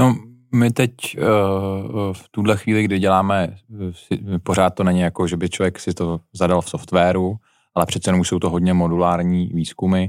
No, 0.00 0.16
My 0.52 0.70
teď 0.70 0.94
uh, 1.18 1.22
v 2.12 2.28
tuhle 2.30 2.56
chvíli, 2.56 2.84
kdy 2.84 2.98
děláme, 2.98 3.56
pořád 4.42 4.70
to 4.70 4.84
není 4.84 5.00
jako, 5.00 5.26
že 5.26 5.36
by 5.36 5.48
člověk 5.48 5.78
si 5.78 5.94
to 5.94 6.20
zadal 6.32 6.60
v 6.60 6.70
softwaru, 6.70 7.36
ale 7.76 7.86
přece 7.86 8.08
jenom 8.08 8.24
jsou 8.24 8.38
to 8.38 8.50
hodně 8.50 8.74
modulární 8.74 9.50
výzkumy, 9.54 10.06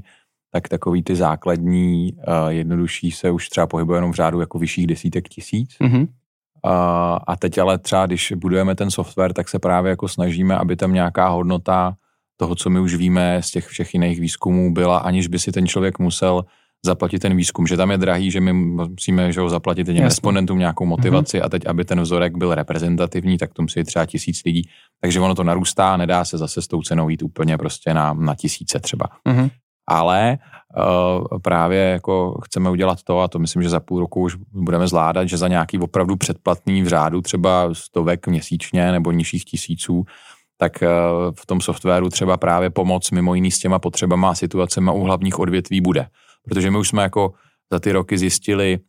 tak 0.51 0.67
takový 0.67 1.03
ty 1.03 1.15
základní, 1.15 2.13
uh, 2.13 2.47
jednodušší 2.47 3.11
se 3.11 3.31
už 3.31 3.49
třeba 3.49 3.67
pohybuje 3.67 3.97
jenom 3.97 4.11
v 4.11 4.15
řádu 4.15 4.39
jako 4.39 4.59
vyšších 4.59 4.87
desítek 4.87 5.29
tisíc. 5.29 5.69
Mm-hmm. 5.81 6.01
Uh, 6.01 7.19
a 7.27 7.35
teď 7.39 7.57
ale 7.57 7.77
třeba, 7.77 8.05
když 8.05 8.33
budujeme 8.35 8.75
ten 8.75 8.91
software, 8.91 9.33
tak 9.33 9.49
se 9.49 9.59
právě 9.59 9.89
jako 9.89 10.07
snažíme, 10.07 10.57
aby 10.57 10.75
tam 10.75 10.93
nějaká 10.93 11.27
hodnota 11.27 11.95
toho, 12.37 12.55
co 12.55 12.69
my 12.69 12.79
už 12.79 12.95
víme 12.95 13.41
z 13.43 13.51
těch 13.51 13.67
všech 13.67 13.93
jiných 13.93 14.19
výzkumů 14.19 14.73
byla, 14.73 14.97
aniž 14.97 15.27
by 15.27 15.39
si 15.39 15.51
ten 15.51 15.67
člověk 15.67 15.99
musel 15.99 16.45
zaplatit 16.85 17.19
ten 17.19 17.35
výzkum, 17.35 17.67
že 17.67 17.77
tam 17.77 17.91
je 17.91 17.97
drahý, 17.97 18.31
že 18.31 18.41
my 18.41 18.53
musíme 18.53 19.31
že 19.31 19.39
ho 19.39 19.49
zaplatit 19.49 19.83
těm 19.83 20.03
respondentům 20.03 20.59
nějakou 20.59 20.85
motivaci 20.85 21.37
mm-hmm. 21.37 21.45
a 21.45 21.49
teď, 21.49 21.67
aby 21.67 21.85
ten 21.85 22.01
vzorek 22.01 22.37
byl 22.37 22.55
reprezentativní, 22.55 23.37
tak 23.37 23.53
to 23.53 23.61
musí 23.61 23.83
třeba 23.83 24.05
tisíc 24.05 24.43
lidí. 24.45 24.61
Takže 25.01 25.19
ono 25.19 25.35
to 25.35 25.43
narůstá 25.43 25.93
a 25.93 25.97
nedá 25.97 26.25
se 26.25 26.37
zase 26.37 26.61
s 26.61 26.67
tou 26.67 26.81
cenou 26.81 27.09
jít 27.09 27.23
úplně 27.23 27.57
prostě 27.57 27.93
na, 27.93 28.13
na 28.13 28.35
tisíce 28.35 28.79
třeba. 28.79 29.05
Mm-hmm. 29.29 29.49
Ale 29.89 30.37
uh, 30.77 31.39
právě 31.43 31.79
jako 31.79 32.39
chceme 32.45 32.69
udělat 32.69 33.03
to, 33.03 33.19
a 33.19 33.27
to 33.27 33.39
myslím, 33.39 33.63
že 33.63 33.69
za 33.69 33.79
půl 33.79 33.99
roku 33.99 34.21
už 34.21 34.35
budeme 34.51 34.87
zvládat, 34.87 35.25
že 35.25 35.37
za 35.37 35.47
nějaký 35.47 35.79
opravdu 35.79 36.15
předplatný 36.15 36.83
v 36.83 36.87
řádu 36.87 37.21
třeba 37.21 37.69
stovek 37.73 38.27
měsíčně 38.27 38.91
nebo 38.91 39.11
nižších 39.11 39.45
tisíců, 39.45 40.03
tak 40.57 40.71
uh, 40.81 40.87
v 41.39 41.45
tom 41.45 41.61
softwaru 41.61 42.09
třeba 42.09 42.37
právě 42.37 42.69
pomoc 42.69 43.11
mimo 43.11 43.35
jiný 43.35 43.51
s 43.51 43.59
těma 43.59 43.79
potřebama 43.79 44.29
a 44.29 44.35
situacemi 44.35 44.91
u 44.91 45.03
hlavních 45.03 45.39
odvětví 45.39 45.81
bude 45.81 46.07
protože 46.47 46.71
my 46.71 46.77
už 46.77 46.87
jsme 46.87 47.03
jako 47.03 47.33
za 47.71 47.79
ty 47.79 47.91
roky 47.91 48.17
zjistili, 48.17 48.79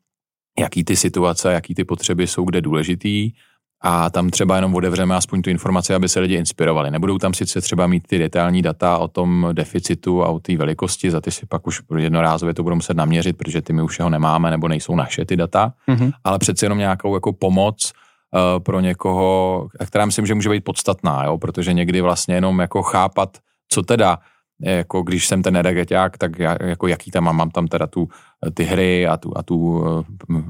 jaký 0.59 0.85
ty 0.85 0.97
situace, 0.97 1.53
jaký 1.53 1.75
ty 1.75 1.85
potřeby 1.85 2.27
jsou 2.27 2.45
kde 2.45 2.61
důležitý 2.61 3.33
a 3.81 4.11
tam 4.11 4.31
třeba 4.31 4.57
jenom 4.57 4.75
odevřeme 4.75 5.17
aspoň 5.17 5.43
tu 5.43 5.51
informaci, 5.51 5.95
aby 5.95 6.09
se 6.09 6.21
lidi 6.21 6.35
inspirovali. 6.35 6.91
Nebudou 6.91 7.19
tam 7.19 7.35
sice 7.35 7.61
třeba 7.61 7.87
mít 7.87 8.07
ty 8.07 8.19
detailní 8.19 8.63
data 8.63 8.99
o 8.99 9.09
tom 9.09 9.49
deficitu 9.53 10.25
a 10.25 10.29
o 10.29 10.39
té 10.39 10.57
velikosti, 10.57 11.11
za 11.11 11.21
ty 11.21 11.31
si 11.31 11.47
pak 11.47 11.67
už 11.67 11.83
jednorázově 11.99 12.55
to 12.55 12.63
budou 12.63 12.77
muset 12.77 12.97
naměřit, 12.97 13.37
protože 13.37 13.63
ty 13.63 13.73
my 13.73 13.83
už 13.83 14.01
ho 14.01 14.11
nemáme 14.11 14.51
nebo 14.51 14.69
nejsou 14.69 14.97
naše 14.97 15.25
ty 15.25 15.37
data, 15.37 15.73
mm-hmm. 15.89 16.13
ale 16.25 16.39
přece 16.39 16.67
jenom 16.67 16.79
nějakou 16.79 17.15
jako 17.15 17.33
pomoc 17.33 17.93
uh, 18.35 18.63
pro 18.63 18.81
někoho, 18.81 19.69
která 19.87 20.07
myslím, 20.07 20.27
že 20.27 20.35
může 20.35 20.51
být 20.51 20.65
podstatná, 20.65 21.25
jo? 21.25 21.39
protože 21.39 21.73
někdy 21.73 22.01
vlastně 22.01 22.35
jenom 22.35 22.59
jako 22.59 22.83
chápat, 22.83 23.39
co 23.69 23.83
teda 23.83 24.19
jako 24.61 25.03
když 25.03 25.27
jsem 25.27 25.43
ten 25.43 25.57
energetiák, 25.57 26.19
tak 26.19 26.39
já, 26.39 26.57
jako 26.65 26.87
jaký 26.87 27.11
tam 27.11 27.25
mám, 27.25 27.37
mám 27.37 27.51
tam 27.51 27.67
teda 27.67 27.87
tu, 27.87 28.09
ty 28.55 28.65
hry 28.65 29.07
a 29.07 29.17
tu, 29.17 29.33
a 29.37 29.43
tu 29.43 29.85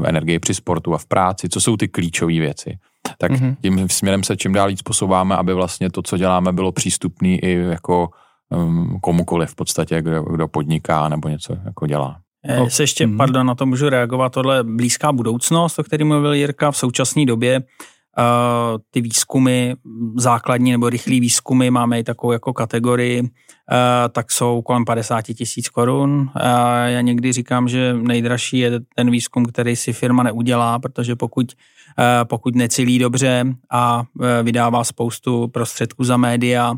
eh, 0.05 0.09
energii 0.09 0.39
při 0.39 0.55
sportu 0.55 0.95
a 0.95 0.99
v 0.99 1.07
práci, 1.07 1.49
co 1.49 1.61
jsou 1.61 1.77
ty 1.77 1.89
klíčové 1.89 2.33
věci. 2.33 2.79
Tak 3.19 3.33
mm-hmm. 3.33 3.57
tím 3.63 3.89
směrem 3.89 4.23
se 4.23 4.37
čím 4.37 4.53
dál 4.53 4.69
víc 4.69 4.83
posouváme, 4.83 5.37
aby 5.37 5.55
vlastně 5.55 5.91
to, 5.91 6.03
co 6.03 6.17
děláme, 6.17 6.53
bylo 6.53 6.73
přístupné 6.73 7.29
i 7.29 7.53
jako 7.53 8.09
um, 8.51 8.99
komukoliv 9.01 9.51
v 9.51 9.55
podstatě, 9.55 10.03
kdo, 10.03 10.23
kdo 10.23 10.49
podniká 10.49 11.09
nebo 11.09 11.29
něco 11.29 11.57
jako 11.65 11.87
dělá. 11.87 12.21
Eh, 12.45 12.71
se 12.71 12.83
ještě, 12.83 13.07
mm. 13.07 13.17
pardon, 13.17 13.47
na 13.47 13.55
to 13.55 13.67
můžu 13.67 13.89
reagovat, 13.89 14.33
tohle 14.33 14.65
blízká 14.65 15.13
budoucnost, 15.13 15.79
o 15.79 15.83
který 15.83 16.05
mluvil 16.05 16.33
Jirka, 16.33 16.71
v 16.71 16.77
současné 16.77 17.27
době 17.27 17.63
Uh, 18.19 18.79
ty 18.91 19.01
výzkumy, 19.01 19.75
základní 20.17 20.73
nebo 20.73 20.91
rychlý 20.91 21.21
výzkumy, 21.21 21.71
máme 21.71 22.01
i 22.01 22.05
takovou 22.05 22.33
jako 22.33 22.53
kategorii, 22.53 23.23
uh, 23.23 23.29
tak 24.13 24.33
jsou 24.33 24.63
kolem 24.63 24.85
50 24.85 25.23
tisíc 25.23 25.69
korun. 25.69 26.21
Uh, 26.21 26.43
já 26.87 27.01
někdy 27.01 27.33
říkám, 27.33 27.69
že 27.69 27.95
nejdražší 27.95 28.59
je 28.59 28.71
ten 28.95 29.11
výzkum, 29.11 29.45
který 29.45 29.77
si 29.77 29.93
firma 29.93 30.23
neudělá, 30.23 30.79
protože 30.79 31.17
pokud, 31.17 31.53
pokud 32.25 32.55
necílí 32.55 32.99
dobře 32.99 33.45
a 33.71 34.03
vydává 34.43 34.85
spoustu 34.85 35.49
prostředků 35.49 36.05
za 36.05 36.17
média 36.17 36.75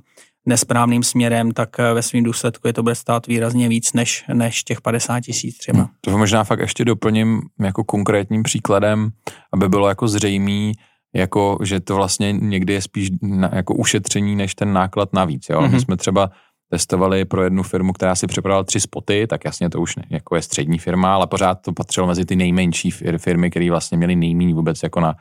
nesprávným 0.47 1.03
směrem, 1.03 1.51
tak 1.51 1.79
ve 1.79 2.03
svém 2.03 2.25
důsledku 2.25 2.67
je 2.67 2.73
to 2.73 2.83
bude 2.83 2.95
stát 2.95 3.27
výrazně 3.27 3.69
víc 3.69 3.93
než, 3.93 4.25
než 4.33 4.65
těch 4.65 4.81
50 4.81 5.21
tisíc 5.21 5.59
třeba. 5.59 5.89
To 6.01 6.19
možná 6.19 6.45
fakt 6.45 6.61
ještě 6.61 6.85
doplním 6.85 7.41
jako 7.61 7.85
konkrétním 7.85 8.43
příkladem, 8.43 9.11
aby 9.53 9.69
bylo 9.69 9.89
jako 9.89 10.09
zřejmý, 10.09 10.73
jako, 11.15 11.59
že 11.63 11.81
to 11.81 11.97
vlastně 11.97 12.33
někdy 12.33 12.73
je 12.73 12.83
spíš 12.83 13.11
na, 13.23 13.51
jako 13.53 13.75
ušetření 13.75 14.37
než 14.37 14.55
ten 14.55 14.73
náklad 14.73 15.13
navíc. 15.13 15.47
Jo? 15.51 15.59
Mm-hmm. 15.59 15.63
My 15.63 15.69
mhm. 15.69 15.81
jsme 15.81 15.97
třeba 15.97 16.31
testovali 16.71 17.25
pro 17.25 17.43
jednu 17.43 17.63
firmu, 17.63 17.93
která 17.93 18.15
si 18.15 18.27
připravila 18.27 18.65
tři 18.65 18.81
spoty, 18.81 19.27
tak 19.27 19.45
jasně 19.45 19.71
to 19.71 19.81
už 19.81 19.97
ne, 19.97 20.05
jako 20.11 20.37
je 20.37 20.43
střední 20.43 20.79
firma, 20.79 21.15
ale 21.15 21.27
pořád 21.27 21.55
to 21.55 21.73
patřilo 21.73 22.07
mezi 22.07 22.25
ty 22.25 22.37
nejmenší 22.37 22.91
firmy, 23.19 23.51
které 23.51 23.71
vlastně 23.71 23.99
měly 23.99 24.17
nejméně 24.17 24.55
vůbec 24.55 24.83
jako 24.83 25.01
na, 25.01 25.15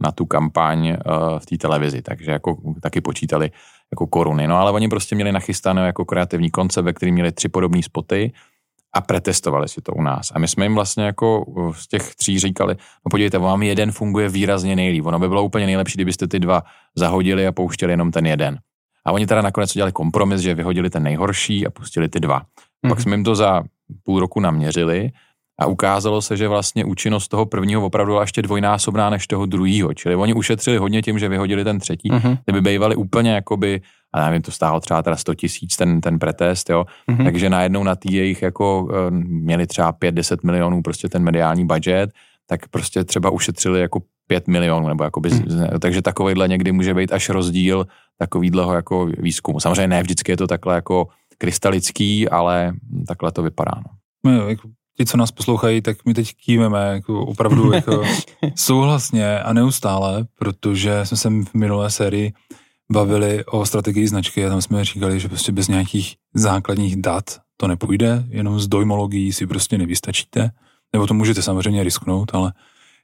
na 0.00 0.12
tu 0.12 0.26
kampaň 0.26 0.88
uh, 0.88 0.94
v 1.38 1.46
té 1.46 1.56
televizi, 1.56 2.02
takže 2.02 2.30
jako 2.30 2.56
taky 2.82 3.00
počítali 3.00 3.50
jako 3.92 4.06
koruny. 4.06 4.46
No 4.46 4.56
ale 4.56 4.70
oni 4.70 4.88
prostě 4.88 5.14
měli 5.14 5.32
nachystané 5.32 5.86
jako 5.86 6.04
kreativní 6.04 6.50
koncept, 6.50 6.84
ve 6.84 6.92
kterém 6.92 7.14
měli 7.14 7.32
tři 7.32 7.48
podobné 7.48 7.82
spoty 7.82 8.32
a 8.96 9.00
pretestovali 9.00 9.68
si 9.68 9.80
to 9.80 9.92
u 9.92 10.02
nás. 10.02 10.32
A 10.34 10.38
my 10.38 10.48
jsme 10.48 10.64
jim 10.64 10.74
vlastně 10.74 11.04
jako 11.04 11.44
z 11.76 11.88
těch 11.88 12.14
tří 12.14 12.38
říkali, 12.38 12.74
no 12.74 13.10
podívejte, 13.10 13.38
vám 13.38 13.62
jeden 13.62 13.92
funguje 13.92 14.28
výrazně 14.28 14.76
nejlíp. 14.76 15.06
Ono 15.06 15.18
by 15.18 15.28
bylo 15.28 15.44
úplně 15.44 15.66
nejlepší, 15.66 15.94
kdybyste 15.96 16.28
ty 16.28 16.38
dva 16.38 16.62
zahodili 16.96 17.46
a 17.46 17.52
pouštěli 17.52 17.92
jenom 17.92 18.10
ten 18.10 18.26
jeden. 18.26 18.58
A 19.06 19.12
oni 19.12 19.26
teda 19.26 19.42
nakonec 19.42 19.76
udělali 19.76 19.92
kompromis, 19.92 20.40
že 20.40 20.54
vyhodili 20.54 20.90
ten 20.90 21.02
nejhorší 21.02 21.66
a 21.66 21.70
pustili 21.70 22.08
ty 22.08 22.20
dva. 22.20 22.40
Mm-hmm. 22.40 22.88
Pak 22.88 23.00
jsme 23.00 23.16
jim 23.16 23.24
to 23.24 23.34
za 23.34 23.62
půl 24.02 24.20
roku 24.20 24.40
naměřili 24.40 25.10
a 25.60 25.66
ukázalo 25.66 26.22
se, 26.22 26.36
že 26.36 26.48
vlastně 26.48 26.84
účinnost 26.84 27.28
toho 27.28 27.46
prvního 27.46 27.86
opravdu 27.86 28.12
byla 28.12 28.20
ještě 28.20 28.42
dvojnásobná 28.42 29.10
než 29.10 29.26
toho 29.26 29.46
druhého. 29.46 29.94
Čili 29.94 30.16
oni 30.16 30.34
ušetřili 30.34 30.76
hodně 30.76 31.02
tím, 31.02 31.18
že 31.18 31.28
vyhodili 31.28 31.64
ten 31.64 31.78
třetí, 31.78 32.10
mm-hmm. 32.10 32.38
kdyby 32.44 32.70
bývali 32.70 32.96
úplně 32.96 33.30
jakoby 33.30 33.80
a 34.14 34.24
nevím, 34.24 34.42
to 34.42 34.50
stálo 34.50 34.80
třeba 34.80 35.02
teda 35.02 35.16
100 35.16 35.34
tisíc 35.34 35.76
ten, 35.76 36.00
ten 36.00 36.18
pretest, 36.18 36.70
jo, 36.70 36.84
mm-hmm. 37.10 37.24
takže 37.24 37.50
najednou 37.50 37.82
na 37.82 37.96
tý 37.96 38.12
jejich 38.12 38.42
jako 38.42 38.88
eh, 38.92 39.10
měli 39.10 39.66
třeba 39.66 39.92
5-10 39.92 40.36
milionů 40.42 40.82
prostě 40.82 41.08
ten 41.08 41.22
mediální 41.22 41.66
budget, 41.66 42.10
tak 42.46 42.68
prostě 42.68 43.04
třeba 43.04 43.30
ušetřili 43.30 43.80
jako 43.80 44.00
5 44.26 44.48
milionů, 44.48 44.88
nebo 44.88 45.04
jakoby, 45.04 45.30
mm. 45.30 45.78
takže 45.80 46.02
takovýhle 46.02 46.48
někdy 46.48 46.72
může 46.72 46.94
být 46.94 47.12
až 47.12 47.28
rozdíl 47.28 47.86
takovýhleho 48.18 48.74
jako 48.74 49.06
výzkumu. 49.18 49.60
Samozřejmě 49.60 49.88
ne 49.88 50.02
vždycky 50.02 50.32
je 50.32 50.36
to 50.36 50.46
takhle 50.46 50.74
jako 50.74 51.08
krystalický, 51.38 52.28
ale 52.28 52.72
takhle 53.08 53.32
to 53.32 53.42
vypadá. 53.42 53.72
No. 53.76 54.32
No, 54.32 54.48
jako 54.48 54.68
ti, 54.96 55.06
co 55.06 55.16
nás 55.16 55.32
poslouchají, 55.32 55.82
tak 55.82 55.96
my 56.04 56.14
teď 56.14 56.32
kýveme 56.44 56.88
jako 56.88 57.26
opravdu 57.26 57.72
jako 57.72 58.02
souhlasně 58.54 59.40
a 59.40 59.52
neustále, 59.52 60.26
protože 60.38 61.00
jsme 61.04 61.16
se 61.16 61.28
v 61.28 61.54
minulé 61.54 61.90
sérii 61.90 62.32
bavili 62.92 63.44
o 63.44 63.66
strategii 63.66 64.08
značky 64.08 64.46
a 64.46 64.48
tam 64.48 64.62
jsme 64.62 64.84
říkali, 64.84 65.20
že 65.20 65.28
prostě 65.28 65.52
bez 65.52 65.68
nějakých 65.68 66.14
základních 66.34 66.96
dat 66.96 67.24
to 67.56 67.68
nepůjde, 67.68 68.24
jenom 68.28 68.60
s 68.60 68.68
dojmologií 68.68 69.32
si 69.32 69.46
prostě 69.46 69.78
nevystačíte, 69.78 70.50
nebo 70.92 71.06
to 71.06 71.14
můžete 71.14 71.42
samozřejmě 71.42 71.84
risknout, 71.84 72.34
ale 72.34 72.52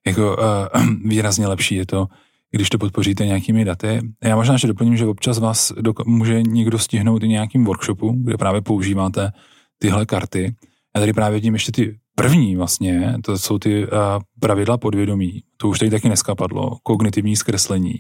jako 0.07 0.37
uh, 0.37 0.87
výrazně 1.05 1.47
lepší 1.47 1.75
je 1.75 1.87
to, 1.87 2.07
když 2.51 2.69
to 2.69 2.79
podpoříte 2.79 3.27
nějakými 3.27 3.65
daty. 3.65 4.01
Já 4.25 4.37
možná 4.37 4.55
ještě 4.55 4.67
doplním, 4.67 4.97
že 4.97 5.07
občas 5.07 5.39
vás 5.39 5.73
dok- 5.73 6.05
může 6.07 6.43
někdo 6.43 6.79
stihnout 6.79 7.23
i 7.23 7.29
nějakým 7.29 7.65
workshopu, 7.65 8.13
kde 8.17 8.37
právě 8.37 8.61
používáte 8.61 9.33
tyhle 9.79 10.07
karty. 10.07 10.55
Já 10.97 11.01
tady 11.01 11.13
právě 11.13 11.35
vidím 11.35 11.55
ještě 11.55 11.73
ty 11.73 11.99
první 12.15 12.57
vlastně, 12.57 13.15
to 13.25 13.39
jsou 13.39 13.59
ty 13.59 13.87
uh, 13.87 13.93
pravidla 14.41 14.79
podvědomí. 14.79 15.43
To 15.57 15.69
už 15.69 15.79
tady 15.79 15.91
taky 15.91 16.09
neskapadlo, 16.09 16.79
kognitivní 16.83 17.37
zkreslení 17.37 17.95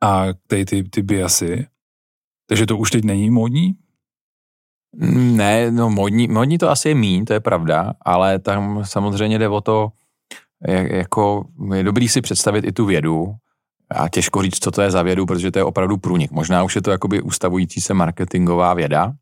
a 0.00 0.24
ty, 0.46 0.64
ty, 0.64 0.82
ty 0.82 1.02
biasy. 1.02 1.66
Takže 2.48 2.66
to 2.66 2.76
už 2.76 2.90
teď 2.90 3.04
není 3.04 3.30
módní? 3.30 3.74
Ne, 5.14 5.70
no 5.70 5.90
modní, 5.90 6.28
modní 6.28 6.58
to 6.58 6.70
asi 6.70 6.88
je 6.88 6.94
mín, 6.94 7.24
to 7.24 7.32
je 7.32 7.40
pravda, 7.40 7.92
ale 8.02 8.38
tam 8.38 8.84
samozřejmě 8.84 9.38
jde 9.38 9.48
o 9.48 9.60
to, 9.60 9.88
jak, 10.68 10.90
jako 10.90 11.44
je 11.74 11.82
dobrý 11.82 12.08
si 12.08 12.20
představit 12.20 12.64
i 12.64 12.72
tu 12.72 12.84
vědu 12.84 13.34
a 13.90 14.08
těžko 14.08 14.42
říct, 14.42 14.58
co 14.64 14.70
to 14.70 14.82
je 14.82 14.90
za 14.90 15.02
vědu, 15.02 15.26
protože 15.26 15.50
to 15.50 15.58
je 15.58 15.64
opravdu 15.64 15.96
průnik. 15.96 16.30
Možná 16.30 16.64
už 16.64 16.76
je 16.76 16.82
to 16.82 16.90
jakoby 16.90 17.22
ustavující 17.22 17.80
se 17.80 17.94
marketingová 17.94 18.74
věda, 18.74 19.12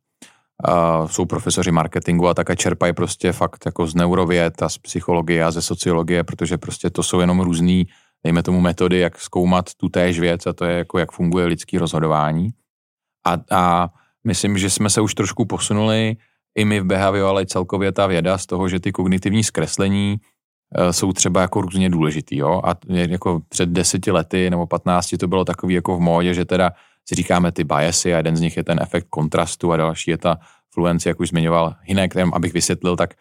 uh, 0.69 1.09
jsou 1.09 1.25
profesoři 1.25 1.71
marketingu 1.71 2.29
a 2.29 2.35
také 2.35 2.57
čerpají 2.57 2.93
prostě 2.93 3.33
fakt 3.33 3.67
jako 3.67 3.87
z 3.87 3.95
neurověd 3.95 4.63
a 4.63 4.69
z 4.69 4.79
psychologie 4.79 5.45
a 5.45 5.51
ze 5.51 5.63
sociologie, 5.63 6.25
protože 6.25 6.59
prostě 6.59 6.91
to 6.91 7.03
jsou 7.03 7.21
jenom 7.21 7.41
různý 7.41 7.87
dejme 8.25 8.43
tomu 8.43 8.61
metody, 8.61 8.99
jak 8.99 9.21
zkoumat 9.21 9.75
tu 9.75 9.89
též 9.89 10.21
věc 10.21 10.47
a 10.47 10.53
to 10.53 10.65
je 10.65 10.79
jako 10.79 10.99
jak 10.99 11.13
funguje 11.13 11.47
lidský 11.47 11.79
rozhodování. 11.79 12.51
A, 13.27 13.39
a 13.51 13.89
myslím, 14.27 14.59
že 14.59 14.71
jsme 14.71 14.91
se 14.91 15.01
už 15.01 15.15
trošku 15.15 15.45
posunuli 15.45 16.17
i 16.59 16.65
my 16.65 16.81
v 16.81 16.85
behavio, 16.85 17.27
ale 17.27 17.43
i 17.43 17.47
celkově 17.47 17.93
ta 17.93 18.07
věda 18.07 18.39
z 18.39 18.47
toho, 18.47 18.69
že 18.69 18.81
ty 18.81 18.93
kognitivní 18.93 19.45
zkreslení 19.45 20.17
uh, 20.19 20.91
jsou 20.91 21.13
třeba 21.13 21.41
jako 21.41 21.61
různě 21.61 21.91
důležitý. 21.91 22.37
Jo? 22.37 22.61
A 22.65 22.75
jako 22.89 23.41
před 23.49 23.69
deseti 23.69 24.11
lety 24.11 24.51
nebo 24.51 24.67
patnácti 24.67 25.19
to 25.19 25.29
bylo 25.29 25.45
takový 25.45 25.75
jako 25.75 25.97
v 25.97 26.01
módě, 26.01 26.35
že 26.35 26.45
teda 26.45 26.71
si 27.09 27.15
říkáme 27.15 27.53
ty 27.53 27.65
biasy 27.65 28.15
a 28.15 28.17
jeden 28.17 28.37
z 28.37 28.41
nich 28.41 28.57
je 28.57 28.65
ten 28.65 28.79
efekt 28.83 29.07
kontrastu 29.11 29.73
a 29.73 29.77
další 29.77 30.11
je 30.11 30.19
ta 30.19 30.39
fluence, 30.75 31.09
jak 31.09 31.21
už 31.21 31.29
zmiňoval 31.29 31.75
Hinek, 31.83 32.17
abych 32.17 32.53
vysvětlil, 32.53 32.97
tak 32.97 33.15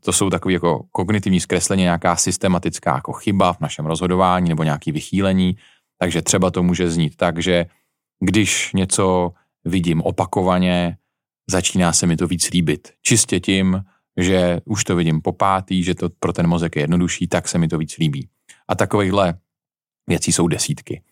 to 0.00 0.12
jsou 0.12 0.30
takové 0.30 0.52
jako 0.52 0.86
kognitivní 0.92 1.40
zkreslení, 1.40 1.82
nějaká 1.82 2.16
systematická 2.16 2.94
jako 2.94 3.12
chyba 3.12 3.52
v 3.52 3.60
našem 3.60 3.86
rozhodování 3.86 4.48
nebo 4.48 4.62
nějaký 4.62 4.92
vychýlení, 4.92 5.56
takže 5.98 6.22
třeba 6.22 6.50
to 6.50 6.62
může 6.62 6.90
znít 6.90 7.16
tak, 7.16 7.42
že 7.42 7.66
když 8.20 8.72
něco 8.72 9.32
vidím 9.64 10.02
opakovaně, 10.02 10.96
začíná 11.50 11.92
se 11.92 12.06
mi 12.06 12.16
to 12.16 12.26
víc 12.26 12.50
líbit. 12.50 12.92
Čistě 13.02 13.40
tím, 13.40 13.84
že 14.16 14.60
už 14.64 14.84
to 14.84 14.96
vidím 14.96 15.20
po 15.20 15.32
pátý, 15.32 15.82
že 15.82 15.94
to 15.94 16.08
pro 16.18 16.32
ten 16.32 16.46
mozek 16.46 16.76
je 16.76 16.82
jednodušší, 16.82 17.28
tak 17.28 17.48
se 17.48 17.58
mi 17.58 17.68
to 17.68 17.78
víc 17.78 17.98
líbí. 17.98 18.28
A 18.68 18.74
takovýchhle 18.74 19.34
věcí 20.08 20.32
jsou 20.32 20.48
desítky. 20.48 21.02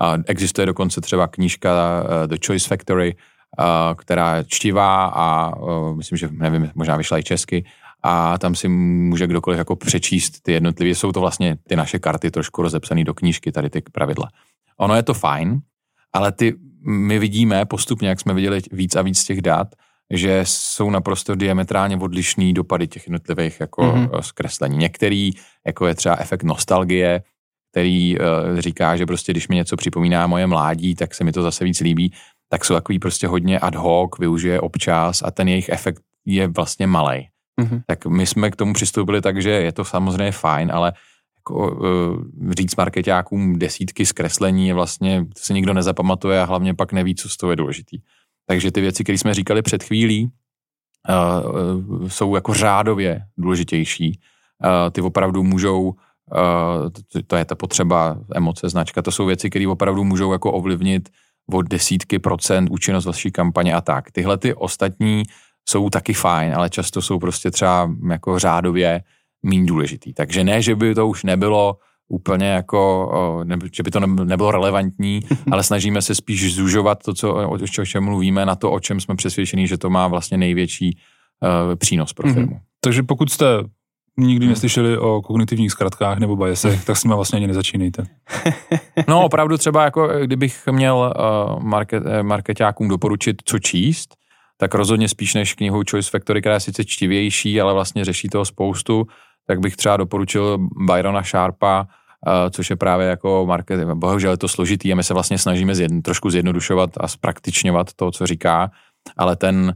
A 0.00 0.14
existuje 0.26 0.66
dokonce 0.66 1.00
třeba 1.00 1.26
knížka 1.26 1.70
uh, 2.02 2.26
The 2.26 2.36
Choice 2.46 2.68
Factory, 2.68 3.14
uh, 3.14 3.64
která 3.94 4.36
je 4.36 4.44
čtivá 4.46 5.04
a 5.04 5.56
uh, 5.56 5.96
myslím, 5.96 6.18
že 6.18 6.28
nevím, 6.32 6.70
možná 6.74 6.96
vyšla 6.96 7.18
i 7.18 7.22
česky 7.22 7.64
a 8.02 8.38
tam 8.38 8.54
si 8.54 8.68
může 8.68 9.26
kdokoliv 9.26 9.58
jako 9.58 9.76
přečíst 9.76 10.42
ty 10.42 10.52
jednotlivé, 10.52 10.90
jsou 10.90 11.12
to 11.12 11.20
vlastně 11.20 11.56
ty 11.68 11.76
naše 11.76 11.98
karty 11.98 12.30
trošku 12.30 12.62
rozepsané 12.62 13.04
do 13.04 13.14
knížky, 13.14 13.52
tady 13.52 13.70
ty 13.70 13.82
pravidla. 13.92 14.28
Ono 14.76 14.94
je 14.94 15.02
to 15.02 15.14
fajn, 15.14 15.60
ale 16.12 16.32
ty 16.32 16.54
my 16.86 17.18
vidíme 17.18 17.64
postupně, 17.64 18.08
jak 18.08 18.20
jsme 18.20 18.34
viděli 18.34 18.60
víc 18.72 18.96
a 18.96 19.02
víc 19.02 19.24
těch 19.24 19.42
dat, 19.42 19.68
že 20.10 20.40
jsou 20.44 20.90
naprosto 20.90 21.34
diametrálně 21.34 21.96
odlišný 21.96 22.54
dopady 22.54 22.86
těch 22.88 23.06
jednotlivých 23.06 23.60
jako 23.60 23.82
mm-hmm. 23.82 24.20
zkreslení. 24.20 24.76
Některý, 24.76 25.30
jako 25.66 25.86
je 25.86 25.94
třeba 25.94 26.16
efekt 26.18 26.42
nostalgie, 26.42 27.22
který 27.76 28.18
uh, 28.18 28.58
říká, 28.58 28.96
že 28.96 29.06
prostě 29.06 29.32
když 29.32 29.48
mi 29.48 29.56
něco 29.56 29.76
připomíná 29.76 30.26
moje 30.26 30.46
mládí, 30.46 30.94
tak 30.94 31.14
se 31.14 31.24
mi 31.24 31.32
to 31.32 31.42
zase 31.42 31.64
víc 31.64 31.80
líbí, 31.80 32.12
tak 32.48 32.64
jsou 32.64 32.74
takový 32.74 32.98
prostě 32.98 33.26
hodně 33.26 33.58
ad 33.58 33.74
hoc, 33.74 34.10
využije 34.18 34.60
občas 34.60 35.22
a 35.22 35.30
ten 35.30 35.48
jejich 35.48 35.68
efekt 35.68 36.02
je 36.24 36.48
vlastně 36.48 36.86
malý. 36.86 37.28
Mm-hmm. 37.60 37.82
Tak 37.86 38.06
my 38.06 38.26
jsme 38.26 38.50
k 38.50 38.56
tomu 38.56 38.72
přistoupili 38.72 39.20
tak, 39.20 39.42
že 39.42 39.50
je 39.50 39.72
to 39.72 39.84
samozřejmě 39.84 40.32
fajn, 40.32 40.70
ale 40.72 40.92
jako, 41.36 41.76
uh, 41.76 42.50
říct 42.50 42.76
marketákům 42.76 43.58
desítky 43.58 44.06
zkreslení 44.06 44.68
je 44.68 44.74
vlastně, 44.74 45.24
to 45.24 45.40
se 45.40 45.52
nikdo 45.52 45.74
nezapamatuje 45.74 46.40
a 46.40 46.44
hlavně 46.44 46.74
pak 46.74 46.92
neví, 46.92 47.14
co 47.14 47.28
z 47.28 47.36
toho 47.36 47.50
je 47.52 47.56
důležitý. 47.56 47.98
Takže 48.46 48.72
ty 48.72 48.80
věci, 48.80 49.04
které 49.04 49.18
jsme 49.18 49.34
říkali 49.34 49.62
před 49.62 49.82
chvílí, 49.82 50.30
uh, 51.08 52.08
jsou 52.08 52.34
jako 52.34 52.54
řádově 52.54 53.20
důležitější. 53.38 54.20
Uh, 54.64 54.90
ty 54.90 55.00
opravdu 55.00 55.42
můžou, 55.42 55.82
uh, 55.82 55.94
to, 57.12 57.22
to 57.26 57.36
je 57.36 57.44
ta 57.44 57.54
potřeba, 57.54 58.18
emoce, 58.34 58.68
značka, 58.68 59.02
to 59.02 59.10
jsou 59.10 59.26
věci, 59.26 59.50
které 59.50 59.68
opravdu 59.68 60.04
můžou 60.04 60.32
jako 60.32 60.52
ovlivnit 60.52 61.08
o 61.52 61.62
desítky 61.62 62.18
procent 62.18 62.68
účinnost 62.70 63.04
vaší 63.04 63.30
kampaně 63.30 63.74
a 63.74 63.80
tak. 63.80 64.10
Tyhle 64.10 64.38
ty 64.38 64.54
ostatní 64.54 65.22
jsou 65.68 65.90
taky 65.90 66.12
fajn, 66.12 66.54
ale 66.54 66.70
často 66.70 67.02
jsou 67.02 67.18
prostě 67.18 67.50
třeba 67.50 67.90
jako 68.10 68.38
řádově 68.38 69.02
méně 69.42 69.66
důležitý. 69.66 70.14
Takže 70.14 70.44
ne, 70.44 70.62
že 70.62 70.74
by 70.74 70.94
to 70.94 71.08
už 71.08 71.24
nebylo 71.24 71.78
úplně 72.08 72.46
jako, 72.46 73.10
ne, 73.44 73.56
že 73.72 73.82
by 73.82 73.90
to 73.90 74.00
nebylo 74.00 74.50
relevantní, 74.50 75.20
ale 75.52 75.62
snažíme 75.62 76.02
se 76.02 76.14
spíš 76.14 76.54
zužovat 76.54 77.02
to, 77.02 77.14
co, 77.14 77.50
o 77.50 77.58
čem 77.58 78.04
mluvíme, 78.04 78.46
na 78.46 78.54
to, 78.54 78.72
o 78.72 78.80
čem 78.80 79.00
jsme 79.00 79.16
přesvědčení, 79.16 79.66
že 79.66 79.78
to 79.78 79.90
má 79.90 80.08
vlastně 80.08 80.38
největší 80.38 80.98
uh, 81.42 81.74
přínos 81.74 82.12
pro 82.12 82.26
mhm. 82.26 82.34
firmu. 82.34 82.54
Mm-hmm. 82.54 82.60
Takže 82.80 83.02
pokud 83.02 83.32
jste 83.32 83.46
nikdy 84.16 84.46
neslyšeli 84.46 84.98
o 84.98 85.22
kognitivních 85.22 85.70
zkratkách 85.72 86.18
nebo 86.18 86.36
biasech, 86.36 86.84
tak 86.84 86.96
s 86.96 87.04
nimi 87.04 87.14
vlastně 87.14 87.36
ani 87.36 87.46
nezačínejte. 87.46 88.06
No 89.08 89.24
opravdu 89.24 89.58
třeba 89.58 89.84
jako 89.84 90.08
kdybych 90.24 90.66
měl 90.70 91.14
uh, 91.16 91.62
market, 91.62 92.02
marketákům 92.22 92.88
doporučit, 92.88 93.36
co 93.44 93.58
číst, 93.58 94.14
tak 94.56 94.74
rozhodně 94.74 95.08
spíš 95.08 95.34
než 95.34 95.54
knihu 95.54 95.82
Choice 95.90 96.10
Factory, 96.10 96.40
která 96.40 96.54
je 96.54 96.60
sice 96.60 96.84
čtivější, 96.84 97.60
ale 97.60 97.72
vlastně 97.72 98.04
řeší 98.04 98.28
toho 98.28 98.44
spoustu, 98.44 99.06
tak 99.46 99.60
bych 99.60 99.76
třeba 99.76 99.96
doporučil 99.96 100.58
Byrona 100.86 101.22
Sharpa, 101.22 101.86
což 102.50 102.70
je 102.70 102.76
právě 102.76 103.06
jako 103.06 103.44
market, 103.48 103.88
bohužel 103.94 104.30
je 104.30 104.36
to 104.36 104.48
složitý 104.48 104.92
a 104.92 104.96
my 104.96 105.04
se 105.04 105.14
vlastně 105.14 105.38
snažíme 105.38 105.74
zjedn, 105.74 106.00
trošku 106.00 106.30
zjednodušovat 106.30 106.90
a 107.00 107.08
zpraktičňovat 107.08 107.92
to, 107.96 108.10
co 108.10 108.26
říká, 108.26 108.70
ale 109.16 109.36
ten, 109.36 109.74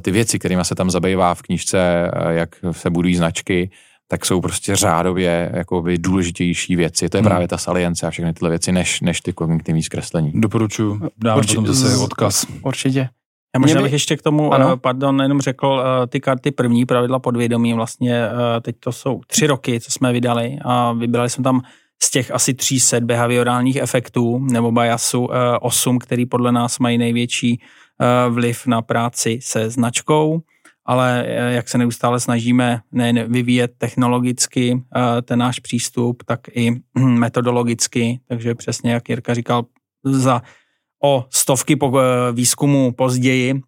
ty 0.00 0.10
věci, 0.10 0.38
kterými 0.38 0.64
se 0.64 0.74
tam 0.74 0.90
zabývá 0.90 1.34
v 1.34 1.42
knížce, 1.42 2.10
uh, 2.16 2.30
jak 2.30 2.48
se 2.70 2.90
budují 2.90 3.16
značky, 3.16 3.70
tak 4.08 4.26
jsou 4.26 4.40
prostě 4.40 4.76
řádově 4.76 5.52
jakoby 5.54 5.98
důležitější 5.98 6.76
věci. 6.76 7.08
To 7.08 7.16
je 7.16 7.20
hmm. 7.20 7.28
právě 7.28 7.48
ta 7.48 7.58
salience 7.58 8.06
a 8.06 8.10
všechny 8.10 8.32
tyhle 8.32 8.50
věci, 8.50 8.72
než, 8.72 9.00
než 9.00 9.20
ty 9.20 9.32
kognitivní 9.32 9.82
zkreslení. 9.82 10.32
Doporučuji, 10.34 11.00
dám 11.16 11.38
Určitě, 11.38 11.54
potom 11.54 11.74
zase 11.74 11.96
odkaz. 11.96 12.46
Určitě. 12.62 13.08
Já 13.54 13.60
možná 13.60 13.82
bych 13.82 13.92
ještě 13.92 14.16
k 14.16 14.22
tomu, 14.22 14.54
ano. 14.54 14.72
Eh, 14.72 14.76
pardon, 14.76 15.22
jenom 15.22 15.40
řekl, 15.40 15.84
eh, 15.84 16.06
ty 16.06 16.20
karty 16.20 16.50
první 16.50 16.86
pravidla 16.86 17.18
podvědomí, 17.18 17.74
vlastně 17.74 18.24
eh, 18.24 18.60
teď 18.60 18.76
to 18.80 18.92
jsou 18.92 19.20
tři 19.26 19.46
roky, 19.46 19.80
co 19.80 19.90
jsme 19.90 20.12
vydali 20.12 20.58
a 20.64 20.92
vybrali 20.92 21.30
jsme 21.30 21.44
tam 21.44 21.62
z 22.02 22.10
těch 22.10 22.30
asi 22.30 22.54
300 22.54 23.00
behaviorálních 23.00 23.76
efektů 23.76 24.38
nebo 24.38 24.72
biasu 24.72 25.28
8, 25.60 25.98
který 25.98 26.26
podle 26.26 26.52
nás 26.52 26.78
mají 26.78 26.98
největší 26.98 27.60
vliv 28.28 28.66
na 28.66 28.82
práci 28.82 29.38
se 29.42 29.70
značkou, 29.70 30.40
ale 30.86 31.26
jak 31.48 31.68
se 31.68 31.78
neustále 31.78 32.20
snažíme 32.20 32.80
nejen 32.92 33.32
vyvíjet 33.32 33.72
technologicky 33.78 34.82
ten 35.22 35.38
náš 35.38 35.58
přístup, 35.58 36.22
tak 36.26 36.40
i 36.54 36.70
metodologicky, 36.98 38.20
takže 38.28 38.54
přesně 38.54 38.92
jak 38.92 39.08
Jirka 39.08 39.34
říkal, 39.34 39.64
za 40.04 40.42
o 41.02 41.24
stovky 41.30 41.76
po, 41.76 41.92
eh, 41.98 42.32
výzkumu 42.32 42.92
později. 42.92 43.62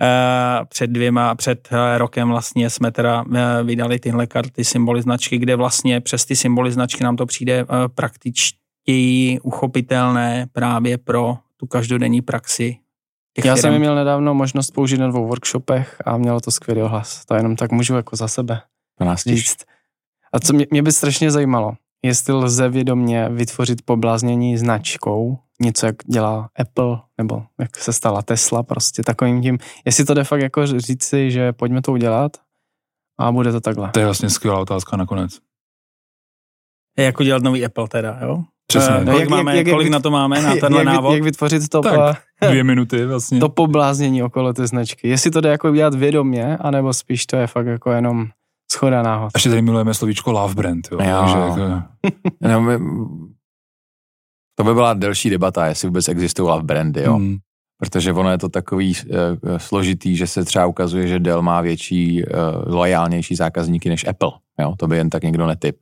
Eh, 0.00 0.64
před 0.68 0.90
dvěma, 0.90 1.34
před 1.34 1.68
eh, 1.72 1.98
rokem 1.98 2.28
vlastně 2.28 2.70
jsme 2.70 2.92
teda 2.92 3.24
vydali 3.62 3.98
tyhle 3.98 4.26
karty 4.26 4.64
symboly 4.64 5.02
značky, 5.02 5.38
kde 5.38 5.56
vlastně 5.56 6.00
přes 6.00 6.24
ty 6.24 6.36
symboly 6.36 6.72
značky 6.72 7.04
nám 7.04 7.16
to 7.16 7.26
přijde 7.26 7.66
praktičtěji 7.94 9.40
uchopitelné 9.40 10.46
právě 10.52 10.98
pro 10.98 11.36
tu 11.56 11.66
každodenní 11.66 12.22
praxi 12.22 12.76
Těch 13.34 13.44
Já 13.44 13.54
firm. 13.54 13.60
jsem 13.62 13.78
měl 13.78 13.94
nedávno 13.94 14.34
možnost 14.34 14.70
použít 14.70 14.98
na 14.98 15.08
dvou 15.08 15.26
workshopech 15.26 16.02
a 16.04 16.16
mělo 16.16 16.40
to 16.40 16.50
skvělý 16.50 16.82
ohlas. 16.82 17.24
To 17.24 17.34
jenom 17.34 17.56
tak 17.56 17.72
můžu 17.72 17.94
jako 17.94 18.16
za 18.16 18.28
sebe 18.28 18.62
říct. 19.26 19.64
A 20.32 20.40
co 20.40 20.52
mě, 20.52 20.66
mě 20.70 20.82
by 20.82 20.92
strašně 20.92 21.30
zajímalo, 21.30 21.72
jestli 22.04 22.34
lze 22.34 22.68
vědomě 22.68 23.28
vytvořit 23.28 23.82
pobláznění 23.82 24.58
značkou, 24.58 25.38
něco 25.60 25.86
jak 25.86 25.96
dělá 26.06 26.50
Apple, 26.56 27.00
nebo 27.18 27.44
jak 27.60 27.76
se 27.76 27.92
stala 27.92 28.22
Tesla, 28.22 28.62
prostě 28.62 29.02
takovým 29.02 29.42
tím, 29.42 29.58
jestli 29.84 30.04
to 30.04 30.14
jde 30.14 30.24
fakt 30.24 30.40
jako 30.40 30.66
říct 30.66 31.04
si, 31.04 31.30
že 31.30 31.52
pojďme 31.52 31.82
to 31.82 31.92
udělat 31.92 32.36
a 33.18 33.32
bude 33.32 33.52
to 33.52 33.60
takhle. 33.60 33.90
To 33.90 33.98
je 33.98 34.04
vlastně 34.04 34.30
skvělá 34.30 34.60
otázka 34.60 34.96
nakonec. 34.96 35.38
Jak 36.98 37.20
udělat 37.20 37.42
nový 37.42 37.64
Apple 37.64 37.88
teda, 37.88 38.18
jo? 38.22 38.44
Přesně. 38.78 38.96
Uh, 38.96 39.04
kolik, 39.04 39.20
jak, 39.20 39.28
máme, 39.28 39.56
jak, 39.56 39.68
kolik 39.70 39.84
jak, 39.86 39.92
na 39.92 40.00
to 40.00 40.10
máme, 40.10 40.42
na 40.42 40.56
tenhle 40.60 40.80
jak, 40.80 40.86
návod? 40.86 41.14
Jak 41.14 41.22
vytvořit 41.22 41.68
to 41.68 41.80
tak, 41.80 42.22
dvě 42.40 42.64
minuty 42.64 43.06
vlastně. 43.06 43.40
To 43.40 43.48
pobláznění 43.48 44.22
okolo 44.22 44.52
té 44.52 44.66
značky. 44.66 45.08
Jestli 45.08 45.30
to 45.30 45.40
jde 45.40 45.48
jako 45.48 45.70
udělat 45.70 45.94
vědomě, 45.94 46.56
anebo 46.56 46.92
spíš 46.92 47.26
to 47.26 47.36
je 47.36 47.46
fakt 47.46 47.66
jako 47.66 47.90
jenom 47.90 48.26
schoda 48.72 49.02
náhod. 49.02 49.30
Ještě 49.34 49.48
tady 49.48 49.62
milujeme 49.62 49.94
slovíčko 49.94 50.32
love 50.32 50.54
brand. 50.54 50.88
Jo, 50.92 50.98
jo. 51.02 51.20
Takže 51.20 51.38
jako... 51.38 51.82
no, 52.60 52.78
to 54.54 54.64
by 54.64 54.74
byla 54.74 54.94
delší 54.94 55.30
debata, 55.30 55.66
jestli 55.66 55.88
vůbec 55.88 56.08
existují 56.08 56.48
love 56.48 56.62
brandy, 56.62 57.02
jo. 57.02 57.18
Mm. 57.18 57.38
Protože 57.78 58.12
ono 58.12 58.30
je 58.30 58.38
to 58.38 58.48
takový 58.48 58.94
uh, 58.94 59.58
složitý, 59.58 60.16
že 60.16 60.26
se 60.26 60.44
třeba 60.44 60.66
ukazuje, 60.66 61.06
že 61.06 61.18
Dell 61.18 61.42
má 61.42 61.60
větší, 61.60 62.24
uh, 62.24 62.74
loajálnější 62.74 63.34
zákazníky 63.34 63.88
než 63.88 64.06
Apple. 64.06 64.30
Jo? 64.60 64.74
To 64.78 64.86
by 64.86 64.96
jen 64.96 65.10
tak 65.10 65.22
někdo 65.22 65.46
netyp. 65.46 65.76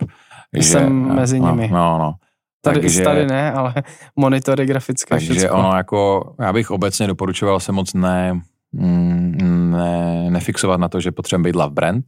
Že, 0.56 0.62
Jsem 0.62 1.06
uh, 1.06 1.14
mezi 1.14 1.40
nimi. 1.40 1.68
No, 1.72 1.78
no, 1.78 1.98
no. 1.98 2.14
Tady, 2.62 2.80
takže, 2.80 3.04
tady 3.04 3.26
ne, 3.26 3.52
ale 3.52 3.74
monitory 4.16 4.66
grafické. 4.66 5.14
Takže 5.14 5.34
všecko. 5.34 5.54
ono 5.54 5.76
jako, 5.76 6.32
já 6.40 6.52
bych 6.52 6.70
obecně 6.70 7.06
doporučoval 7.06 7.60
se 7.60 7.72
moc 7.72 7.94
ne, 7.94 8.40
mm, 8.72 9.70
ne, 9.70 10.30
nefixovat 10.30 10.80
na 10.80 10.88
to, 10.88 11.00
že 11.00 11.12
potřebujeme 11.12 11.48
být 11.48 11.56
love 11.56 11.74
brand, 11.74 12.04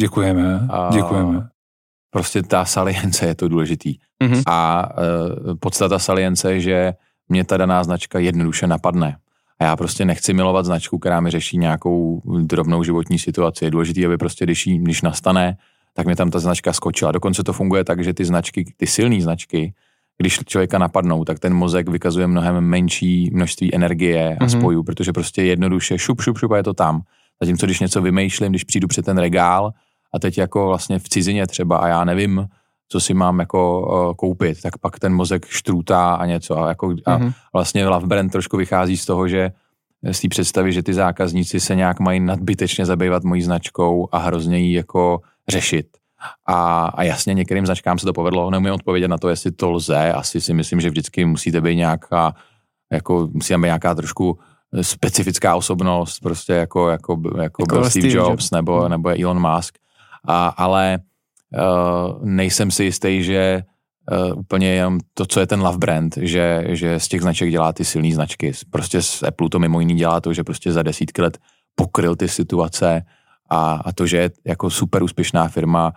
Děkujeme, 0.00 0.66
a 0.70 0.90
děkujeme. 0.92 1.48
Prostě 2.10 2.42
ta 2.42 2.64
salience 2.64 3.26
je 3.26 3.34
to 3.34 3.48
důležitý. 3.48 3.96
Mm-hmm. 4.24 4.42
A 4.46 4.88
uh, 4.98 5.54
podstata 5.60 5.98
salience 5.98 6.52
je, 6.52 6.60
že 6.60 6.92
mě 7.28 7.44
ta 7.44 7.56
daná 7.56 7.84
značka 7.84 8.18
jednoduše 8.18 8.66
napadne. 8.66 9.16
A 9.58 9.64
já 9.64 9.76
prostě 9.76 10.04
nechci 10.04 10.32
milovat 10.32 10.66
značku, 10.66 10.98
která 10.98 11.20
mi 11.20 11.30
řeší 11.30 11.58
nějakou 11.58 12.22
drobnou 12.42 12.82
životní 12.82 13.18
situaci. 13.18 13.64
Je 13.64 13.70
důležité, 13.70 14.06
aby 14.06 14.16
prostě, 14.16 14.44
když, 14.44 14.66
jí, 14.66 14.78
když 14.78 15.02
nastane, 15.02 15.56
tak 15.94 16.06
mi 16.06 16.16
tam 16.16 16.30
ta 16.30 16.38
značka 16.38 16.72
skočila. 16.72 17.12
Dokonce 17.12 17.42
to 17.42 17.52
funguje 17.52 17.84
tak, 17.84 18.04
že 18.04 18.14
ty 18.14 18.24
značky, 18.24 18.74
ty 18.76 18.86
silné 18.86 19.20
značky, 19.20 19.74
když 20.20 20.40
člověka 20.46 20.78
napadnou, 20.78 21.24
tak 21.24 21.38
ten 21.38 21.54
mozek 21.54 21.88
vykazuje 21.88 22.26
mnohem 22.26 22.60
menší 22.60 23.30
množství 23.32 23.74
energie 23.74 24.36
a 24.40 24.44
mm-hmm. 24.44 24.58
spojů, 24.58 24.82
protože 24.82 25.12
prostě 25.12 25.42
jednoduše 25.42 25.98
šup, 25.98 26.20
šup, 26.20 26.38
šup 26.38 26.52
a 26.52 26.56
je 26.56 26.62
to 26.62 26.74
tam. 26.74 27.00
Zatímco 27.42 27.66
když 27.66 27.80
něco 27.80 28.02
vymýšlím, 28.02 28.52
když 28.52 28.64
přijdu 28.64 28.88
před 28.88 29.04
ten 29.04 29.18
regál 29.18 29.70
a 30.14 30.18
teď 30.18 30.38
jako 30.38 30.66
vlastně 30.66 30.98
v 30.98 31.08
cizině 31.08 31.46
třeba 31.46 31.76
a 31.76 31.88
já 31.88 32.04
nevím, 32.04 32.46
co 32.88 33.00
si 33.00 33.14
mám 33.14 33.38
jako 33.38 33.80
uh, 33.80 34.14
koupit, 34.14 34.62
tak 34.62 34.78
pak 34.78 34.98
ten 34.98 35.14
mozek 35.14 35.46
štrůtá 35.46 36.14
a 36.14 36.26
něco 36.26 36.58
a, 36.58 36.68
jako, 36.68 36.94
a 37.06 37.18
mm-hmm. 37.18 37.32
vlastně 37.52 37.88
Love 37.88 38.06
Brand 38.06 38.32
trošku 38.32 38.56
vychází 38.56 38.96
z 38.96 39.06
toho, 39.06 39.28
že 39.28 39.50
z 40.12 40.20
té 40.20 40.28
představy, 40.28 40.72
že 40.72 40.82
ty 40.82 40.94
zákazníci 40.94 41.60
se 41.60 41.74
nějak 41.74 42.00
mají 42.00 42.20
nadbytečně 42.20 42.86
zabývat 42.86 43.24
mojí 43.24 43.42
značkou 43.42 44.08
a 44.12 44.18
hrozně 44.18 44.58
ji 44.58 44.72
jako 44.72 45.20
řešit. 45.48 45.86
A, 46.46 46.86
a 46.86 47.02
jasně, 47.02 47.34
některým 47.34 47.66
značkám 47.66 47.98
se 47.98 48.06
to 48.06 48.12
povedlo, 48.12 48.50
neumím 48.50 48.72
odpovědět 48.72 49.08
na 49.08 49.18
to, 49.18 49.28
jestli 49.28 49.52
to 49.52 49.70
lze, 49.70 50.12
asi 50.12 50.40
si 50.40 50.54
myslím, 50.54 50.80
že 50.80 50.90
vždycky 50.90 51.24
musíte 51.24 51.60
být 51.60 51.76
nějaká, 51.76 52.34
jako 52.92 53.28
musí 53.32 53.54
být 53.54 53.62
nějaká 53.62 53.94
trošku 53.94 54.38
specifická 54.82 55.56
osobnost, 55.56 56.20
prostě 56.20 56.52
jako, 56.52 56.88
jako, 56.88 57.20
jako, 57.26 57.42
jako 57.42 57.64
byl 57.66 57.90
Steve, 57.90 57.90
Steve 57.90 58.14
Jobs, 58.14 58.30
Jobs 58.30 58.50
nebo, 58.50 58.88
nebo 58.88 59.22
Elon 59.22 59.50
Musk. 59.50 59.78
A, 60.24 60.48
ale 60.48 60.98
uh, 61.58 62.24
nejsem 62.24 62.70
si 62.70 62.84
jistý, 62.84 63.22
že 63.22 63.62
uh, 64.12 64.38
úplně 64.38 64.68
jenom 64.68 64.98
to, 65.14 65.26
co 65.26 65.40
je 65.40 65.46
ten 65.46 65.60
love 65.60 65.78
brand, 65.78 66.16
že, 66.16 66.64
že 66.68 67.00
z 67.00 67.08
těch 67.08 67.20
značek 67.20 67.50
dělá 67.50 67.72
ty 67.72 67.84
silné 67.84 68.14
značky. 68.14 68.52
Prostě 68.70 69.02
z 69.02 69.22
Apple 69.22 69.48
to 69.48 69.58
mimo 69.58 69.80
jiný 69.80 69.94
dělá 69.94 70.20
to, 70.20 70.32
že 70.32 70.44
prostě 70.44 70.72
za 70.72 70.82
desítky 70.82 71.22
let 71.22 71.38
pokryl 71.74 72.16
ty 72.16 72.28
situace 72.28 73.02
a, 73.50 73.72
a 73.84 73.92
to, 73.92 74.06
že 74.06 74.16
je 74.16 74.30
jako 74.46 74.70
super 74.70 75.02
úspěšná 75.02 75.48
firma, 75.48 75.86
uh, 75.86 75.92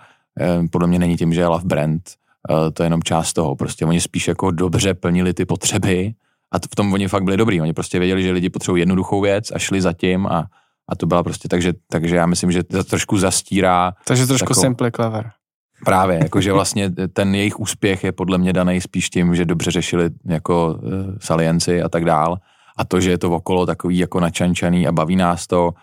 podle 0.71 0.87
mě 0.87 0.99
není 0.99 1.17
tím, 1.17 1.33
že 1.33 1.41
je 1.41 1.47
love 1.47 1.65
brand, 1.65 2.09
uh, 2.49 2.71
to 2.73 2.83
je 2.83 2.85
jenom 2.85 3.03
část 3.03 3.33
toho. 3.33 3.55
Prostě 3.55 3.85
oni 3.85 4.01
spíš 4.01 4.27
jako 4.27 4.51
dobře 4.51 4.93
plnili 4.93 5.33
ty 5.33 5.45
potřeby 5.45 6.13
a 6.51 6.59
v 6.59 6.75
tom 6.75 6.93
oni 6.93 7.07
fakt 7.07 7.23
byli 7.23 7.37
dobrý. 7.37 7.61
Oni 7.61 7.73
prostě 7.73 7.99
věděli, 7.99 8.23
že 8.23 8.31
lidi 8.31 8.49
potřebují 8.49 8.81
jednoduchou 8.81 9.21
věc 9.21 9.51
a 9.51 9.59
šli 9.59 9.81
za 9.81 9.93
tím 9.93 10.27
a, 10.27 10.47
a 10.89 10.95
to 10.95 11.05
byla 11.05 11.23
prostě, 11.23 11.47
takže, 11.47 11.73
takže 11.89 12.15
já 12.15 12.25
myslím, 12.25 12.51
že 12.51 12.63
to 12.63 12.83
trošku 12.83 13.17
zastírá. 13.17 13.93
Takže 14.07 14.27
trošku 14.27 14.47
takovou, 14.47 14.61
simple 14.61 14.91
clever. 14.91 15.31
Právě, 15.85 16.19
jakože 16.23 16.53
vlastně 16.53 16.89
ten 17.13 17.35
jejich 17.35 17.59
úspěch 17.59 18.03
je 18.03 18.11
podle 18.11 18.37
mě 18.37 18.53
daný 18.53 18.81
spíš 18.81 19.09
tím, 19.09 19.35
že 19.35 19.45
dobře 19.45 19.71
řešili 19.71 20.09
jako 20.25 20.79
uh, 20.83 20.91
salienci 21.19 21.81
a 21.81 21.89
tak 21.89 22.05
dál. 22.05 22.37
A 22.77 22.85
to, 22.85 23.01
že 23.01 23.11
je 23.11 23.17
to 23.17 23.31
okolo 23.31 23.65
takový 23.65 23.97
jako 23.97 24.19
načančaný 24.19 24.87
a 24.87 24.91
baví 24.91 25.15
nás 25.15 25.47
to, 25.47 25.73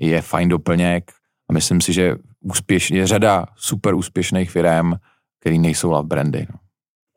je 0.00 0.22
fajn 0.22 0.48
doplněk. 0.48 1.12
A 1.50 1.52
myslím 1.52 1.80
si, 1.80 1.92
že 1.92 2.16
úspěš, 2.44 2.90
je 2.90 3.06
řada 3.06 3.46
super 3.56 3.94
úspěšných 3.94 4.50
firm, 4.50 4.92
který 5.40 5.58
nejsou 5.58 5.90
love 5.90 6.08
brandy. 6.08 6.46
No. 6.52 6.58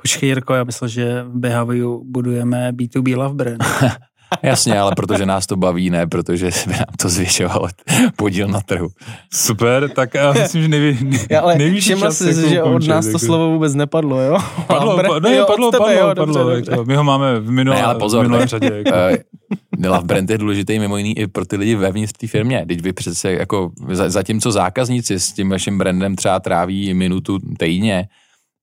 Počkej, 0.01 0.29
Jirko, 0.29 0.53
já 0.53 0.63
myslel, 0.63 0.87
že 0.87 1.23
v 1.23 1.39
Behaviu 1.39 2.03
budujeme 2.05 2.71
B2B 2.71 3.17
love 3.17 3.35
brand. 3.35 3.63
Jasně, 4.43 4.79
ale 4.79 4.91
protože 4.95 5.25
nás 5.25 5.47
to 5.47 5.55
baví, 5.55 5.89
ne, 5.89 6.07
protože 6.07 6.49
by 6.67 6.73
nám 6.73 6.85
to 7.01 7.09
zvyšovalo 7.09 7.67
podíl 8.15 8.47
na 8.47 8.61
trhu. 8.61 8.87
Super, 9.33 9.89
tak 9.89 10.13
já 10.13 10.33
myslím, 10.33 10.61
že 10.61 10.67
nejví, 10.67 10.97
nej, 11.01 11.39
ale 11.41 11.57
nejvyšší 11.57 11.99
čas 11.99 12.17
si, 12.17 12.25
jako 12.25 12.49
že 12.49 12.63
od 12.63 12.87
nás 12.87 13.07
to 13.07 13.19
slovo 13.19 13.51
vůbec 13.51 13.75
nepadlo, 13.75 14.21
jo? 14.21 14.37
Padlo, 14.67 14.95
pa, 14.95 15.19
ne, 15.19 15.35
jo, 15.35 15.45
padlo, 15.47 15.71
tebe, 15.71 15.85
padlo, 15.85 15.99
jo, 15.99 16.15
padlo, 16.15 16.43
dobře, 16.43 16.61
dobře. 16.61 16.83
My 16.85 16.95
ho 16.95 17.03
máme 17.03 17.39
v 17.39 17.51
minulé, 17.51 17.77
ne, 17.77 17.83
ale 17.83 17.99
pozor, 17.99 18.25
v 18.25 18.29
minulé 18.29 18.47
řadě. 18.47 18.83
Jako. 18.85 18.89
Uh, 18.89 19.85
Love 19.85 20.05
brand 20.05 20.29
je 20.29 20.37
důležitý 20.37 20.79
mimo 20.79 20.97
jiný 20.97 21.19
i 21.19 21.27
pro 21.27 21.45
ty 21.45 21.55
lidi 21.55 21.75
vevnitř 21.75 22.13
té 22.13 22.27
firmě. 22.27 22.65
Teď 22.67 22.81
vy 22.81 22.93
přece 22.93 23.31
jako, 23.31 23.71
zatímco 23.93 24.51
zákazníci 24.51 25.19
s 25.19 25.31
tím 25.31 25.49
vaším 25.49 25.77
brandem 25.77 26.15
třeba 26.15 26.39
tráví 26.39 26.93
minutu 26.93 27.37
týdně, 27.59 28.07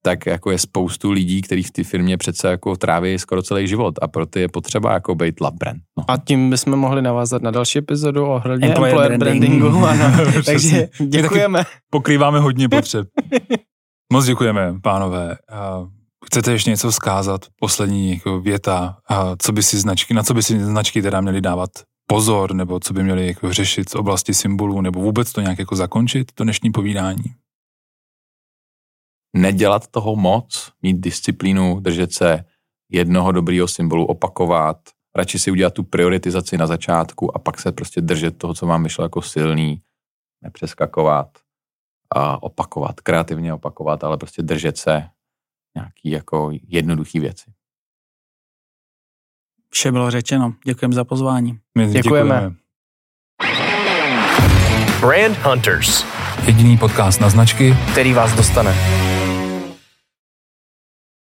tak 0.07 0.27
jako 0.27 0.51
je 0.51 0.59
spoustu 0.59 1.11
lidí, 1.11 1.43
kteří 1.43 1.63
v 1.63 1.71
té 1.71 1.85
firmě 1.85 2.17
přece 2.17 2.49
jako 2.49 2.77
tráví 2.77 3.19
skoro 3.19 3.43
celý 3.43 3.69
život 3.69 3.95
a 4.03 4.09
pro 4.09 4.27
ty 4.27 4.41
je 4.41 4.49
potřeba 4.49 4.93
jako 4.93 5.15
být 5.15 5.41
lab 5.41 5.55
brand. 5.55 5.83
No. 5.99 6.05
A 6.09 6.17
tím 6.17 6.51
bychom 6.51 6.77
mohli 6.77 7.03
navázat 7.03 7.43
na 7.43 7.51
další 7.51 7.79
epizodu 7.79 8.27
ohledně 8.27 8.69
employer, 8.69 8.93
employer 8.95 9.19
brandingu. 9.19 9.71
brandingu 9.71 9.87
ano. 10.05 10.33
Takže 10.45 10.89
děkujeme. 11.07 11.63
Pokrýváme 11.91 12.41
hodně 12.41 12.69
potřeb. 12.79 13.07
Moc 14.13 14.27
děkujeme, 14.27 14.75
pánové. 14.83 15.37
Chcete 16.27 16.53
ještě 16.53 16.71
něco 16.71 16.91
vzkázat? 16.91 17.41
Poslední 17.61 18.11
jako 18.11 18.41
věta, 18.41 18.97
co 19.39 19.53
by 19.53 19.63
si 19.63 19.79
značky, 19.79 20.15
na 20.15 20.23
co 20.23 20.35
by 20.35 20.43
si 20.43 20.65
značky 20.65 21.03
teda 21.03 21.21
měly 21.21 21.41
dávat 21.41 21.71
pozor, 22.07 22.55
nebo 22.55 22.81
co 22.81 22.95
by 22.95 23.03
měly 23.03 23.27
jako 23.27 23.53
řešit 23.53 23.91
z 23.91 23.95
oblasti 23.95 24.35
symbolů, 24.35 24.81
nebo 24.81 25.01
vůbec 25.01 25.33
to 25.33 25.41
nějak 25.41 25.59
jako 25.59 25.77
zakončit, 25.77 26.33
to 26.35 26.45
dnešní 26.45 26.71
povídání? 26.71 27.25
Nedělat 29.35 29.87
toho 29.87 30.16
moc, 30.16 30.72
mít 30.82 31.01
disciplínu, 31.01 31.80
držet 31.80 32.12
se 32.12 32.45
jednoho 32.91 33.32
dobrýho 33.32 33.68
symbolu, 33.68 34.07
opakovat, 34.07 34.76
radši 35.16 35.39
si 35.39 35.51
udělat 35.51 35.74
tu 35.74 35.82
prioritizaci 35.82 36.59
na 36.59 36.66
začátku 36.66 37.37
a 37.37 37.39
pak 37.39 37.61
se 37.61 37.72
prostě 37.72 38.01
držet 38.01 38.39
toho, 38.39 38.55
co 38.55 38.66
vám 38.66 38.82
vyšlo 38.82 39.05
jako 39.05 39.22
silný, 39.22 39.82
nepřeskakovat 40.43 41.39
a 42.14 42.43
opakovat, 42.43 43.01
kreativně 43.01 43.55
opakovat, 43.55 44.05
ale 44.05 44.16
prostě 44.16 44.43
držet 44.43 44.76
se 44.76 45.09
nějaký 45.76 46.11
jako 46.11 46.51
jednoduchý 46.68 47.20
věci. 47.20 47.53
Vše 49.70 49.93
bylo 49.93 50.11
řečeno. 50.11 50.55
Děkujeme 50.66 50.95
za 50.95 51.05
pozvání. 51.05 51.59
My 51.78 51.87
děkujeme. 51.87 52.35
děkujeme. 52.35 52.57
Brand 55.01 55.39
Hunters. 55.39 56.05
Jediný 56.47 56.78
podcast 56.78 57.20
na 57.20 57.30
značky, 57.30 57.76
který 57.93 58.12
vás 58.12 58.37
dostane. 58.37 59.04